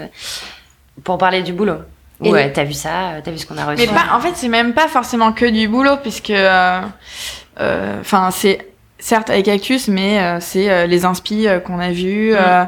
pour 1.04 1.17
parler 1.17 1.41
du 1.41 1.54
boulot. 1.54 1.78
Et 2.24 2.30
Ouais, 2.32 2.52
t'as 2.54 2.63
vu 2.63 2.74
ça, 2.74 3.13
t'as 3.24 3.32
vu 3.32 3.39
ce 3.39 3.47
qu'on 3.47 3.58
a 3.58 3.65
reçu. 3.65 3.78
Mais 3.82 3.88
pas, 3.88 4.15
en 4.15 4.19
fait, 4.19 4.34
c'est 4.36 4.47
même 4.47 4.74
pas 4.74 4.88
forcément 4.88 5.32
que 5.32 5.45
du 5.45 5.67
boulot, 5.67 5.97
puisque, 6.00 6.30
euh, 6.30 6.82
euh, 7.60 7.97
enfin, 8.00 8.30
c'est 8.30 8.67
certes 9.00 9.32
avec 9.32 9.45
Cactus, 9.45 9.88
mais 9.88 10.19
euh, 10.21 10.38
c'est 10.39 10.86
les 10.86 11.04
inspi 11.06 11.47
euh, 11.47 11.60
qu'on 11.60 11.80
a 11.80 11.89
vus. 11.89 12.34
euh, 12.36 12.63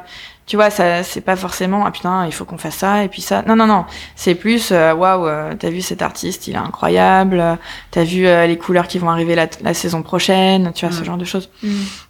tu 0.46 0.58
vois, 0.58 0.70
ça, 0.70 1.04
c'est 1.04 1.22
pas 1.22 1.36
forcément, 1.38 1.86
ah 1.86 1.92
putain, 1.92 2.26
il 2.26 2.34
faut 2.34 2.44
qu'on 2.44 2.58
fasse 2.58 2.76
ça, 2.76 3.04
et 3.04 3.08
puis 3.08 3.22
ça. 3.22 3.44
Non, 3.48 3.56
non, 3.56 3.66
non. 3.66 3.86
C'est 4.16 4.36
plus, 4.36 4.72
euh, 4.72 4.94
waouh, 4.94 5.26
euh, 5.26 5.54
t'as 5.58 5.70
vu 5.70 5.82
cet 5.82 6.02
artiste, 6.02 6.48
il 6.48 6.56
est 6.56 6.58
incroyable. 6.58 7.42
T'as 7.92 8.04
vu 8.04 8.28
euh, 8.28 8.46
les 8.46 8.58
couleurs 8.58 8.88
qui 8.88 9.00
vont 9.00 9.10
arriver 9.10 9.36
la, 9.36 9.48
la 9.62 9.74
saison 9.74 10.02
prochaine, 10.02 10.72
tu 10.76 10.86
vois, 10.86 10.94
ce 10.94 11.02
Mm. 11.02 11.06
genre 11.06 11.18
de 11.18 11.26
choses. 11.26 11.50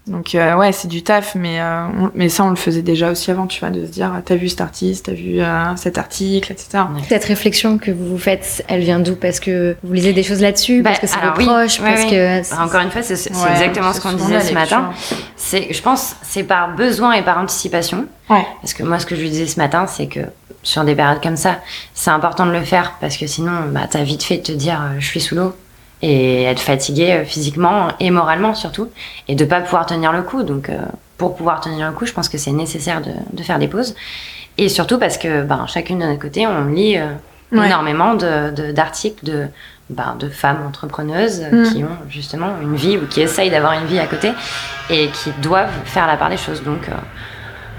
Donc, 0.06 0.36
euh, 0.36 0.56
ouais, 0.58 0.74
c'est 0.74 0.90
du 0.90 1.02
taf, 1.02 1.34
mais, 1.36 1.62
euh, 1.62 1.86
on- 1.98 2.12
mais 2.14 2.28
ça, 2.28 2.44
on 2.44 2.50
le 2.50 2.58
faisait 2.58 2.82
déjà 2.82 3.10
aussi 3.10 3.32
avant, 3.32 3.48
tu 3.48 3.62
vois, 3.62 3.70
de 3.70 3.86
se 3.86 3.90
dire, 3.92 4.12
ah, 4.14 4.22
t'as 4.24 4.36
vu 4.36 4.50
cet 4.50 4.60
artiste, 4.60 5.06
t'as 5.06 5.14
vu 5.14 5.40
euh, 5.40 5.76
cet 5.78 5.98
article, 5.98 6.52
etc. 6.52 6.84
Cette 7.08 7.24
réflexion 7.24 7.78
que 7.78 7.90
vous 7.90 8.06
vous 8.10 8.18
faites, 8.18 8.66
elle 8.68 8.82
vient 8.82 9.00
d'où? 9.00 9.16
Parce 9.16 9.40
que 9.40 9.78
vous 9.82 9.94
lisez 9.94 10.12
des 10.12 10.24
choses 10.24 10.42
là-dessus, 10.42 10.82
Bah, 10.82 10.90
parce 10.90 11.00
que 11.00 11.08
c'est 11.08 11.20
vos 11.26 11.38
oui, 11.38 11.46
proches, 11.46 11.80
parce 11.80 12.04
oui. 12.04 12.10
que 12.10 12.50
Bah, 12.54 12.64
Encore 12.66 12.82
une 12.82 12.92
fois, 12.92 13.02
c'est 13.02 13.14
Ouais, 13.32 13.52
exactement 13.52 13.94
ce 13.94 14.02
qu'on 14.02 14.12
disait 14.12 14.42
ce 14.42 14.54
matin. 14.54 14.92
C'est, 15.38 15.72
je 15.74 15.82
pense, 15.82 16.18
c'est 16.22 16.44
par 16.44 16.76
besoin 16.76 17.14
et 17.14 17.22
par 17.22 17.38
anticipation. 17.38 18.06
Ouais. 18.30 18.46
Parce 18.62 18.74
que 18.74 18.84
moi, 18.84 19.00
ce 19.00 19.06
que 19.06 19.16
je 19.16 19.22
lui 19.22 19.30
disais 19.30 19.48
ce 19.48 19.58
matin, 19.58 19.88
c'est 19.88 20.08
que 20.08 20.20
sur 20.64 20.84
des 20.84 20.96
périodes 20.96 21.22
comme 21.24 21.38
ça, 21.38 21.60
c'est 21.94 22.10
important 22.12 22.46
de 22.46 22.52
le 22.52 22.62
faire 22.64 22.96
parce 23.00 23.16
que 23.16 23.26
sinon, 23.28 23.52
bah, 23.72 23.88
t'as 23.90 24.04
vite 24.04 24.24
fait 24.24 24.38
de 24.38 24.44
te 24.44 24.52
dire, 24.52 24.82
je 25.00 25.06
suis 25.06 25.22
sous 25.22 25.36
l'eau 25.36 25.54
et 26.04 26.44
être 26.44 26.60
fatigué 26.60 27.12
euh, 27.14 27.24
physiquement 27.26 27.88
et 28.00 28.12
moralement 28.12 28.54
surtout, 28.54 28.90
et 29.30 29.36
de 29.36 29.46
pas 29.46 29.62
pouvoir 29.62 29.86
tenir 29.86 30.12
le 30.12 30.22
coup. 30.22 30.44
Donc, 30.44 30.70
euh, 30.70 30.78
pour 31.18 31.36
pouvoir 31.36 31.62
tenir 31.62 31.88
le 31.88 31.94
coup, 31.94 32.06
je 32.06 32.14
pense 32.14 32.28
que 32.30 32.38
c'est 32.38 32.52
nécessaire 32.52 33.02
de, 33.02 33.12
de 33.32 33.42
faire 33.44 33.58
des 33.58 33.68
pauses. 33.70 33.96
Et 34.58 34.68
surtout 34.70 35.00
parce 35.00 35.18
que, 35.18 35.42
ben, 35.44 35.66
chacune 35.68 36.00
de 36.00 36.06
notre 36.06 36.22
côté, 36.22 36.46
on 36.46 36.66
lit 36.66 36.98
euh, 36.98 37.08
Ouais. 37.52 37.68
énormément 37.68 38.16
de, 38.16 38.50
de- 38.50 38.72
d'articles 38.72 39.24
de, 39.24 39.46
ben, 39.92 40.16
de 40.20 40.28
femmes 40.28 40.62
entrepreneuses 40.68 41.42
Mm. 41.52 41.64
qui 41.72 41.84
ont 41.84 41.98
justement 42.10 42.50
une 42.64 42.76
vie 42.76 42.98
ou 42.98 43.06
qui 43.06 43.22
essayent 43.22 43.52
d'avoir 43.52 43.74
une 43.74 43.86
vie 43.86 44.00
à 44.00 44.08
côté 44.08 44.32
et 44.90 45.08
qui 45.10 45.30
doivent 45.42 45.70
faire 45.86 46.08
la 46.08 46.18
part 46.18 46.30
des 46.32 46.38
choses. 46.38 46.64
Donc, 46.64 46.90
euh, 46.90 46.94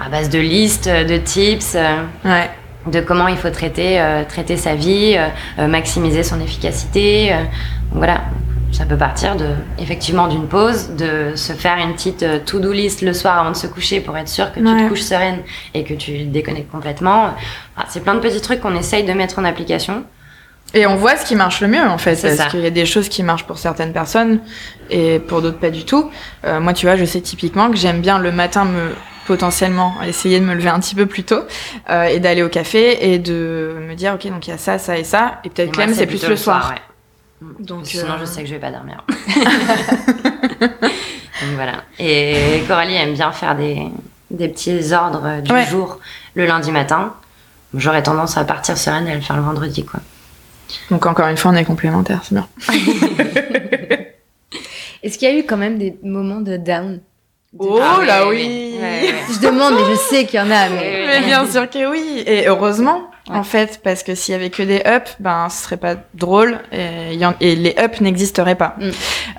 à 0.05 0.09
base 0.09 0.31
de 0.31 0.39
listes, 0.39 0.89
de 0.89 1.17
tips, 1.19 1.75
Ouais. 2.25 2.51
De 2.87 3.01
comment 3.01 3.29
il 3.29 3.37
faut 3.37 3.51
traiter, 3.51 4.01
euh, 4.01 4.25
traiter 4.25 4.57
sa 4.57 4.75
vie, 4.75 5.15
euh, 5.17 5.29
euh, 5.59 5.67
maximiser 5.67 6.23
son 6.23 6.41
efficacité. 6.41 7.33
euh, 7.33 7.37
voilà, 7.93 8.23
ça 8.73 8.85
peut 8.85 8.97
partir 8.97 9.37
de, 9.37 9.47
effectivement 9.79 10.27
d'une 10.27 10.49
pause, 10.49 10.91
de 10.91 11.37
se 11.37 11.53
faire 11.53 11.77
une 11.79 11.95
petite 11.95 12.45
to-do 12.45 12.73
list 12.73 13.03
le 13.03 13.13
soir 13.13 13.39
avant 13.39 13.53
de 13.53 13.57
se 13.57 13.67
coucher 13.69 14.01
pour 14.01 14.17
être 14.17 14.29
sûr 14.29 14.53
que 14.53 14.59
tu 14.59 14.65
te 14.67 14.89
couches 14.89 15.03
sereine 15.03 15.39
et 15.75 15.85
que 15.85 15.95
tu 15.95 16.25
déconnectes 16.25 16.71
complètement. 16.73 17.31
Enfin, 17.77 17.87
c'est 17.89 18.03
plein 18.03 18.15
de 18.15 18.21
petits 18.21 18.41
trucs 18.41 18.61
qu'on 18.61 18.75
essaye 18.75 19.05
de 19.05 19.13
mettre 19.13 19.39
en 19.39 19.45
application. 19.45 20.05
Et 20.73 20.87
on 20.89 20.97
voit 20.97 21.17
ce 21.17 21.25
qui 21.25 21.37
marche 21.37 21.61
le 21.61 21.69
mieux 21.69 21.87
en 21.87 21.99
fait, 21.99 22.21
parce 22.21 22.51
qu'il 22.51 22.61
y 22.63 22.67
a 22.67 22.71
des 22.71 22.85
choses 22.85 23.09
qui 23.09 23.23
marchent 23.23 23.47
pour 23.47 23.59
certaines 23.59 23.93
personnes 23.93 24.41
et 24.91 25.21
pour 25.21 25.41
d'autres 25.41 25.59
pas 25.59 25.71
du 25.71 25.85
tout. 25.85 26.11
Moi, 26.45 26.73
tu 26.73 26.87
vois, 26.87 26.97
je 26.97 27.05
sais 27.05 27.21
typiquement 27.21 27.71
que 27.71 27.77
j'aime 27.77 28.01
bien 28.01 28.19
le 28.19 28.33
matin 28.33 28.65
me 28.65 28.91
potentiellement 29.27 29.95
essayer 30.07 30.39
de 30.41 30.45
me 30.45 30.55
lever 30.55 30.69
un 30.69 30.81
petit 30.81 30.95
peu 30.95 31.07
plus 31.07 31.25
tôt 31.25 31.41
euh, 31.91 32.05
et 32.05 32.21
d'aller 32.21 32.43
au 32.43 32.49
café 32.49 33.13
et 33.13 33.19
de 33.19 33.77
me 33.89 33.95
dire 33.95 34.15
ok 34.15 34.27
donc 34.29 34.47
il 34.47 34.51
y 34.51 34.53
a 34.55 34.59
ça 34.59 34.79
ça 34.79 34.97
et 34.99 35.05
ça 35.05 35.41
et 35.45 35.51
peut-être 35.51 35.73
Clem 35.73 35.93
c'est 35.95 36.07
plus 36.07 36.27
le 36.29 36.37
soir. 36.37 36.71
ouais. 36.75 36.81
Donc 37.61 37.87
Sinon, 37.87 38.13
euh, 38.13 38.17
je 38.21 38.25
sais 38.25 38.41
que 38.43 38.47
je 38.49 38.55
vais 38.55 38.61
pas 38.61 38.71
dormir. 38.71 39.05
Donc 40.61 41.51
voilà. 41.57 41.85
Et 41.99 42.63
Coralie 42.67 42.95
aime 42.95 43.13
bien 43.15 43.33
faire 43.33 43.55
des, 43.57 43.89
des 44.31 44.49
petits 44.49 44.93
ordres 44.93 45.43
du 45.43 45.53
Ouais. 45.53 45.67
jour 45.67 45.99
le 46.35 46.47
lundi 46.47 46.71
matin. 46.71 47.15
J'aurais 47.75 48.03
tendance 48.03 48.37
à 48.39 48.45
partir 48.45 48.79
sereine 48.79 49.07
et 49.09 49.13
à 49.13 49.15
le 49.17 49.21
faire 49.21 49.37
le 49.37 49.43
vendredi, 49.43 49.85
quoi. 49.85 50.01
donc 50.91 51.05
encore 51.07 51.27
une 51.27 51.37
fois 51.37 51.51
on 51.51 51.55
est 51.55 51.65
complémentaires, 51.65 52.21
c'est 52.23 52.35
bien. 52.35 52.49
Est-ce 55.03 55.19
qu'il 55.19 55.29
y 55.29 55.33
a 55.33 55.39
eu 55.39 55.45
quand 55.45 55.57
même 55.57 55.77
des 55.79 55.97
moments 56.03 56.41
de 56.41 56.57
down? 56.57 57.01
Oh 57.59 57.79
Ah 57.83 57.97
oui, 58.01 58.07
là 58.07 58.29
oui. 58.29 58.77
Ouais. 58.81 59.15
Je 59.33 59.39
demande, 59.41 59.75
mais 59.75 59.85
je 59.91 59.95
sais 59.97 60.25
qu'il 60.27 60.39
y 60.39 60.43
en 60.43 60.51
a, 60.51 60.69
mais... 60.69 61.05
Mais 61.07 61.21
bien 61.21 61.47
sûr 61.51 61.69
que 61.71 61.91
oui. 61.91 62.23
Et 62.27 62.47
heureusement, 62.49 63.03
Ouais. 63.31 63.37
en 63.39 63.43
fait, 63.43 63.81
parce 63.83 64.03
que 64.03 64.15
s'il 64.15 64.33
y 64.33 64.35
avait 64.35 64.51
que 64.51 64.63
des 64.63 64.83
ups, 64.87 65.17
ben, 65.19 65.49
ce 65.49 65.63
serait 65.65 65.79
pas 65.79 65.95
drôle 66.13 66.59
et, 66.73 67.13
il 67.13 67.19
y 67.19 67.25
en- 67.25 67.33
et 67.41 67.57
les 67.57 67.75
ups 67.83 68.01
n'existeraient 68.03 68.55
pas. 68.55 68.75
Mm. 68.79 68.91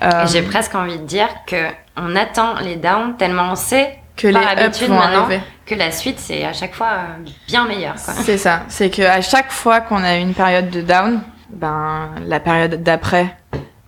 Euh, 0.02 0.26
J'ai 0.26 0.42
presque 0.42 0.74
envie 0.74 0.98
de 0.98 1.04
dire 1.04 1.28
que 1.46 1.68
on 1.96 2.16
attend 2.16 2.54
les 2.64 2.74
downs 2.74 3.14
tellement 3.16 3.52
on 3.52 3.54
sait 3.54 3.96
que 4.16 4.32
par 4.32 4.40
les 4.42 4.48
ups 4.54 4.60
habitude 4.60 4.88
vont 4.88 4.96
maintenant. 4.96 5.22
arriver. 5.26 5.40
que 5.66 5.76
la 5.76 5.92
suite 5.92 6.18
c'est 6.18 6.44
à 6.44 6.52
chaque 6.52 6.74
fois 6.74 6.88
euh, 6.94 7.30
bien 7.46 7.64
meilleur. 7.64 7.94
Quoi. 7.94 8.14
C'est 8.24 8.38
ça. 8.38 8.62
C'est 8.66 8.90
que 8.90 9.02
à 9.02 9.20
chaque 9.20 9.52
fois 9.52 9.80
qu'on 9.80 10.02
a 10.02 10.16
une 10.16 10.34
période 10.34 10.68
de 10.70 10.80
down, 10.80 11.20
ben, 11.50 12.08
la 12.26 12.40
période 12.40 12.82
d'après 12.82 13.36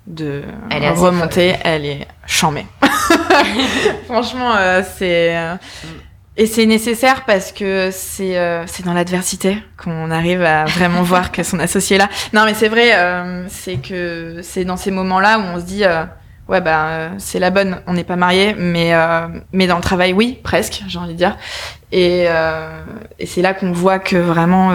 de 0.08 0.42
Elle 0.70 0.84
est 0.84 0.90
remonter, 0.90 1.54
elle 1.62 1.84
est 1.84 2.08
chambée. 2.26 2.66
Franchement, 4.06 4.54
euh, 4.56 4.82
c'est, 4.96 5.36
euh, 5.36 5.54
et 6.36 6.46
c'est 6.46 6.66
nécessaire 6.66 7.24
parce 7.24 7.52
que 7.52 7.90
c'est, 7.92 8.38
euh, 8.38 8.64
c'est 8.66 8.84
dans 8.84 8.94
l'adversité 8.94 9.58
qu'on 9.76 10.10
arrive 10.10 10.42
à 10.42 10.64
vraiment 10.64 11.02
voir 11.02 11.30
que 11.30 11.42
son 11.42 11.58
associé 11.60 11.96
est 11.96 11.98
là. 11.98 12.08
Non, 12.32 12.44
mais 12.46 12.54
c'est 12.54 12.68
vrai, 12.68 12.92
c'est 13.48 13.76
que 13.76 14.40
c'est 14.42 14.64
dans 14.64 14.76
ces 14.76 14.90
moments-là 14.90 15.38
où 15.38 15.42
on 15.42 15.60
se 15.60 15.64
dit, 15.64 15.84
ouais, 16.48 16.60
bah, 16.60 17.10
c'est 17.18 17.38
la 17.38 17.50
bonne, 17.50 17.80
on 17.86 17.92
n'est 17.92 18.04
pas 18.04 18.16
mariés, 18.16 18.54
mais, 18.58 18.92
mais 19.52 19.66
dans 19.66 19.76
le 19.76 19.82
travail, 19.82 20.12
oui, 20.14 20.38
presque, 20.42 20.82
j'ai 20.88 20.98
envie 20.98 21.12
de 21.12 21.18
dire. 21.18 21.36
Et, 21.92 22.26
et 23.18 23.26
c'est 23.26 23.42
là 23.42 23.52
qu'on 23.52 23.72
voit 23.72 23.98
que 23.98 24.16
vraiment, 24.16 24.72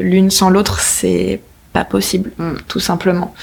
l'une 0.00 0.30
sans 0.30 0.50
l'autre, 0.50 0.80
c'est 0.80 1.40
pas 1.74 1.84
possible, 1.84 2.30
Mm. 2.38 2.54
tout 2.68 2.80
simplement. 2.80 3.34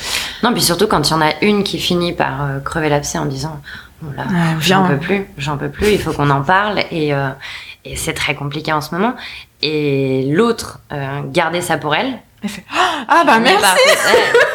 Non, 0.42 0.52
puis 0.54 0.62
surtout 0.64 0.88
quand 0.88 1.08
il 1.08 1.12
y 1.12 1.14
en 1.14 1.22
a 1.22 1.34
une 1.44 1.64
qui 1.64 1.78
finit 1.80 2.14
par 2.14 2.44
euh, 2.44 2.60
crever 2.62 2.90
l'abcès 2.90 3.20
en 3.20 3.26
disant 3.26 3.62
oh 4.04 4.08
là, 4.18 4.24
Ah, 4.28 4.34
j'en 4.60 4.88
peux 4.88 4.98
plus, 4.98 5.28
j'en 5.38 5.58
peux 5.58 5.70
plus, 5.70 5.92
il 5.92 6.02
faut 6.02 6.14
qu'on 6.14 6.30
en 6.32 6.42
parle 6.42 6.80
et, 6.92 7.14
euh, 7.14 7.30
et 7.86 7.96
c'est 7.96 8.14
très 8.14 8.34
compliqué 8.34 8.74
en 8.74 8.82
ce 8.82 8.96
moment. 8.96 9.14
Et 9.62 10.28
l'autre 10.32 10.80
euh, 10.92 11.22
garder 11.26 11.62
ça 11.62 11.78
pour 11.78 11.94
elle. 11.94 12.20
Ah, 13.08 13.24
bah, 13.24 13.38
merci! 13.40 13.62
par- 13.62 13.76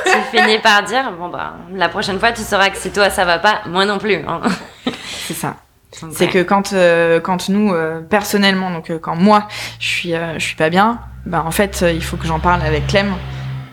tu 0.05 0.37
finis 0.37 0.59
par 0.59 0.83
dire 0.83 1.13
bon 1.17 1.29
bah 1.29 1.55
la 1.73 1.89
prochaine 1.89 2.19
fois 2.19 2.33
tu 2.33 2.43
sauras 2.43 2.71
que 2.71 2.77
si 2.79 2.91
toi 2.91 3.11
ça 3.11 3.25
va 3.25 3.39
pas, 3.39 3.61
moi 3.67 3.85
non 3.85 3.99
plus. 3.99 4.17
hein. 4.27 4.41
C'est 5.29 5.35
ça. 5.35 5.55
C'est 6.13 6.27
que 6.29 6.43
quand, 6.43 6.73
euh, 6.73 7.21
quand 7.21 7.49
nous, 7.49 7.73
euh, 7.73 8.01
personnellement, 8.01 8.71
donc 8.71 8.91
euh, 8.91 8.99
quand 8.99 9.17
moi, 9.17 9.49
je 9.81 9.87
suis, 9.87 10.13
je 10.37 10.45
suis 10.45 10.57
pas 10.57 10.69
bien, 10.69 10.99
ben 11.25 11.41
en 11.47 11.51
fait, 11.51 11.85
il 11.95 12.03
faut 12.05 12.17
que 12.19 12.27
j'en 12.27 12.39
parle 12.39 12.61
avec 12.63 12.87
Clem. 12.89 13.15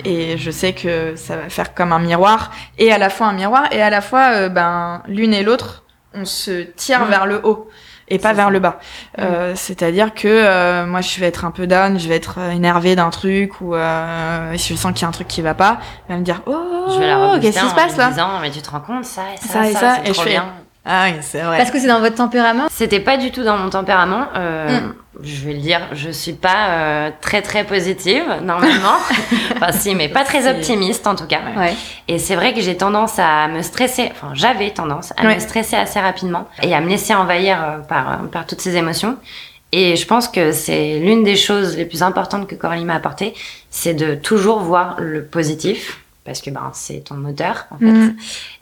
Et 0.05 0.37
je 0.37 0.51
sais 0.51 0.73
que 0.73 1.15
ça 1.15 1.37
va 1.37 1.49
faire 1.49 1.73
comme 1.73 1.91
un 1.93 1.99
miroir, 1.99 2.51
et 2.77 2.91
à 2.91 2.97
la 2.97 3.09
fois 3.09 3.27
un 3.27 3.33
miroir, 3.33 3.63
et 3.71 3.81
à 3.81 3.89
la 3.89 4.01
fois, 4.01 4.31
euh, 4.33 4.49
ben, 4.49 5.01
l'une 5.07 5.33
et 5.33 5.43
l'autre, 5.43 5.83
on 6.13 6.25
se 6.25 6.61
tire 6.63 7.05
vers 7.05 7.25
le 7.25 7.39
haut, 7.43 7.69
et 8.09 8.19
pas 8.19 8.33
vers 8.33 8.45
ça. 8.47 8.51
le 8.51 8.59
bas. 8.59 8.79
Euh, 9.19 9.53
C'est-à-dire 9.55 10.13
que 10.13 10.27
euh, 10.27 10.85
moi, 10.85 11.01
je 11.01 11.19
vais 11.19 11.27
être 11.27 11.45
un 11.45 11.51
peu 11.51 11.67
down, 11.67 11.97
je 11.97 12.07
vais 12.07 12.15
être 12.17 12.35
euh, 12.37 12.51
énervée 12.51 12.95
d'un 12.95 13.09
truc, 13.09 13.61
ou 13.61 13.73
euh, 13.75 14.53
si 14.57 14.73
je 14.73 14.79
sens 14.79 14.91
qu'il 14.93 15.03
y 15.03 15.05
a 15.05 15.07
un 15.07 15.11
truc 15.11 15.27
qui 15.27 15.41
va 15.41 15.53
pas, 15.53 15.77
elle 16.09 16.15
va 16.15 16.19
me 16.19 16.25
dire, 16.25 16.41
oh, 16.45 17.37
qu'est-ce 17.41 17.59
qui 17.59 17.69
se 17.69 17.75
passe 17.75 17.97
là? 17.97 18.09
disant 18.09 18.39
mais 18.41 18.51
tu 18.51 18.61
te 18.61 18.69
rends 18.69 18.81
compte 18.81 19.05
ça 19.05 19.21
et 19.33 19.37
ça, 19.37 19.53
Ça 19.53 19.69
et 19.69 19.73
ça, 19.73 19.97
et 19.99 20.11
trop 20.11 20.13
je 20.13 20.21
fais- 20.21 20.29
bien. 20.31 20.53
Ah 20.86 21.06
oui, 21.08 21.17
c'est 21.22 21.41
vrai. 21.41 21.58
Parce 21.58 21.72
que 21.72 21.80
c'est 21.80 21.88
dans 21.88 22.00
votre 22.02 22.15
tempérament 22.15 22.67
C'était 22.69 23.00
pas 23.00 23.17
du 23.17 23.32
tout 23.32 23.43
dans 23.43 23.58
mon 23.58 23.69
tempérament. 23.69 24.28
Euh, 24.36 24.80
Mm. 24.80 24.93
Je 25.22 25.46
vais 25.46 25.54
le 25.54 25.60
dire, 25.60 25.80
je 25.93 26.10
suis 26.10 26.34
pas 26.34 26.69
euh, 26.69 27.12
très 27.22 27.43
très 27.43 27.63
positive 27.65 28.24
normalement. 28.41 28.96
enfin 29.56 29.72
si, 29.72 29.93
mais 29.93 30.10
pas 30.10 30.24
très 30.24 30.50
optimiste 30.50 31.06
en 31.06 31.15
tout 31.15 31.28
cas. 31.28 31.41
Ouais. 31.56 31.76
Et 32.08 32.17
c'est 32.17 32.36
vrai 32.36 32.54
que 32.54 32.62
j'ai 32.62 32.76
tendance 32.76 33.19
à 33.19 33.48
me 33.48 33.62
stresser. 33.62 34.10
Enfin, 34.12 34.32
j'avais 34.34 34.72
tendance 34.72 35.13
à 35.17 35.24
Ouais. 35.24 35.36
me 35.36 35.39
stresser 35.39 35.76
assez 35.76 36.00
rapidement 36.00 36.48
et 36.63 36.74
à 36.74 36.82
me 36.82 36.89
laisser 36.89 37.13
envahir 37.13 37.63
euh, 37.63 37.78
par 37.80 38.12
euh, 38.12 38.28
par 38.28 38.48
toutes 38.48 38.62
ces 38.62 38.76
émotions. 38.76 39.17
Et 39.72 39.96
je 39.96 40.06
pense 40.08 40.28
que 40.28 40.52
c'est 40.52 41.00
l'une 41.00 41.24
des 41.24 41.36
choses 41.36 41.78
les 41.78 41.86
plus 41.86 42.02
importantes 42.02 42.48
que 42.48 42.56
Coralie 42.56 42.86
m'a 42.86 42.96
apporté, 42.96 43.36
c'est 43.69 43.93
de 43.93 44.15
toujours 44.15 44.60
voir 44.60 44.96
le 45.00 45.24
positif 45.24 46.00
parce 46.26 46.41
que 46.41 46.50
ben 46.50 46.72
c'est 46.74 47.04
ton 47.04 47.15
moteur 47.15 47.65
en 47.69 47.78
fait. 47.78 47.86
Mm. 47.86 48.15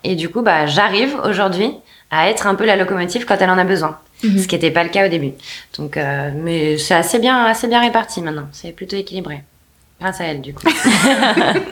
Et 0.03 0.15
du 0.15 0.27
coup, 0.27 0.41
bah 0.41 0.65
j'arrive 0.65 1.15
aujourd'hui 1.23 1.73
à 2.11 2.29
être 2.29 2.47
un 2.47 2.55
peu 2.55 2.65
la 2.65 2.75
locomotive 2.75 3.25
quand 3.25 3.37
elle 3.39 3.49
en 3.49 3.57
a 3.57 3.63
besoin 3.63 3.97
Mhm. 4.23 4.37
ce 4.37 4.47
qui 4.47 4.53
n'était 4.55 4.69
pas 4.69 4.83
le 4.83 4.89
cas 4.89 5.07
au 5.07 5.09
début. 5.09 5.31
Donc, 5.79 5.97
euh, 5.97 6.29
mais 6.35 6.77
c'est 6.77 6.93
assez 6.93 7.17
bien, 7.17 7.43
assez 7.45 7.67
bien 7.67 7.81
réparti 7.81 8.21
maintenant. 8.21 8.47
C'est 8.51 8.71
plutôt 8.71 8.95
équilibré. 8.95 9.41
Grâce 9.99 10.21
à 10.21 10.25
elle, 10.25 10.41
du 10.41 10.53
coup. 10.53 10.61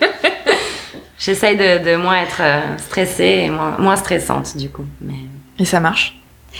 J'essaye 1.20 1.58
de, 1.58 1.84
de 1.92 1.96
moins 1.98 2.22
être 2.22 2.40
euh, 2.42 2.62
stressée 2.78 3.44
et 3.46 3.50
moins, 3.50 3.76
moins 3.78 3.96
stressante, 3.98 4.56
du 4.56 4.70
coup. 4.70 4.86
Mais... 5.02 5.16
Et 5.60 5.66
ça 5.66 5.80
marche. 5.80 6.18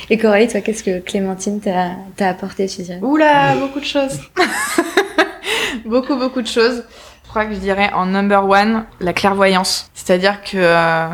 Et 0.10 0.18
Coralie, 0.18 0.48
toi, 0.48 0.62
qu'est-ce 0.62 0.84
que 0.84 1.00
Clémentine 1.00 1.62
t'a 1.62 2.28
apporté, 2.30 2.68
tu 2.68 2.82
dirais 2.84 3.00
Oula, 3.02 3.56
beaucoup 3.56 3.80
de 3.80 3.86
choses. 3.86 4.20
beaucoup, 5.86 6.16
beaucoup 6.18 6.42
de 6.42 6.48
choses. 6.48 6.84
Je 7.24 7.30
crois 7.30 7.46
que 7.46 7.54
je 7.54 7.60
dirais 7.60 7.90
en 7.94 8.06
number 8.08 8.48
one, 8.48 8.84
la 9.00 9.14
clairvoyance. 9.14 9.90
C'est-à-dire 9.94 10.42
que, 10.44 10.58
euh, 10.58 11.08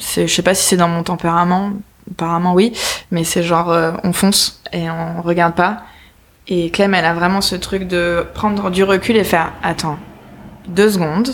c'est- 0.00 0.28
je 0.28 0.34
sais 0.34 0.42
pas 0.42 0.54
si 0.54 0.64
c'est 0.64 0.76
dans 0.76 0.88
mon 0.88 1.02
tempérament, 1.02 1.72
apparemment 2.12 2.54
oui, 2.54 2.72
mais 3.10 3.24
c'est 3.24 3.42
genre, 3.42 3.70
euh, 3.70 3.92
on 4.04 4.12
fonce 4.12 4.62
et 4.72 4.88
on 4.90 5.20
regarde 5.22 5.54
pas. 5.54 5.82
Et 6.48 6.70
Clem, 6.70 6.94
elle 6.94 7.04
a 7.04 7.14
vraiment 7.14 7.40
ce 7.40 7.54
truc 7.54 7.86
de 7.86 8.26
prendre 8.34 8.70
du 8.70 8.84
recul 8.84 9.16
et 9.16 9.24
faire, 9.24 9.52
attends, 9.62 9.98
deux 10.66 10.90
secondes, 10.90 11.30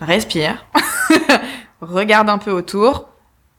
respire, 0.00 0.66
regarde 1.80 2.28
un 2.28 2.38
peu 2.38 2.50
autour, 2.50 3.08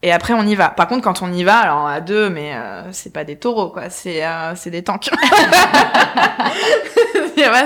et 0.01 0.11
après 0.11 0.33
on 0.33 0.43
y 0.43 0.55
va. 0.55 0.69
Par 0.69 0.87
contre, 0.87 1.03
quand 1.03 1.21
on 1.21 1.33
y 1.33 1.43
va, 1.43 1.57
alors 1.57 1.87
à 1.87 1.99
deux, 1.99 2.29
mais 2.29 2.53
euh, 2.55 2.91
c'est 2.91 3.11
pas 3.11 3.23
des 3.23 3.37
taureaux, 3.37 3.69
quoi, 3.69 3.89
c'est 3.89 4.25
euh, 4.25 4.53
des 4.67 4.83
tanks. 4.83 5.09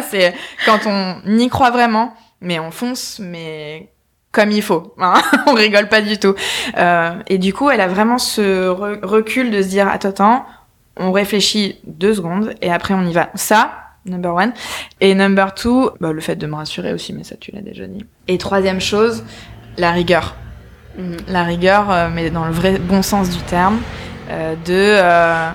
C'est 0.10 0.34
quand 0.66 0.80
on 0.88 1.22
y 1.38 1.48
croit 1.50 1.72
vraiment, 1.72 2.14
mais 2.42 2.60
on 2.60 2.72
fonce, 2.72 3.20
mais 3.20 3.92
comme 4.32 4.52
il 4.52 4.62
faut. 4.62 4.94
Hein 5.00 5.22
on 5.48 5.54
rigole 5.54 5.88
pas 5.88 6.02
du 6.02 6.18
tout. 6.18 6.36
Euh, 6.78 7.12
et 7.28 7.38
du 7.38 7.54
coup, 7.54 7.70
elle 7.70 7.82
a 7.82 7.88
vraiment 7.88 8.18
ce 8.18 8.70
re- 8.70 9.04
recul 9.04 9.52
de 9.52 9.62
se 9.62 9.68
dire, 9.68 9.88
attends, 9.88 10.10
attends, 10.10 10.46
on 10.98 11.12
réfléchit 11.12 11.80
deux 11.86 12.14
secondes 12.14 12.54
et 12.62 12.72
après 12.72 12.94
on 12.94 13.04
y 13.06 13.14
va. 13.14 13.30
Ça, 13.36 13.72
number 14.06 14.34
one. 14.34 14.54
Et 15.02 15.16
number 15.16 15.54
two, 15.54 15.92
bah, 16.00 16.12
le 16.12 16.22
fait 16.22 16.36
de 16.36 16.46
me 16.48 16.56
rassurer 16.56 16.94
aussi, 16.94 17.14
mais 17.14 17.24
ça 17.24 17.36
tu 17.40 17.52
l'as 17.52 17.62
déjà 17.62 17.88
dit. 17.88 18.06
Et 18.28 18.38
troisième 18.38 18.82
chose, 18.82 19.24
la 19.78 19.92
rigueur. 19.92 20.36
Mhm. 20.98 21.18
La 21.30 21.44
rigueur, 21.44 21.90
euh, 21.90 22.10
mais 22.14 22.30
dans 22.30 22.46
le 22.46 22.52
vrai 22.52 22.78
bon 22.80 23.02
sens 23.02 23.30
du 23.30 23.42
terme, 23.44 23.80
euh, 24.30 24.56
de 24.66 25.54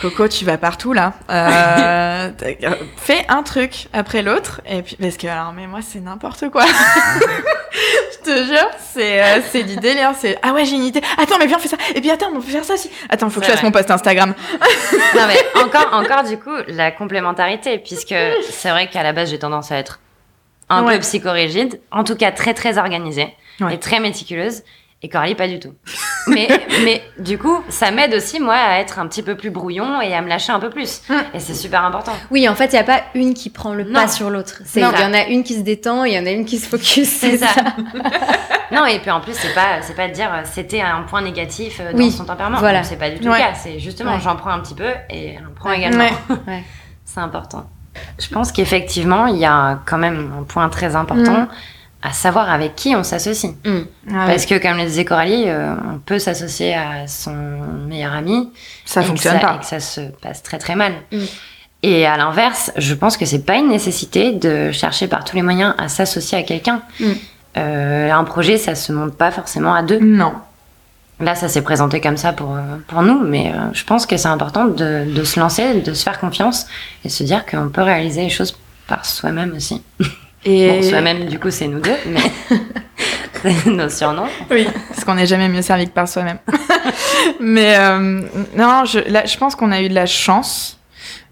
Coco, 0.00 0.28
tu 0.28 0.44
vas 0.44 0.56
partout 0.58 0.92
là. 0.92 1.12
Euh, 1.30 2.30
fais 2.96 3.24
un 3.28 3.42
truc 3.42 3.88
après 3.92 4.22
l'autre 4.22 4.60
et 4.66 4.82
puis 4.82 4.96
parce 4.96 5.16
que 5.16 5.26
alors 5.26 5.52
mais 5.52 5.66
moi 5.66 5.80
c'est 5.82 6.00
n'importe 6.00 6.48
quoi. 6.50 6.64
Je 8.12 8.18
te 8.24 8.44
jure, 8.44 8.68
c'est 8.92 9.22
euh, 9.22 9.40
c'est 9.50 9.62
du 9.62 9.76
délire. 9.76 10.12
C'est 10.18 10.38
ah 10.42 10.52
ouais 10.52 10.64
j'ai 10.64 10.76
une 10.76 10.84
idée. 10.84 11.00
Attends 11.18 11.36
mais 11.38 11.46
viens 11.46 11.56
on 11.56 11.60
fait 11.60 11.68
ça. 11.68 11.76
Et 11.94 12.00
puis 12.00 12.10
attends 12.10 12.28
on 12.34 12.40
peut 12.40 12.50
faire 12.50 12.64
ça 12.64 12.74
aussi. 12.74 12.90
Attends 13.08 13.30
faut 13.30 13.40
que 13.40 13.46
je 13.46 13.50
fasse 13.50 13.62
mon 13.62 13.70
post 13.70 13.90
Instagram. 13.90 14.34
Non, 15.14 15.22
mais 15.26 15.60
encore, 15.60 15.92
encore, 15.92 16.22
du 16.22 16.38
coup, 16.38 16.54
la 16.68 16.92
complémentarité, 16.92 17.78
puisque 17.78 18.14
c'est 18.50 18.70
vrai 18.70 18.88
qu'à 18.88 19.02
la 19.02 19.12
base, 19.12 19.30
j'ai 19.30 19.38
tendance 19.40 19.72
à 19.72 19.76
être 19.76 19.98
un 20.68 20.84
Ouais. 20.84 20.94
peu 20.94 21.00
psychorigide, 21.00 21.80
en 21.90 22.04
tout 22.04 22.14
cas 22.14 22.30
très, 22.30 22.54
très 22.54 22.78
organisée 22.78 23.34
Ouais. 23.60 23.74
et 23.74 23.78
très 23.78 23.98
méticuleuse. 23.98 24.62
Et 25.02 25.08
Coralie, 25.08 25.34
pas 25.34 25.48
du 25.48 25.58
tout. 25.58 25.72
mais, 26.26 26.46
mais 26.84 27.02
du 27.18 27.38
coup, 27.38 27.62
ça 27.70 27.90
m'aide 27.90 28.12
aussi, 28.14 28.38
moi, 28.38 28.54
à 28.54 28.80
être 28.80 28.98
un 28.98 29.06
petit 29.06 29.22
peu 29.22 29.34
plus 29.34 29.48
brouillon 29.50 30.00
et 30.02 30.12
à 30.14 30.20
me 30.20 30.28
lâcher 30.28 30.52
un 30.52 30.60
peu 30.60 30.68
plus. 30.68 31.00
Mm. 31.08 31.14
Et 31.34 31.40
c'est 31.40 31.54
super 31.54 31.84
important. 31.84 32.12
Oui, 32.30 32.46
en 32.48 32.54
fait, 32.54 32.66
il 32.66 32.72
n'y 32.74 32.78
a 32.80 32.84
pas 32.84 33.00
une 33.14 33.32
qui 33.32 33.48
prend 33.48 33.72
le 33.72 33.84
Non. 33.84 33.94
pas 33.94 34.08
sur 34.08 34.28
l'autre. 34.28 34.60
Il 34.76 34.82
y 34.82 34.84
en 34.84 35.14
a 35.14 35.24
une 35.28 35.42
qui 35.42 35.54
se 35.54 35.60
détend, 35.62 36.04
il 36.04 36.12
y 36.12 36.18
en 36.18 36.26
a 36.26 36.30
une 36.30 36.44
qui 36.44 36.58
se 36.58 36.68
focus. 36.68 37.08
C'est 37.08 37.38
ça. 37.38 37.48
non, 38.72 38.84
et 38.84 38.98
puis 38.98 39.10
en 39.10 39.20
plus, 39.20 39.32
c'est 39.34 39.54
pas, 39.54 39.80
c'est 39.80 39.96
pas 39.96 40.08
de 40.08 40.12
dire 40.12 40.30
euh, 40.32 40.42
c'était 40.44 40.82
un 40.82 41.02
point 41.02 41.22
négatif 41.22 41.80
euh, 41.80 41.92
dans 41.92 41.98
Oui, 41.98 42.10
son 42.12 42.24
tempérament. 42.26 42.58
voilà. 42.58 42.82
C'est 42.82 42.96
pas 42.98 43.08
du 43.08 43.20
tout 43.20 43.28
Ouais. 43.28 43.38
le 43.38 43.44
cas. 43.44 43.54
C'est 43.54 43.78
justement, 43.80 44.12
Ouais. 44.12 44.20
j'en 44.22 44.36
prends 44.36 44.50
un 44.50 44.60
petit 44.60 44.74
peu 44.74 44.90
et 45.08 45.34
elle 45.34 45.46
en 45.46 45.54
prend 45.54 45.70
Ouais. 45.70 45.78
également. 45.78 46.04
Ouais. 46.04 46.36
Ouais. 46.46 46.64
C'est 47.06 47.20
important. 47.20 47.70
Je 48.18 48.28
pense 48.28 48.52
qu'effectivement, 48.52 49.26
il 49.26 49.38
y 49.38 49.46
a 49.46 49.80
quand 49.86 49.98
même 49.98 50.30
un 50.38 50.42
point 50.42 50.68
très 50.68 50.94
important 50.94 51.32
Mm. 51.42 51.48
À 52.02 52.12
savoir 52.12 52.50
avec 52.50 52.74
qui 52.76 52.94
on 52.96 53.02
s'associe. 53.04 53.52
Mm. 53.64 53.78
Ah 54.10 54.26
Parce 54.26 54.46
que, 54.46 54.58
comme 54.60 54.78
le 54.78 54.84
disait 54.84 55.04
Coralie, 55.04 55.44
euh, 55.46 55.74
on 55.94 55.98
peut 55.98 56.18
s'associer 56.18 56.74
à 56.74 57.06
son 57.06 57.34
meilleur 57.88 58.12
ami. 58.14 58.50
ça 58.84 59.02
fonctionne 59.02 59.34
ça- 59.40 59.46
pas. 59.46 59.54
Et 59.56 59.58
que 59.60 59.66
ça 59.66 59.80
se 59.80 60.00
passe 60.22 60.42
très 60.42 60.58
très 60.58 60.76
mal. 60.76 60.92
Mm. 61.12 61.18
Et 61.82 62.06
à 62.06 62.16
l'inverse, 62.16 62.72
je 62.76 62.94
pense 62.94 63.16
que 63.16 63.24
c'est 63.24 63.44
pas 63.44 63.56
une 63.56 63.68
nécessité 63.68 64.32
de 64.32 64.70
chercher 64.72 65.08
par 65.08 65.24
tous 65.24 65.36
les 65.36 65.42
moyens 65.42 65.74
à 65.78 65.88
s'associer 65.88 66.38
à 66.38 66.42
quelqu'un. 66.42 66.82
Mm. 67.00 67.04
Euh, 67.58 68.10
un 68.12 68.24
projet, 68.24 68.56
ça 68.58 68.74
se 68.74 68.92
monte 68.92 69.14
pas 69.16 69.30
forcément 69.30 69.74
à 69.74 69.82
deux. 69.82 69.98
Non. 69.98 70.32
Là, 71.20 71.34
ça 71.34 71.48
s'est 71.48 71.60
présenté 71.62 72.00
comme 72.00 72.16
ça 72.16 72.32
pour, 72.32 72.54
euh, 72.56 72.60
pour 72.86 73.02
nous, 73.02 73.20
mais 73.22 73.52
euh, 73.54 73.58
je 73.74 73.84
pense 73.84 74.06
que 74.06 74.16
c'est 74.16 74.28
important 74.28 74.64
de, 74.64 75.04
de 75.12 75.24
se 75.24 75.38
lancer, 75.38 75.80
de 75.82 75.92
se 75.92 76.02
faire 76.02 76.18
confiance 76.18 76.66
et 77.04 77.10
se 77.10 77.22
dire 77.24 77.44
qu'on 77.44 77.68
peut 77.68 77.82
réaliser 77.82 78.22
les 78.22 78.30
choses 78.30 78.56
par 78.86 79.04
soi-même 79.04 79.52
aussi. 79.54 79.82
Et 80.44 80.68
Bon, 80.68 80.82
soi-même, 80.82 81.26
du 81.26 81.38
coup, 81.38 81.50
c'est 81.50 81.68
nous 81.68 81.80
deux, 81.80 81.96
mais 82.06 83.52
nos 83.66 83.88
surnoms. 83.88 84.28
Oui, 84.50 84.66
parce 84.88 85.04
qu'on 85.04 85.14
n'est 85.14 85.26
jamais 85.26 85.48
mieux 85.48 85.62
servi 85.62 85.86
que 85.86 85.92
par 85.92 86.08
soi-même. 86.08 86.38
Mais 87.40 87.76
euh, 87.78 88.22
non, 88.56 88.84
je, 88.84 88.98
là, 89.10 89.24
je 89.24 89.36
pense 89.36 89.54
qu'on 89.54 89.72
a 89.72 89.80
eu 89.80 89.88
de 89.88 89.94
la 89.94 90.06
chance 90.06 90.78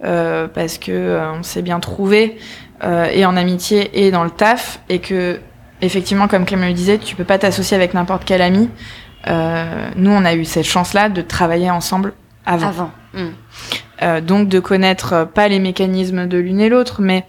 euh, 0.05 0.49
parce 0.49 0.79
que 0.79 0.93
euh, 0.93 1.33
on 1.33 1.43
s'est 1.43 1.63
bien 1.63 1.81
trouvé 1.81 2.39
euh, 2.85 3.07
et 3.13 3.27
en 3.27 3.37
amitié 3.37 4.07
et 4.07 4.11
dans 4.11 4.25
le 4.25 4.31
taf 4.31 4.81
et 4.89 5.01
que 5.01 5.41
effectivement, 5.83 6.29
comme 6.29 6.45
Clément 6.45 6.67
le 6.67 6.73
disait, 6.73 6.99
tu 6.99 7.17
peux 7.17 7.25
pas 7.25 7.39
t'associer 7.39 7.77
avec 7.77 7.95
n'importe 7.95 8.25
quel 8.25 8.43
ami. 8.43 8.69
Euh, 9.27 9.89
nous, 9.97 10.11
on 10.11 10.25
a 10.25 10.35
eu 10.35 10.45
cette 10.45 10.67
chance-là 10.67 11.09
de 11.09 11.23
travailler 11.23 11.71
ensemble 11.71 12.15
avant. 12.47 12.69
Avant. 12.69 12.91
Mm. 13.15 13.27
Euh, 14.03 14.21
donc 14.21 14.49
de 14.49 14.61
connaître 14.61 15.29
pas 15.35 15.49
les 15.49 15.59
mécanismes 15.59 16.27
de 16.27 16.39
l'une 16.39 16.61
et 16.61 16.69
l'autre, 16.69 17.01
mais 17.01 17.27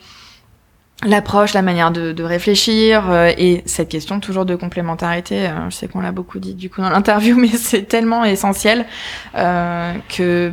l'approche, 1.06 1.54
la 1.54 1.62
manière 1.62 1.92
de, 1.92 2.12
de 2.12 2.24
réfléchir 2.24 3.10
euh, 3.10 3.32
et 3.38 3.64
cette 3.66 3.90
question 3.90 4.20
toujours 4.20 4.46
de 4.46 4.56
complémentarité. 4.56 5.48
euh, 5.48 5.70
je 5.70 5.76
sais 5.76 5.88
qu'on 5.88 6.02
l'a 6.02 6.12
beaucoup 6.12 6.40
dit 6.40 6.54
du 6.56 6.70
coup 6.70 6.82
dans 6.82 6.90
l'interview, 6.90 7.36
mais 7.40 7.48
c'est 7.50 7.84
tellement 7.84 8.26
essentiel 8.26 8.86
euh, 9.36 9.94
que 10.10 10.52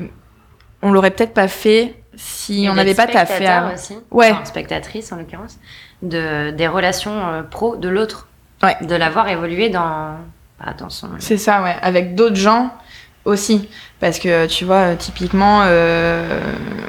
on 0.82 0.92
l'aurait 0.92 1.10
peut-être 1.10 1.34
pas 1.34 1.48
fait 1.48 1.94
si 2.14 2.64
Et 2.64 2.70
on 2.70 2.74
n'avait 2.74 2.94
pas 2.94 3.06
taffé 3.06 3.46
avant. 3.46 3.74
aussi, 3.74 3.98
Ouais. 4.10 4.30
enfin, 4.30 4.44
spectatrice 4.44 5.10
en 5.12 5.16
l'occurrence, 5.16 5.58
de, 6.02 6.50
des 6.50 6.68
relations 6.68 7.26
euh, 7.28 7.42
pro 7.42 7.76
de 7.76 7.88
l'autre. 7.88 8.28
Ouais. 8.62 8.76
De 8.86 8.94
l'avoir 8.94 9.28
évolué 9.28 9.68
dans, 9.68 10.16
bah, 10.64 10.72
dans 10.78 10.88
son. 10.88 11.08
C'est 11.18 11.36
ça, 11.36 11.62
ouais, 11.62 11.76
avec 11.82 12.14
d'autres 12.14 12.36
gens 12.36 12.72
aussi. 13.26 13.68
Parce 14.00 14.18
que 14.18 14.46
tu 14.46 14.64
vois, 14.64 14.92
euh, 14.92 14.96
typiquement, 14.96 15.62
euh, 15.64 16.40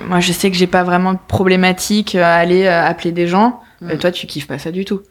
moi 0.08 0.20
je 0.20 0.32
sais 0.32 0.50
que 0.50 0.58
j'ai 0.58 0.68
pas 0.68 0.84
vraiment 0.84 1.14
de 1.14 1.20
problématique 1.28 2.16
à 2.16 2.36
aller 2.36 2.66
euh, 2.66 2.86
appeler 2.86 3.12
des 3.12 3.28
gens. 3.28 3.62
Mm. 3.82 3.90
Euh, 3.92 3.98
toi, 3.98 4.12
tu 4.12 4.28
kiffes 4.28 4.48
pas 4.48 4.58
ça 4.58 4.72
du 4.72 4.86
tout. 4.86 5.02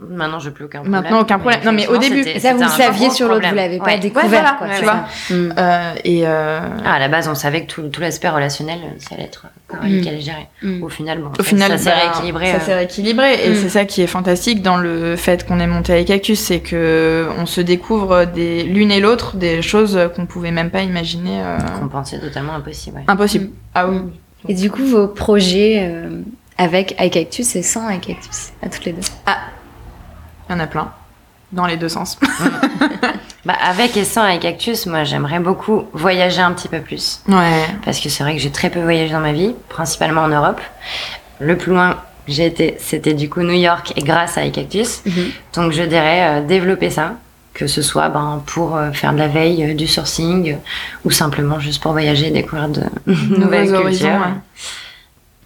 Maintenant, 0.00 0.38
je 0.40 0.50
plus 0.50 0.64
aucun 0.64 0.80
problème. 0.80 1.02
Maintenant, 1.02 1.20
aucun 1.20 1.38
problème. 1.38 1.60
Non, 1.64 1.72
mais 1.72 1.86
au 1.86 1.96
début. 1.96 2.24
ça, 2.40 2.52
vous 2.54 2.68
saviez 2.68 3.10
sur 3.10 3.28
l'autre, 3.28 3.48
vous 3.48 3.54
l'avez 3.54 3.78
pas 3.78 3.84
Ouais. 3.86 3.98
découvert, 3.98 4.28
voilà, 4.28 4.56
quoi, 4.58 4.66
tu 4.76 4.82
vois. 4.82 5.04
Mm. 5.30 5.54
Euh, 5.56 5.94
et 6.04 6.22
euh, 6.26 6.60
Ah, 6.84 6.94
à 6.94 6.98
la 6.98 7.08
base, 7.08 7.28
on 7.28 7.34
savait 7.34 7.64
que 7.64 7.72
tout, 7.72 7.82
tout 7.88 8.00
l'aspect 8.00 8.28
relationnel, 8.28 8.78
ça 8.98 9.14
allait 9.14 9.24
être 9.24 9.46
Coralie 9.68 9.98
Mm. 9.98 10.00
qui 10.02 10.08
allait 10.08 10.20
gérer. 10.20 10.48
Mm. 10.62 10.82
Au 10.82 10.88
final, 10.88 11.18
bon, 11.20 11.30
Au 11.38 11.42
final, 11.42 11.70
ça 11.72 11.78
s'est 11.78 11.90
bah, 11.90 11.96
rééquilibré. 12.10 12.46
Ça 12.50 12.56
euh, 12.56 12.60
s'est 12.60 12.74
rééquilibré 12.74 13.46
et 13.46 13.50
Mm. 13.50 13.54
c'est 13.54 13.68
ça 13.68 13.84
qui 13.84 14.02
est 14.02 14.06
fantastique 14.08 14.62
dans 14.62 14.76
le 14.76 15.14
fait 15.16 15.46
qu'on 15.46 15.60
est 15.60 15.66
monté 15.66 15.92
avec 15.92 16.08
Cactus, 16.08 16.40
c'est 16.40 16.60
que 16.60 17.28
on 17.38 17.46
se 17.46 17.60
découvre 17.60 18.24
des 18.24 18.64
l'une 18.64 18.90
et 18.90 19.00
l'autre 19.00 19.36
des 19.36 19.62
choses 19.62 19.98
qu'on 20.16 20.26
pouvait 20.26 20.50
même 20.50 20.70
pas 20.70 20.82
imaginer 20.82 21.40
euh, 21.42 21.58
qu'on 21.80 21.88
pensait 21.88 22.18
totalement 22.18 22.54
impossible. 22.54 22.96
ouais. 22.98 23.04
impossible. 23.06 23.44
Mm. 23.46 23.50
Ah 23.74 23.88
oui. 23.88 23.98
Et 24.48 24.54
du 24.54 24.70
coup, 24.70 24.84
vos 24.84 25.06
projets 25.08 25.88
euh, 25.88 26.20
avec 26.58 26.94
iCactus 27.00 27.56
et 27.56 27.62
sans 27.62 27.88
iCactus, 27.90 28.52
à 28.62 28.68
toutes 28.68 28.84
les 28.84 28.92
deux? 28.92 29.00
Il 30.48 30.52
y 30.52 30.54
en 30.56 30.60
a 30.60 30.66
plein 30.66 30.92
dans 31.52 31.66
les 31.66 31.76
deux 31.76 31.88
sens. 31.88 32.18
Bah, 33.46 33.52
avec 33.62 33.94
et 33.98 34.04
sans 34.04 34.26
et 34.26 34.38
Cactus, 34.38 34.86
moi, 34.86 35.04
j'aimerais 35.04 35.38
beaucoup 35.38 35.84
voyager 35.92 36.40
un 36.40 36.52
petit 36.52 36.66
peu 36.68 36.80
plus. 36.80 37.20
Ouais. 37.28 37.66
Parce 37.84 38.00
que 38.00 38.08
c'est 38.08 38.22
vrai 38.22 38.34
que 38.34 38.40
j'ai 38.40 38.50
très 38.50 38.70
peu 38.70 38.80
voyagé 38.80 39.12
dans 39.12 39.20
ma 39.20 39.32
vie, 39.32 39.54
principalement 39.68 40.22
en 40.22 40.28
Europe. 40.28 40.62
Le 41.40 41.58
plus 41.58 41.72
loin 41.72 41.98
j'ai 42.26 42.46
été, 42.46 42.76
c'était 42.78 43.14
du 43.14 43.28
coup 43.28 43.42
New 43.42 43.52
York 43.52 43.92
et 43.96 44.02
grâce 44.02 44.38
à 44.38 44.44
iCactus. 44.46 45.02
Donc 45.54 45.72
je 45.72 45.82
dirais 45.82 46.38
euh, 46.38 46.46
développer 46.46 46.90
ça, 46.90 47.16
que 47.52 47.66
ce 47.66 47.82
soit 47.82 48.08
ben, 48.08 48.42
pour 48.46 48.76
euh, 48.76 48.92
faire 48.92 49.12
de 49.12 49.18
la 49.18 49.28
veille, 49.28 49.62
euh, 49.64 49.74
du 49.74 49.86
sourcing, 49.86 50.56
ou 51.04 51.10
simplement 51.10 51.60
juste 51.60 51.82
pour 51.82 51.92
voyager, 51.92 52.30
découvrir 52.30 52.68
de 52.68 52.82
nouvelles 53.06 53.66
cultures. 53.66 53.80
horizons, 53.80 54.08
ouais. 54.08 54.60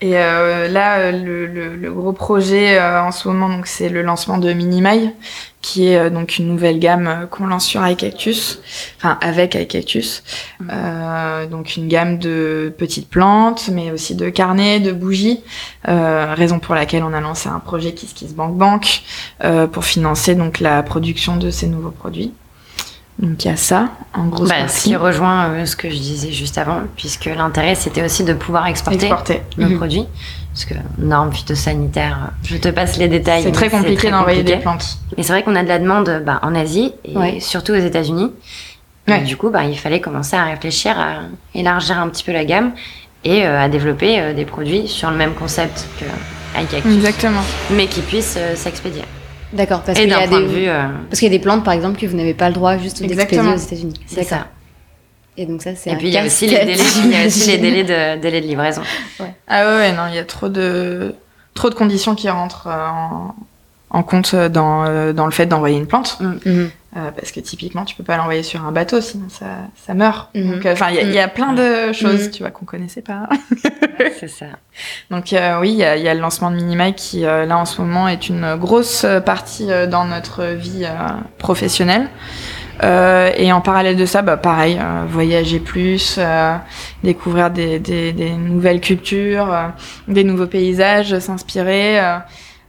Et 0.00 0.16
euh, 0.16 0.68
là, 0.68 0.98
euh, 0.98 1.10
le, 1.12 1.46
le- 1.46 1.74
le 1.74 1.92
gros 1.92 2.12
projet 2.12 2.78
euh, 2.78 3.02
en 3.02 3.10
ce 3.10 3.26
moment, 3.26 3.48
donc 3.48 3.66
c'est 3.66 3.88
le 3.88 4.02
lancement 4.02 4.38
de 4.38 4.52
Minimai, 4.52 5.12
qui 5.60 5.88
est 5.88 5.98
euh, 5.98 6.08
donc 6.08 6.38
une 6.38 6.46
nouvelle 6.46 6.78
gamme 6.78 7.26
qu'on 7.32 7.48
lance 7.48 7.66
sur 7.66 7.84
iCactus, 7.84 8.60
enfin 8.96 9.18
avec 9.20 9.56
iCactus. 9.56 10.22
Euh, 10.70 11.46
donc 11.46 11.74
une 11.76 11.88
gamme 11.88 12.18
de 12.18 12.72
petites 12.78 13.08
plantes, 13.10 13.70
mais 13.72 13.90
aussi 13.90 14.14
de 14.14 14.28
carnets, 14.28 14.78
de 14.78 14.92
bougies. 14.92 15.40
Euh, 15.88 16.32
raison 16.32 16.60
pour 16.60 16.76
laquelle 16.76 17.02
on 17.02 17.12
a 17.12 17.20
lancé 17.20 17.48
un 17.48 17.58
projet 17.58 17.92
Kiss 17.92 18.12
Kiss 18.12 18.34
Bank 18.34 18.54
Bank 18.56 19.02
euh, 19.42 19.66
pour 19.66 19.84
financer 19.84 20.36
donc 20.36 20.60
la 20.60 20.84
production 20.84 21.36
de 21.38 21.50
ces 21.50 21.66
nouveaux 21.66 21.90
produits. 21.90 22.32
Donc 23.18 23.44
il 23.44 23.48
y 23.48 23.50
a 23.50 23.56
ça 23.56 23.88
en 24.14 24.26
grosse 24.26 24.48
Bah, 24.48 24.68
ce 24.68 24.84
qui 24.84 24.94
rejoint 24.96 25.48
euh, 25.50 25.66
ce 25.66 25.74
que 25.74 25.90
je 25.90 25.96
disais 25.96 26.30
juste 26.30 26.56
avant, 26.56 26.82
puisque 26.96 27.24
l'intérêt 27.24 27.74
c'était 27.74 28.04
aussi 28.04 28.22
de 28.22 28.32
pouvoir 28.32 28.66
exporter 28.68 29.10
nos 29.56 29.68
Mhm. 29.68 29.76
produits. 29.76 30.06
Parce 30.52 30.64
que 30.64 30.74
normes 30.98 31.32
phytosanitaires, 31.32 32.30
je 32.44 32.56
te 32.56 32.68
passe 32.68 32.96
les 32.96 33.08
détails. 33.08 33.42
C'est 33.42 33.48
mais 33.48 33.54
très 33.54 33.70
compliqué 33.70 34.10
d'envoyer 34.10 34.42
des 34.42 34.56
plantes. 34.56 34.98
Et 35.16 35.22
c'est 35.22 35.32
vrai 35.32 35.42
qu'on 35.42 35.54
a 35.56 35.62
de 35.62 35.68
la 35.68 35.78
demande 35.78 36.22
bah, 36.24 36.40
en 36.42 36.54
Asie 36.54 36.92
et 37.04 37.16
Ouais. 37.16 37.40
surtout 37.40 37.72
aux 37.72 37.76
États-Unis. 37.76 38.32
Et 39.06 39.10
Ouais. 39.12 39.20
Du 39.22 39.36
coup, 39.36 39.50
bah, 39.50 39.64
il 39.64 39.78
fallait 39.78 40.00
commencer 40.00 40.36
à 40.36 40.44
réfléchir 40.44 40.98
à 40.98 41.20
élargir 41.54 41.98
un 41.98 42.08
petit 42.08 42.24
peu 42.24 42.32
la 42.32 42.44
gamme 42.44 42.72
et 43.24 43.46
euh, 43.46 43.60
à 43.60 43.68
développer 43.68 44.20
euh, 44.20 44.34
des 44.34 44.44
produits 44.44 44.86
sur 44.88 45.10
le 45.10 45.16
même 45.16 45.34
concept 45.34 45.86
que 45.98 46.04
iCactus, 46.60 46.92
Exactement. 46.94 47.40
mais 47.70 47.86
qui 47.86 48.00
puissent 48.00 48.36
euh, 48.38 48.54
s'expédier. 48.56 49.02
D'accord, 49.52 49.82
parce 49.82 49.98
qu'il 49.98 50.08
y 50.08 50.10
des... 50.10 50.68
euh, 50.68 50.88
Parce 51.08 51.20
qu'il 51.20 51.32
y 51.32 51.34
a 51.34 51.38
des 51.38 51.42
plantes, 51.42 51.64
par 51.64 51.72
exemple, 51.74 51.98
que 51.98 52.06
vous 52.06 52.16
n'avez 52.16 52.34
pas 52.34 52.48
le 52.48 52.54
droit 52.54 52.76
juste 52.78 53.02
d'expédier 53.02 53.40
aux 53.52 53.56
États-Unis. 53.56 53.94
c'est 54.06 54.24
ça. 54.24 54.48
Et 55.36 55.46
donc 55.46 55.62
ça, 55.62 55.74
c'est 55.76 55.90
Et 55.92 55.96
puis 55.96 56.08
il 56.08 56.14
y 56.14 56.18
a 56.18 56.24
aussi 56.26 56.46
les 56.48 56.58
délais, 56.64 56.74
il 57.04 57.10
y 57.12 57.14
a 57.16 57.26
aussi 57.26 57.38
les 57.40 57.56
j'imagine. 57.56 57.60
délais 57.62 57.84
de, 58.16 58.20
délais 58.20 58.40
de 58.40 58.46
livraison. 58.46 58.82
Ah 59.46 59.64
ouais, 59.64 59.76
ouais, 59.76 59.92
non, 59.92 60.02
il 60.08 60.16
y 60.16 60.18
a 60.18 60.24
trop 60.24 60.48
de, 60.48 61.14
trop 61.54 61.70
de 61.70 61.74
conditions 61.76 62.14
qui 62.16 62.28
rentrent 62.28 62.66
euh, 62.66 62.88
en, 62.88 63.34
en 63.90 64.02
compte 64.02 64.34
dans, 64.34 64.84
euh, 64.84 65.12
dans 65.12 65.26
le 65.26 65.30
fait 65.32 65.46
d'envoyer 65.46 65.76
une 65.78 65.86
plante. 65.86 66.18
Mhm. 66.20 66.70
Euh, 66.96 67.10
parce 67.14 67.32
que 67.32 67.40
typiquement, 67.40 67.84
tu 67.84 67.94
peux 67.94 68.02
pas 68.02 68.16
l'envoyer 68.16 68.42
sur 68.42 68.64
un 68.64 68.72
bateau, 68.72 69.02
sinon 69.02 69.28
ça, 69.28 69.44
ça 69.76 69.92
meurt. 69.92 70.34
Mhm. 70.34 70.52
Donc, 70.54 70.64
euh, 70.66 70.74
il 70.88 70.94
y, 70.94 70.98
a- 70.98 71.02
y 71.02 71.18
a 71.18 71.28
plein 71.28 71.52
de 71.52 71.92
choses, 71.92 72.24
Mhm. 72.26 72.30
tu 72.30 72.42
vois, 72.42 72.50
qu'on 72.50 72.64
connaissait 72.64 73.02
pas. 73.02 73.28
c'est 74.18 74.28
ça. 74.28 74.46
Donc 75.10 75.34
euh, 75.34 75.58
oui, 75.60 75.70
il 75.72 75.76
y 75.76 75.84
a, 75.84 75.96
il 75.96 76.02
y 76.02 76.08
a 76.08 76.14
le 76.14 76.20
lancement 76.20 76.50
de 76.50 76.56
Minimai 76.56 76.94
qui, 76.94 77.20
là, 77.20 77.58
en 77.58 77.66
ce 77.66 77.82
moment, 77.82 78.08
est 78.08 78.30
une 78.30 78.56
grosse 78.56 79.04
partie 79.26 79.68
dans 79.90 80.06
notre 80.06 80.44
vie 80.46 80.86
professionnelle. 81.36 82.08
Et 82.82 83.52
en 83.52 83.60
parallèle 83.60 83.96
de 83.96 84.06
ça, 84.06 84.22
bah, 84.22 84.36
pareil, 84.38 84.80
voyager 85.08 85.58
plus, 85.58 86.18
découvrir 87.04 87.50
des, 87.50 87.78
des, 87.80 88.12
des 88.12 88.30
nouvelles 88.30 88.80
cultures, 88.80 89.54
des 90.06 90.24
nouveaux 90.24 90.46
paysages, 90.46 91.18
s'inspirer, 91.18 92.00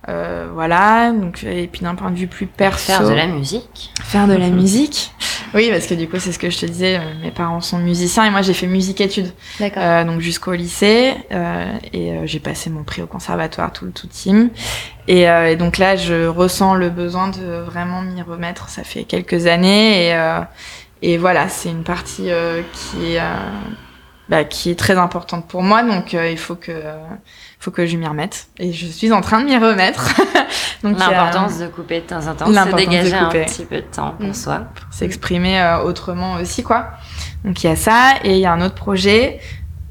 euh, 0.09 0.47
voilà. 0.53 1.11
Donc, 1.11 1.43
et 1.43 1.67
puis 1.67 1.81
d'un 1.81 1.95
point 1.95 2.11
de 2.11 2.17
vue 2.17 2.27
plus 2.27 2.47
perso, 2.47 2.91
Faire 2.91 3.03
de 3.07 3.13
la 3.13 3.27
musique. 3.27 3.91
faire 4.03 4.27
de 4.27 4.33
la 4.33 4.49
musique. 4.49 5.11
Oui, 5.53 5.69
parce 5.71 5.87
que 5.87 5.95
du 5.95 6.07
coup, 6.07 6.19
c'est 6.19 6.31
ce 6.31 6.39
que 6.39 6.49
je 6.49 6.59
te 6.59 6.65
disais, 6.65 6.97
euh, 6.97 7.01
mes 7.23 7.31
parents 7.31 7.61
sont 7.61 7.79
musiciens 7.79 8.25
et 8.25 8.29
moi 8.29 8.41
j'ai 8.41 8.53
fait 8.53 8.67
musique-études. 8.67 9.33
D'accord. 9.59 9.81
Euh, 9.83 10.03
donc 10.03 10.21
jusqu'au 10.21 10.53
lycée 10.53 11.13
euh, 11.31 11.73
et 11.91 12.13
j'ai 12.25 12.39
passé 12.39 12.69
mon 12.69 12.83
prix 12.83 13.01
au 13.01 13.07
conservatoire 13.07 13.73
tout 13.73 13.85
le 13.85 13.91
tout 13.91 14.07
team 14.07 14.49
et, 15.07 15.23
et 15.23 15.55
donc 15.55 15.77
là 15.77 15.95
je 15.95 16.27
ressens 16.27 16.75
le 16.75 16.89
besoin 16.89 17.29
de 17.29 17.59
vraiment 17.61 18.01
m'y 18.01 18.21
remettre 18.21 18.69
ça 18.69 18.83
fait 18.83 19.03
quelques 19.03 19.47
années 19.47 20.09
et 20.09 20.41
et 21.01 21.17
voilà 21.17 21.49
c'est 21.49 21.69
une 21.69 21.83
partie 21.83 22.29
qui 22.73 23.15
est 23.15 23.21
bah, 24.27 24.43
qui 24.43 24.69
est 24.69 24.77
très 24.77 24.97
importante 24.97 25.47
pour 25.47 25.63
moi, 25.63 25.83
donc 25.83 26.13
il 26.13 26.37
faut 26.37 26.55
que 26.55 26.71
faut 27.59 27.71
que 27.71 27.85
je 27.85 27.97
m'y 27.97 28.07
remette. 28.07 28.47
Et 28.57 28.71
je 28.71 28.87
suis 28.87 29.11
en 29.11 29.21
train 29.21 29.41
de 29.41 29.45
m'y 29.45 29.57
remettre. 29.57 30.15
l'importance 30.83 31.59
de 31.59 31.67
couper 31.67 31.99
de 31.99 32.05
temps 32.05 32.25
en 32.27 32.33
temps, 32.33 32.47
se 32.47 32.75
dégager 32.75 33.13
un 33.13 33.29
petit 33.29 33.65
peu 33.65 33.77
de 33.77 33.81
temps 33.81 34.15
pour 34.17 34.29
mm. 34.29 34.33
soi, 34.33 34.67
s'exprimer 34.91 35.77
autrement 35.83 36.35
aussi 36.35 36.63
quoi. 36.63 36.91
Donc 37.43 37.63
il 37.63 37.67
y 37.67 37.69
a 37.69 37.75
ça 37.75 38.13
et 38.23 38.35
il 38.35 38.39
y 38.39 38.45
a 38.45 38.53
un 38.53 38.61
autre 38.61 38.75
projet 38.75 39.39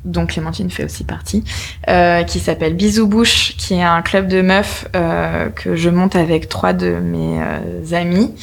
dont 0.04 0.26
Clémentine 0.26 0.70
fait 0.70 0.84
aussi 0.84 1.04
partie, 1.04 1.44
euh, 1.88 2.22
qui 2.24 2.40
s'appelle 2.40 2.74
Bisou 2.74 3.06
Bouche, 3.06 3.54
qui 3.56 3.74
est 3.74 3.82
un 3.82 4.02
club 4.02 4.28
de 4.28 4.42
meufs 4.42 4.86
euh, 4.96 5.48
que 5.50 5.76
je 5.76 5.90
monte 5.90 6.16
avec 6.16 6.48
trois 6.48 6.72
de 6.72 6.92
mes 6.92 7.40
euh, 7.40 7.96
amis, 7.96 8.34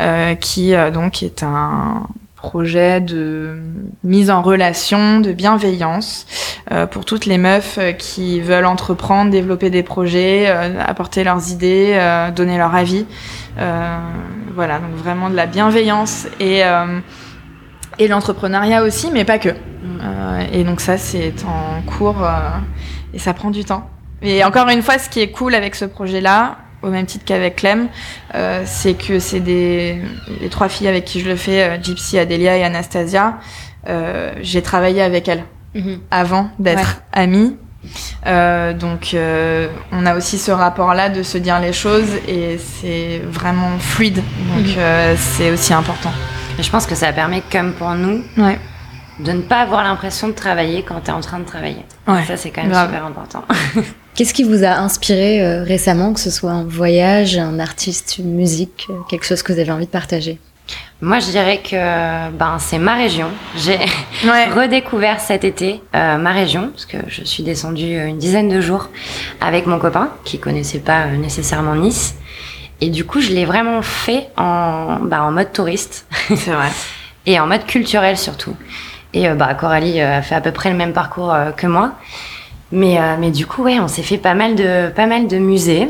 euh, 0.00 0.34
qui 0.34 0.74
euh, 0.74 0.90
donc 0.90 1.22
est 1.22 1.42
un 1.42 2.06
projet 2.40 3.00
de 3.00 3.60
mise 4.04 4.30
en 4.30 4.42
relation, 4.42 5.20
de 5.20 5.32
bienveillance 5.32 6.26
euh, 6.72 6.86
pour 6.86 7.04
toutes 7.04 7.26
les 7.26 7.38
meufs 7.38 7.78
qui 7.98 8.40
veulent 8.40 8.66
entreprendre, 8.66 9.30
développer 9.30 9.70
des 9.70 9.82
projets, 9.82 10.46
apporter 10.46 11.24
leurs 11.24 11.50
idées, 11.50 11.98
donner 12.34 12.58
leur 12.58 12.74
avis. 12.74 13.06
voilà, 14.54 14.78
donc 14.78 14.94
vraiment 14.96 15.30
de 15.30 15.36
la 15.36 15.46
bienveillance 15.46 16.26
et 16.38 16.64
et 18.00 18.08
l'entrepreneuriat 18.08 18.82
aussi, 18.82 19.10
mais 19.12 19.24
pas 19.24 19.38
que. 19.38 19.50
Euh, 19.50 20.46
et 20.52 20.64
donc 20.64 20.80
ça, 20.80 20.96
c'est 20.96 21.34
en 21.44 21.82
cours 21.82 22.24
euh, 22.24 22.48
et 23.12 23.18
ça 23.18 23.34
prend 23.34 23.50
du 23.50 23.64
temps. 23.64 23.88
Et 24.22 24.42
encore 24.42 24.68
une 24.68 24.82
fois, 24.82 24.98
ce 24.98 25.08
qui 25.08 25.20
est 25.20 25.30
cool 25.30 25.54
avec 25.54 25.74
ce 25.74 25.84
projet-là, 25.84 26.58
au 26.82 26.88
même 26.88 27.06
titre 27.06 27.24
qu'avec 27.24 27.56
Clem, 27.56 27.88
euh, 28.34 28.62
c'est 28.64 28.94
que 28.94 29.18
c'est 29.18 29.40
des 29.40 30.00
les 30.40 30.48
trois 30.48 30.68
filles 30.68 30.88
avec 30.88 31.04
qui 31.04 31.20
je 31.20 31.28
le 31.28 31.36
fais, 31.36 31.78
Gypsy, 31.82 32.18
Adélia 32.18 32.56
et 32.56 32.64
Anastasia. 32.64 33.38
J'ai 34.40 34.62
travaillé 34.62 35.02
avec 35.02 35.28
elles 35.28 35.44
mhm. 35.74 36.00
avant 36.10 36.50
d'être 36.58 37.02
amies. 37.12 37.56
donc 38.24 39.16
on 39.92 40.06
a 40.06 40.16
aussi 40.16 40.38
ce 40.38 40.50
rapport-là 40.50 41.08
de 41.08 41.22
se 41.22 41.38
dire 41.38 41.60
les 41.60 41.72
choses 41.72 42.14
et 42.28 42.58
c'est 42.58 43.20
vraiment 43.24 43.78
fluide. 43.78 44.22
Donc 44.54 44.66
mhm. 44.66 45.16
c'est 45.16 45.50
aussi 45.50 45.72
important. 45.72 46.12
Et 46.58 46.62
je 46.62 46.70
pense 46.70 46.86
que 46.86 46.94
ça 46.94 47.12
permet, 47.12 47.42
comme 47.50 47.72
pour 47.72 47.90
nous, 47.94 48.22
ouais 48.36 48.58
de 49.24 49.32
ne 49.32 49.42
pas 49.42 49.60
avoir 49.60 49.84
l'impression 49.84 50.28
de 50.28 50.32
travailler 50.32 50.82
quand 50.82 51.00
tu 51.00 51.10
es 51.10 51.12
en 51.12 51.20
train 51.20 51.38
de 51.38 51.44
travailler. 51.44 51.84
Ouais, 52.08 52.24
ça, 52.24 52.36
c'est 52.36 52.50
quand 52.50 52.62
même 52.62 52.74
super 52.74 53.04
important. 53.04 53.44
Qu'est-ce 54.20 54.34
qui 54.34 54.44
vous 54.44 54.64
a 54.64 54.72
inspiré 54.72 55.42
euh, 55.42 55.64
récemment, 55.64 56.12
que 56.12 56.20
ce 56.20 56.28
soit 56.28 56.50
un 56.50 56.64
voyage, 56.64 57.38
un 57.38 57.58
artiste, 57.58 58.18
une 58.18 58.34
musique, 58.34 58.86
euh, 58.90 58.98
quelque 59.08 59.24
chose 59.24 59.42
que 59.42 59.50
vous 59.50 59.58
avez 59.58 59.72
envie 59.72 59.86
de 59.86 59.90
partager? 59.90 60.38
Moi, 61.00 61.20
je 61.20 61.30
dirais 61.30 61.62
que 61.64 62.30
ben, 62.32 62.58
c'est 62.58 62.76
ma 62.76 62.96
région. 62.96 63.28
J'ai 63.56 63.78
redécouvert 64.54 65.20
cet 65.20 65.42
été 65.44 65.80
euh, 65.94 66.18
ma 66.18 66.32
région, 66.32 66.68
parce 66.68 66.84
que 66.84 66.98
je 67.08 67.24
suis 67.24 67.42
descendue 67.42 67.96
une 67.96 68.18
dizaine 68.18 68.50
de 68.50 68.60
jours 68.60 68.90
avec 69.40 69.66
mon 69.66 69.78
copain, 69.78 70.10
qui 70.26 70.38
connaissait 70.38 70.80
pas 70.80 71.06
nécessairement 71.06 71.74
Nice. 71.74 72.14
Et 72.82 72.90
du 72.90 73.06
coup, 73.06 73.22
je 73.22 73.30
l'ai 73.30 73.46
vraiment 73.46 73.80
fait 73.80 74.28
en, 74.36 74.98
ben, 75.00 75.22
en 75.22 75.32
mode 75.32 75.50
touriste. 75.54 76.06
C'est 76.28 76.50
vrai. 76.50 76.68
et 77.24 77.40
en 77.40 77.46
mode 77.46 77.64
culturel 77.64 78.18
surtout. 78.18 78.54
Et 79.14 79.30
euh, 79.30 79.34
bah, 79.34 79.54
Coralie 79.54 79.98
a 80.02 80.20
fait 80.20 80.34
à 80.34 80.42
peu 80.42 80.52
près 80.52 80.68
le 80.68 80.76
même 80.76 80.92
parcours 80.92 81.34
que 81.56 81.66
moi. 81.66 81.94
Mais, 82.72 82.98
mais 83.18 83.30
du 83.30 83.46
coup, 83.46 83.64
ouais, 83.64 83.80
on 83.80 83.88
s'est 83.88 84.02
fait 84.02 84.18
pas 84.18 84.34
mal 84.34 84.54
de, 84.54 84.88
pas 84.90 85.06
mal 85.06 85.26
de 85.26 85.38
musées. 85.38 85.88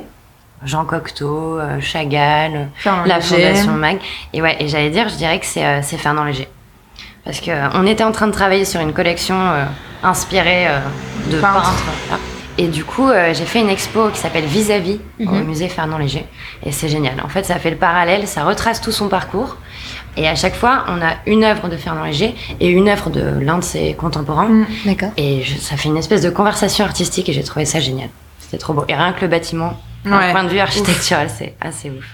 Jean 0.64 0.84
Cocteau, 0.84 1.58
Chagall, 1.80 2.68
la 3.06 3.20
Fondation 3.20 3.72
Mag. 3.72 3.98
Et 4.32 4.42
ouais, 4.42 4.56
et 4.60 4.68
j'allais 4.68 4.90
dire, 4.90 5.08
je 5.08 5.16
dirais 5.16 5.38
que 5.38 5.46
c'est 5.46 5.82
c'est 5.82 5.96
Fernand 5.96 6.24
Léger. 6.24 6.48
Parce 7.24 7.40
que 7.40 7.50
on 7.74 7.86
était 7.86 8.04
en 8.04 8.12
train 8.12 8.26
de 8.26 8.32
travailler 8.32 8.64
sur 8.64 8.80
une 8.80 8.92
collection 8.92 9.36
inspirée 10.02 10.68
de 11.30 11.40
peintres. 11.40 11.72
Et 12.60 12.68
du 12.68 12.84
coup, 12.84 13.08
j'ai 13.32 13.46
fait 13.46 13.60
une 13.60 13.70
expo 13.70 14.10
qui 14.10 14.18
s'appelle 14.18 14.44
Vis-à-vis 14.44 15.00
au 15.18 15.30
mhm. 15.30 15.44
musée 15.44 15.68
Fernand 15.70 15.96
Léger. 15.96 16.26
Et 16.62 16.72
c'est 16.72 16.88
génial. 16.88 17.14
En 17.24 17.28
fait, 17.30 17.44
ça 17.46 17.58
fait 17.58 17.70
le 17.70 17.78
parallèle, 17.78 18.28
ça 18.28 18.44
retrace 18.44 18.82
tout 18.82 18.92
son 18.92 19.08
parcours. 19.08 19.56
Et 20.18 20.28
à 20.28 20.34
chaque 20.34 20.54
fois, 20.54 20.84
on 20.88 21.00
a 21.00 21.14
une 21.24 21.42
œuvre 21.42 21.70
de 21.70 21.78
Fernand 21.78 22.04
Léger 22.04 22.34
et 22.60 22.68
une 22.68 22.90
œuvre 22.90 23.08
de 23.08 23.22
l'un 23.40 23.56
de 23.56 23.64
ses 23.64 23.94
contemporains. 23.94 24.48
Mm, 24.48 24.66
d'accord. 24.84 25.08
Et 25.16 25.42
ça 25.58 25.78
fait 25.78 25.88
une 25.88 25.96
espèce 25.96 26.20
de 26.20 26.28
conversation 26.28 26.84
artistique 26.84 27.30
et 27.30 27.32
j'ai 27.32 27.44
trouvé 27.44 27.64
ça 27.64 27.80
génial. 27.80 28.10
C'était 28.38 28.58
trop 28.58 28.74
beau. 28.74 28.84
Et 28.88 28.94
rien 28.94 29.14
que 29.14 29.22
le 29.22 29.28
bâtiment, 29.28 29.80
d'un 30.04 30.30
point 30.30 30.44
de 30.44 30.50
vue 30.50 30.58
architectural, 30.58 31.30
c'est 31.34 31.54
assez 31.62 31.88
ouf. 31.88 32.04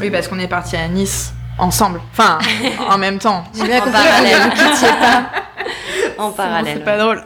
Oui, 0.00 0.10
parce 0.10 0.26
qu'on 0.26 0.40
est 0.40 0.48
parti 0.48 0.74
à 0.74 0.88
Nice 0.88 1.32
ensemble. 1.58 2.00
Enfin, 2.10 2.38
en 2.90 2.98
même 2.98 3.20
temps. 3.20 3.44
J'ai 3.54 3.68
bien 3.68 3.78
compris 3.78 3.92
vous 3.92 4.86
pas. 5.00 5.45
en 6.22 6.30
parallèle. 6.30 6.78
C'est 6.78 6.84
pas 6.84 6.98
drôle. 6.98 7.22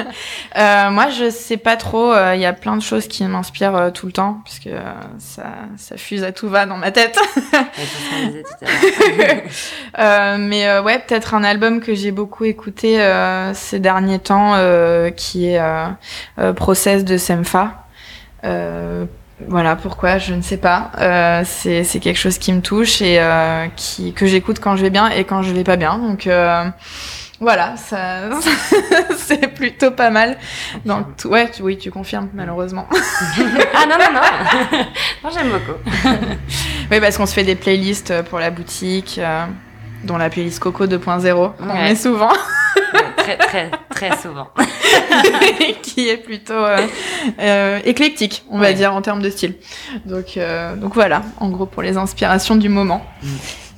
euh, 0.56 0.90
moi, 0.90 1.08
je 1.10 1.30
sais 1.30 1.56
pas 1.56 1.76
trop. 1.76 2.12
Il 2.12 2.18
euh, 2.18 2.34
y 2.36 2.46
a 2.46 2.52
plein 2.52 2.76
de 2.76 2.82
choses 2.82 3.08
qui 3.08 3.24
m'inspirent 3.24 3.76
euh, 3.76 3.90
tout 3.90 4.06
le 4.06 4.12
temps, 4.12 4.40
puisque 4.44 4.68
euh, 4.68 4.80
ça, 5.18 5.44
ça 5.76 5.96
fuse 5.96 6.24
à 6.24 6.32
tout 6.32 6.48
va 6.48 6.66
dans 6.66 6.76
ma 6.76 6.90
tête. 6.90 7.18
mais 10.38 10.78
ouais, 10.80 10.98
peut-être 10.98 11.34
un 11.34 11.44
album 11.44 11.80
que 11.80 11.94
j'ai 11.94 12.10
beaucoup 12.10 12.44
écouté 12.44 12.98
ces 13.54 13.78
derniers 13.78 14.18
temps, 14.18 14.54
qui 15.16 15.46
est 15.46 15.60
Process 16.54 17.04
de 17.04 17.16
Semfa. 17.16 17.86
Voilà 19.48 19.76
pourquoi, 19.76 20.16
je 20.16 20.32
ne 20.32 20.40
sais 20.40 20.56
pas. 20.56 20.90
Euh, 20.98 21.42
c'est 21.44 22.00
quelque 22.00 22.16
chose 22.16 22.38
qui 22.38 22.52
me 22.54 22.62
touche 22.62 23.02
et 23.02 23.20
euh, 23.20 23.66
qui, 23.76 24.14
que 24.14 24.24
j'écoute 24.24 24.60
quand 24.60 24.76
je 24.76 24.82
vais 24.82 24.90
bien 24.90 25.10
et 25.10 25.24
quand 25.24 25.42
je 25.42 25.52
vais 25.52 25.64
pas 25.64 25.76
bien. 25.76 25.98
Donc 25.98 26.26
euh, 26.26 26.64
voilà, 27.38 27.76
ça, 27.76 28.30
c'est 29.18 29.48
plutôt 29.48 29.90
pas 29.90 30.08
mal. 30.08 30.38
Donc 30.86 31.06
ouais, 31.26 31.50
tu, 31.50 31.62
oui, 31.62 31.76
tu 31.76 31.90
confirmes 31.90 32.30
malheureusement. 32.32 32.86
ah 33.74 33.84
non 33.86 33.96
non 33.98 34.12
non, 34.14 34.78
non 35.24 35.30
j'aime 35.30 35.50
beaucoup. 35.50 35.78
oui, 36.90 37.00
parce 37.00 37.18
qu'on 37.18 37.26
se 37.26 37.34
fait 37.34 37.44
des 37.44 37.54
playlists 37.54 38.22
pour 38.30 38.38
la 38.38 38.50
boutique, 38.50 39.18
euh, 39.18 39.44
dont 40.04 40.16
la 40.16 40.30
playlist 40.30 40.60
Coco 40.60 40.86
2.0. 40.86 41.52
On 41.60 41.74
met 41.74 41.94
souvent. 41.94 42.32
très 43.18 43.36
très 43.36 43.70
très 43.90 44.16
souvent. 44.16 44.48
qui 45.82 46.08
est 46.08 46.16
plutôt 46.16 46.54
euh, 46.54 46.86
euh, 47.38 47.80
éclectique, 47.84 48.44
on 48.50 48.58
va 48.58 48.72
dire 48.72 48.94
en 48.94 49.02
termes 49.02 49.20
de 49.20 49.28
style. 49.28 49.56
Donc 50.06 50.38
donc 50.76 50.94
voilà, 50.94 51.22
en 51.38 51.50
gros 51.50 51.66
pour 51.66 51.82
les 51.82 51.98
inspirations 51.98 52.56
du 52.56 52.70
moment. 52.70 53.04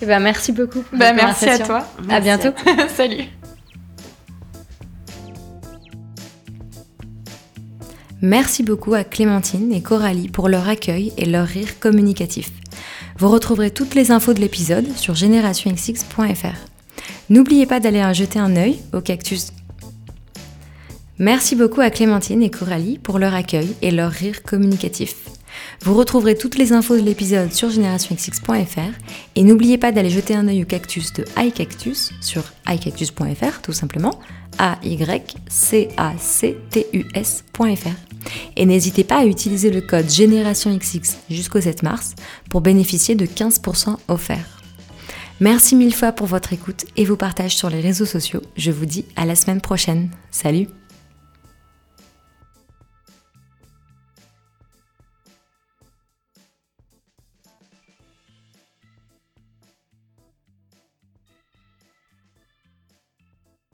Et 0.00 0.04
eh 0.04 0.06
ben 0.06 0.20
merci 0.20 0.52
beaucoup. 0.52 0.84
Bah, 0.92 1.12
merci 1.12 1.48
à 1.48 1.58
toi. 1.58 1.84
à 2.08 2.20
bientôt. 2.20 2.50
Salut. 2.94 3.24
Merci 8.20 8.64
beaucoup 8.64 8.94
à 8.94 9.04
Clémentine 9.04 9.72
et 9.72 9.80
Coralie 9.80 10.28
pour 10.28 10.48
leur 10.48 10.68
accueil 10.68 11.12
et 11.16 11.24
leur 11.24 11.46
rire 11.46 11.78
communicatif. 11.78 12.50
Vous 13.16 13.28
retrouverez 13.28 13.70
toutes 13.70 13.94
les 13.94 14.10
infos 14.10 14.34
de 14.34 14.40
l'épisode 14.40 14.96
sur 14.96 15.14
générationxx.fr. 15.14 16.56
N'oubliez 17.30 17.66
pas 17.66 17.78
d'aller 17.78 18.02
jeter 18.14 18.40
un 18.40 18.56
œil 18.56 18.80
au 18.92 19.00
cactus. 19.00 19.52
Merci 21.18 21.54
beaucoup 21.54 21.80
à 21.80 21.90
Clémentine 21.90 22.42
et 22.42 22.50
Coralie 22.50 22.98
pour 22.98 23.20
leur 23.20 23.34
accueil 23.34 23.74
et 23.82 23.92
leur 23.92 24.10
rire 24.10 24.42
communicatif. 24.42 25.14
Vous 25.82 25.94
retrouverez 25.94 26.36
toutes 26.36 26.58
les 26.58 26.72
infos 26.72 26.96
de 26.96 27.02
l'épisode 27.02 27.52
sur 27.52 27.70
générationxx.fr 27.70 28.98
et 29.36 29.44
n'oubliez 29.44 29.78
pas 29.78 29.92
d'aller 29.92 30.10
jeter 30.10 30.34
un 30.34 30.48
œil 30.48 30.62
au 30.62 30.66
cactus 30.66 31.12
de 31.12 31.24
iCactus 31.36 32.12
sur 32.20 32.42
iCactus.fr 32.66 33.62
tout 33.62 33.72
simplement, 33.72 34.18
a 34.58 34.78
y 34.82 34.98
c 35.48 35.88
a 35.96 36.14
c 36.18 36.56
t 36.70 36.86
u 36.92 37.04
s.fr. 37.14 38.07
Et 38.56 38.66
n'hésitez 38.66 39.04
pas 39.04 39.18
à 39.18 39.24
utiliser 39.24 39.70
le 39.70 39.80
code 39.80 40.10
GénérationXX 40.10 41.18
jusqu'au 41.30 41.60
7 41.60 41.82
mars 41.82 42.14
pour 42.50 42.60
bénéficier 42.60 43.14
de 43.14 43.26
15% 43.26 43.96
offerts. 44.08 44.58
Merci 45.40 45.76
mille 45.76 45.94
fois 45.94 46.12
pour 46.12 46.26
votre 46.26 46.52
écoute 46.52 46.84
et 46.96 47.04
vos 47.04 47.16
partages 47.16 47.56
sur 47.56 47.70
les 47.70 47.80
réseaux 47.80 48.06
sociaux. 48.06 48.42
Je 48.56 48.72
vous 48.72 48.86
dis 48.86 49.04
à 49.14 49.24
la 49.24 49.36
semaine 49.36 49.60
prochaine. 49.60 50.10
Salut 50.30 50.66